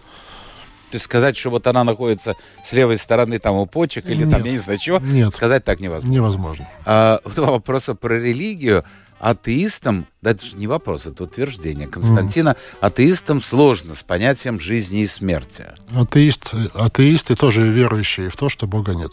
То 0.89 0.95
есть 0.95 1.05
сказать, 1.05 1.35
что 1.35 1.49
вот 1.49 1.67
она 1.67 1.83
находится 1.83 2.35
с 2.63 2.71
левой 2.71 2.97
стороны 2.97 3.39
там 3.39 3.55
у 3.55 3.65
почек 3.65 4.05
или 4.05 4.23
нет, 4.23 4.31
там, 4.31 4.43
я 4.45 4.51
не 4.51 4.57
знаю 4.57 4.79
чего, 4.79 4.99
нет, 4.99 5.33
сказать 5.33 5.65
так 5.65 5.81
невозможно. 5.81 6.13
Невозможно. 6.13 6.69
А, 6.85 7.19
два 7.35 7.51
вопроса 7.51 7.93
про 7.93 8.17
религию. 8.17 8.85
Атеистам, 9.19 10.05
да 10.21 10.29
это 10.29 10.45
же 10.45 10.57
не 10.57 10.67
вопрос, 10.67 11.07
это 11.07 11.23
утверждение 11.23 11.87
Константина, 11.87 12.49
mm. 12.49 12.77
атеистам 12.81 13.41
сложно 13.41 13.95
с 13.95 14.03
понятием 14.03 14.59
жизни 14.59 15.01
и 15.01 15.07
смерти. 15.07 15.65
Атеист, 15.95 16.51
атеисты 16.75 17.35
тоже 17.35 17.67
верующие 17.67 18.29
в 18.29 18.35
то, 18.37 18.47
что 18.47 18.67
Бога 18.67 18.93
нет. 18.93 19.11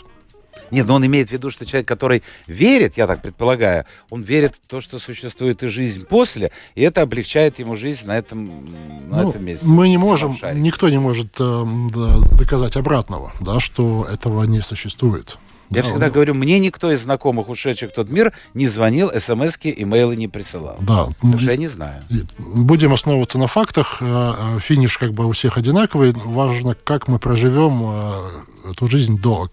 Нет, 0.71 0.87
но 0.87 0.95
он 0.95 1.07
имеет 1.07 1.29
в 1.29 1.33
виду, 1.33 1.51
что 1.51 1.67
человек, 1.67 1.89
который 1.89 2.23
верит, 2.47 2.97
я 2.97 3.07
так 3.07 3.23
предполагаю, 3.23 3.85
он 4.11 4.23
верит 4.23 4.55
в 4.55 4.69
то, 4.69 4.81
что 4.81 4.99
существует 4.99 5.63
и 5.63 5.69
жизнь 5.69 6.05
после, 6.05 6.51
и 6.75 6.83
это 6.83 7.03
облегчает 7.03 7.59
ему 7.59 7.77
жизнь 7.77 8.07
на 8.07 8.17
этом, 8.17 8.45
на 9.11 9.23
ну, 9.23 9.31
этом 9.31 9.45
месте. 9.45 9.67
Мы 9.67 9.89
не 9.89 9.99
можем, 9.99 10.37
никто 10.55 10.89
не 10.89 10.99
может 10.99 11.37
э, 11.39 11.65
доказать 12.39 12.77
обратного, 12.77 13.33
да, 13.41 13.61
что 13.61 14.07
этого 14.11 14.45
не 14.45 14.61
существует. 14.61 15.39
Я 15.71 15.83
да, 15.83 15.89
всегда 15.89 16.07
он... 16.07 16.13
говорю, 16.13 16.35
мне 16.35 16.59
никто 16.59 16.91
из 16.91 17.03
знакомых, 17.03 17.49
ушедших 17.49 17.91
в 17.91 17.95
тот 17.95 18.11
мир, 18.11 18.33
не 18.55 18.67
звонил, 18.67 19.11
смс-ки, 19.19 19.75
имейлы 19.77 20.17
не 20.17 20.29
присылал. 20.29 20.77
Да. 20.81 21.07
Потому 21.07 21.39
что 21.39 21.51
я 21.51 21.57
не 21.57 21.69
знаю. 21.69 22.03
Будем 22.39 22.93
основываться 22.93 23.39
на 23.39 23.47
фактах. 23.47 23.99
Э, 24.01 24.35
э, 24.57 24.61
финиш 24.61 24.99
как 24.99 25.13
бы 25.13 25.27
у 25.27 25.33
всех 25.33 25.57
одинаковый. 25.57 26.13
Важно, 26.13 26.75
как 26.75 27.09
мы 27.09 27.19
проживем 27.19 27.83
э, 27.85 28.71
эту 28.71 28.89
жизнь 28.89 29.19
до 29.19 29.51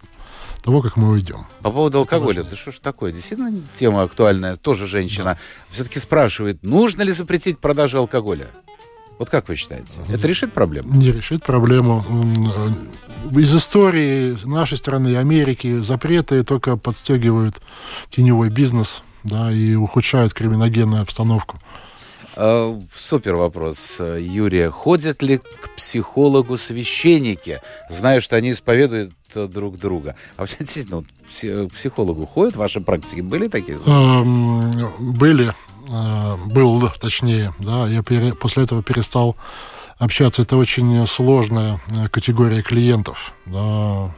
того, 0.63 0.81
как 0.81 0.97
мы 0.97 1.09
уйдем. 1.09 1.45
По 1.61 1.71
поводу 1.71 1.99
алкоголя, 1.99 2.43
да 2.43 2.55
что 2.55 2.71
ж 2.71 2.79
такое? 2.79 3.11
Действительно 3.11 3.61
тема 3.73 4.03
актуальная, 4.03 4.55
тоже 4.55 4.85
женщина. 4.85 5.23
Да. 5.23 5.37
Все-таки 5.71 5.99
спрашивает, 5.99 6.63
нужно 6.63 7.01
ли 7.01 7.11
запретить 7.11 7.59
продажу 7.59 7.97
алкоголя? 7.97 8.49
Вот 9.17 9.29
как 9.29 9.49
вы 9.49 9.55
считаете? 9.55 9.91
Это 10.09 10.27
решит 10.27 10.51
проблему? 10.51 10.95
Не 10.95 11.11
решит 11.11 11.43
проблему. 11.43 12.03
Из 13.31 13.55
истории 13.55 14.35
нашей 14.45 14.77
страны 14.77 15.15
Америки 15.15 15.79
запреты 15.81 16.43
только 16.43 16.75
подстегивают 16.75 17.61
теневой 18.09 18.49
бизнес 18.49 19.03
да, 19.23 19.51
и 19.51 19.75
ухудшают 19.75 20.33
криминогенную 20.33 21.03
обстановку. 21.03 21.59
Э, 22.35 22.79
Супер 22.95 23.35
вопрос. 23.35 23.99
Юрия, 23.99 24.71
ходят 24.71 25.21
ли 25.21 25.37
к 25.37 25.75
психологу 25.75 26.57
священники? 26.57 27.61
Знаю, 27.89 28.21
что 28.21 28.35
они 28.37 28.51
исповедуют 28.51 29.11
э, 29.11 29.20
друг 29.35 29.77
друга. 29.77 30.15
А 30.37 30.41
вообще, 30.41 30.57
действительно, 30.59 30.97
вот 30.97 31.05
к 31.69 31.73
психологу 31.73 32.25
ходят 32.25 32.55
в 32.55 32.59
вашей 32.59 32.81
практике? 32.81 33.21
Были 33.21 33.47
такие? 33.47 33.77
Эм, 33.85 34.71
Были, 34.99 35.53
э, 35.89 36.35
был, 36.47 36.89
точнее, 36.99 37.53
да, 37.59 37.87
я 37.87 38.01
пере- 38.03 38.33
после 38.35 38.63
этого 38.63 38.83
перестал 38.83 39.35
общаться. 39.99 40.41
Это 40.41 40.57
очень 40.57 41.05
сложная 41.07 41.79
э, 41.87 42.07
категория 42.09 42.61
клиентов, 42.61 43.33
да. 43.45 44.13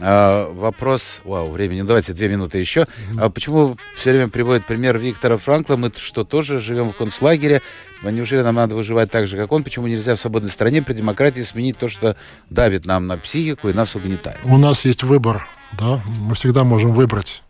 А, 0.00 0.50
вопрос, 0.52 1.20
вау, 1.24 1.50
времени, 1.50 1.82
давайте 1.82 2.12
две 2.12 2.28
минуты 2.28 2.58
еще. 2.58 2.86
А 3.18 3.30
почему 3.30 3.76
все 3.96 4.10
время 4.10 4.28
приводит 4.28 4.66
пример 4.66 4.98
Виктора 4.98 5.38
Франкла? 5.38 5.76
Мы 5.76 5.90
что, 5.96 6.24
тоже 6.24 6.60
живем 6.60 6.90
в 6.90 6.96
концлагере? 6.96 7.62
А 8.02 8.10
Неужели 8.10 8.42
нам 8.42 8.54
надо 8.54 8.76
выживать 8.76 9.10
так 9.10 9.26
же, 9.26 9.36
как 9.36 9.50
он? 9.50 9.64
Почему 9.64 9.86
нельзя 9.88 10.14
в 10.14 10.20
свободной 10.20 10.50
стране 10.50 10.82
при 10.82 10.92
демократии 10.92 11.40
сменить 11.40 11.78
то, 11.78 11.88
что 11.88 12.16
давит 12.48 12.84
нам 12.84 13.06
на 13.06 13.18
психику 13.18 13.68
и 13.68 13.72
нас 13.72 13.96
угнетает? 13.96 14.38
У 14.44 14.56
нас 14.56 14.84
есть 14.84 15.02
выбор, 15.02 15.48
да, 15.72 16.00
мы 16.06 16.34
всегда 16.36 16.62
можем 16.62 16.92
выбрать, 16.92 17.42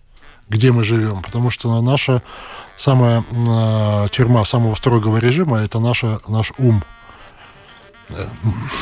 где 0.48 0.72
мы 0.72 0.84
живем, 0.84 1.22
потому 1.22 1.50
что 1.50 1.80
наша 1.82 2.22
самая 2.76 3.24
э, 3.30 4.08
тюрьма 4.10 4.44
самого 4.44 4.74
строгого 4.74 5.18
режима 5.18 5.58
это 5.58 5.80
наша, 5.80 6.20
наш 6.28 6.52
ум. 6.56 6.82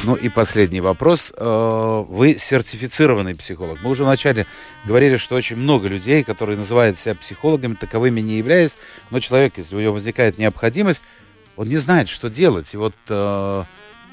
Ну 0.04 0.14
и 0.14 0.28
последний 0.28 0.80
вопрос. 0.80 1.32
Э, 1.36 2.04
Вы 2.08 2.36
сертифицированный 2.38 3.34
психолог. 3.34 3.80
Мы 3.82 3.90
уже 3.90 4.04
вначале 4.04 4.46
говорили, 4.84 5.16
что 5.16 5.34
очень 5.34 5.56
много 5.56 5.88
людей, 5.88 6.22
которые 6.22 6.56
называют 6.56 6.98
себя 6.98 7.14
психологами, 7.14 7.74
таковыми 7.74 8.20
не 8.20 8.38
являясь, 8.38 8.76
но 9.10 9.20
человек, 9.20 9.54
если 9.58 9.76
у 9.76 9.80
него 9.80 9.94
возникает 9.94 10.38
необходимость, 10.38 11.04
он 11.56 11.68
не 11.68 11.76
знает, 11.76 12.08
что 12.08 12.28
делать. 12.28 12.72
И 12.74 12.76
вот 12.76 12.94
э, 13.08 13.64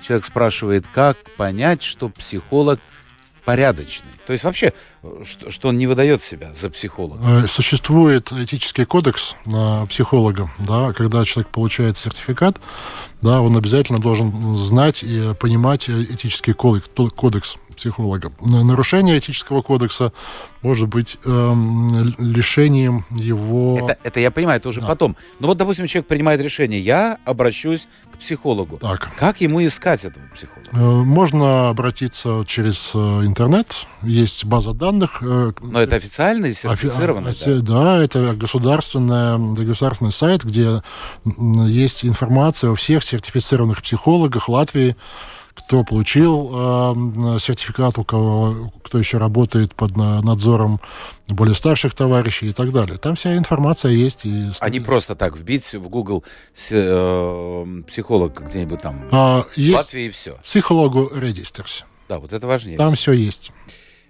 человек 0.01 0.25
спрашивает, 0.25 0.85
как 0.93 1.17
понять, 1.37 1.83
что 1.83 2.09
психолог 2.09 2.79
порядочный. 3.45 4.11
То 4.25 4.33
есть 4.33 4.43
вообще, 4.43 4.73
что, 5.23 5.51
что 5.51 5.69
он 5.69 5.77
не 5.77 5.87
выдает 5.87 6.21
себя 6.21 6.53
за 6.53 6.69
психолога. 6.69 7.43
Э, 7.43 7.47
Существует 7.47 8.31
этический 8.31 8.85
кодекс 8.85 9.35
э, 9.45 9.85
психолога, 9.87 10.51
да, 10.59 10.93
когда 10.93 11.25
человек 11.25 11.51
получает 11.51 11.97
сертификат, 11.97 12.57
да, 13.21 13.41
он 13.41 13.55
обязательно 13.57 13.99
должен 13.99 14.55
знать 14.55 15.03
и 15.03 15.33
понимать 15.39 15.89
э, 15.89 16.03
этический 16.03 16.53
кодекс, 16.53 16.89
кодекс 17.15 17.57
психолога. 17.75 18.31
На- 18.41 18.63
Нарушение 18.63 19.17
этического 19.19 19.61
кодекса 19.61 20.11
может 20.61 20.87
быть 20.87 21.17
эм, 21.25 22.13
лишением 22.17 23.05
его... 23.11 23.77
Это, 23.79 23.97
это 24.03 24.19
я 24.19 24.31
понимаю, 24.31 24.59
это 24.59 24.69
уже 24.69 24.81
Да. 24.81 24.87
потом. 24.87 25.15
Но 25.39 25.47
вот, 25.47 25.57
допустим, 25.57 25.87
человек 25.87 26.07
принимает 26.07 26.41
решение, 26.41 26.79
я 26.79 27.17
обращусь 27.25 27.87
к 28.13 28.17
психологу. 28.17 28.77
Так. 28.77 29.11
Как 29.17 29.41
ему 29.41 29.63
искать 29.65 30.05
этого 30.05 30.23
психолога? 30.33 30.69
Э, 30.71 31.03
Можно 31.03 31.69
обратиться 31.69 32.43
через 32.47 32.91
э, 32.93 32.97
интернет, 33.25 33.73
есть 34.01 34.45
база 34.45 34.73
данных. 34.73 35.21
э, 35.21 35.51
Но 35.61 35.81
это 35.81 35.95
официальный, 35.97 36.51
Офи- 36.51 36.61
сертифицированный, 36.61 37.31
а, 37.31 37.45
да? 37.45 37.61
да, 37.61 38.03
это 38.03 38.33
государственная, 38.35 39.37
государственный 39.37 40.11
сайт, 40.13 40.43
где 40.45 40.81
есть 41.25 42.05
информация 42.05 42.71
о 42.71 42.75
всех 42.75 43.03
сертифицированных 43.03 43.81
психологах 43.81 44.47
Латвии, 44.49 44.95
кто 45.55 45.83
получил 45.83 46.49
э, 46.53 47.39
сертификат, 47.39 47.97
у 47.99 48.03
кого, 48.03 48.71
кто 48.83 48.97
еще 48.97 49.17
работает 49.17 49.75
под 49.75 49.95
на- 49.95 50.21
надзором 50.21 50.79
более 51.27 51.55
старших 51.55 51.93
товарищей 51.93 52.49
и 52.49 52.53
так 52.53 52.71
далее. 52.71 52.97
Там 52.97 53.15
вся 53.15 53.37
информация 53.37 53.91
есть. 53.91 54.25
И... 54.25 54.49
А 54.59 54.69
не 54.69 54.79
просто 54.79 55.15
так 55.15 55.37
вбить 55.37 55.73
в 55.73 55.89
Google 55.89 56.23
э, 56.71 57.65
психолог 57.87 58.41
где-нибудь 58.41 58.81
там 58.81 59.07
А, 59.11 59.43
в 59.43 59.57
Латвии 59.57 60.05
и 60.05 60.09
все. 60.09 60.37
психологу 60.43 61.09
Регистерс. 61.15 61.85
Да, 62.09 62.19
вот 62.19 62.33
это 62.33 62.47
важнее. 62.47 62.77
Там 62.77 62.95
все 62.95 63.13
есть. 63.13 63.51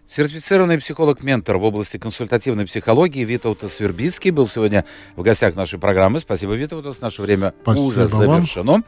Сертифицированный 0.06 0.78
психолог-ментор 0.78 1.58
в 1.58 1.64
области 1.64 1.97
консультативной 1.97 2.66
психологии 2.66 3.24
Витаутас 3.24 3.80
Вербицкий 3.80 4.32
был 4.32 4.47
сегодня 4.47 4.86
в 5.16 5.22
гостях 5.22 5.56
нашей 5.56 5.80
программы. 5.80 6.20
Спасибо, 6.20 6.54
Витаутас. 6.54 6.99
Наше 7.01 7.22
время 7.22 7.54
Спасибо 7.62 7.84
уже 7.84 8.08
вам. 8.08 8.20
завершено. 8.20 8.84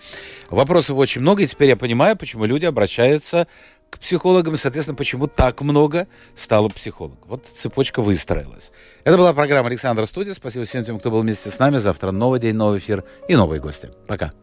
Вопросов 0.50 0.98
очень 0.98 1.22
много, 1.22 1.44
и 1.44 1.48
теперь 1.48 1.70
я 1.70 1.78
понимаю, 1.78 2.18
почему 2.18 2.46
люди 2.46 2.66
обращаются 2.66 3.48
к 3.90 4.00
психологам, 4.00 4.56
и, 4.56 4.58
соответственно, 4.58 4.98
почему 4.98 5.28
так 5.28 5.62
много 5.62 6.08
стало 6.36 6.68
психологов. 6.68 7.24
Вот 7.28 7.46
цепочка 7.46 8.02
выстроилась. 8.02 8.72
Это 9.06 9.18
была 9.18 9.34
программа 9.34 9.70
Александра 9.70 10.06
Студия. 10.06 10.34
Спасибо 10.34 10.66
всем 10.66 10.84
тем, 10.84 11.00
кто 11.00 11.12
был 11.12 11.22
вместе 11.22 11.50
с 11.50 11.58
нами. 11.60 11.78
Завтра 11.78 12.12
новый 12.12 12.42
день, 12.42 12.56
новый 12.56 12.80
эфир 12.80 13.06
и 13.30 13.36
новые 13.36 13.62
гости. 13.62 13.90
Пока. 14.08 14.34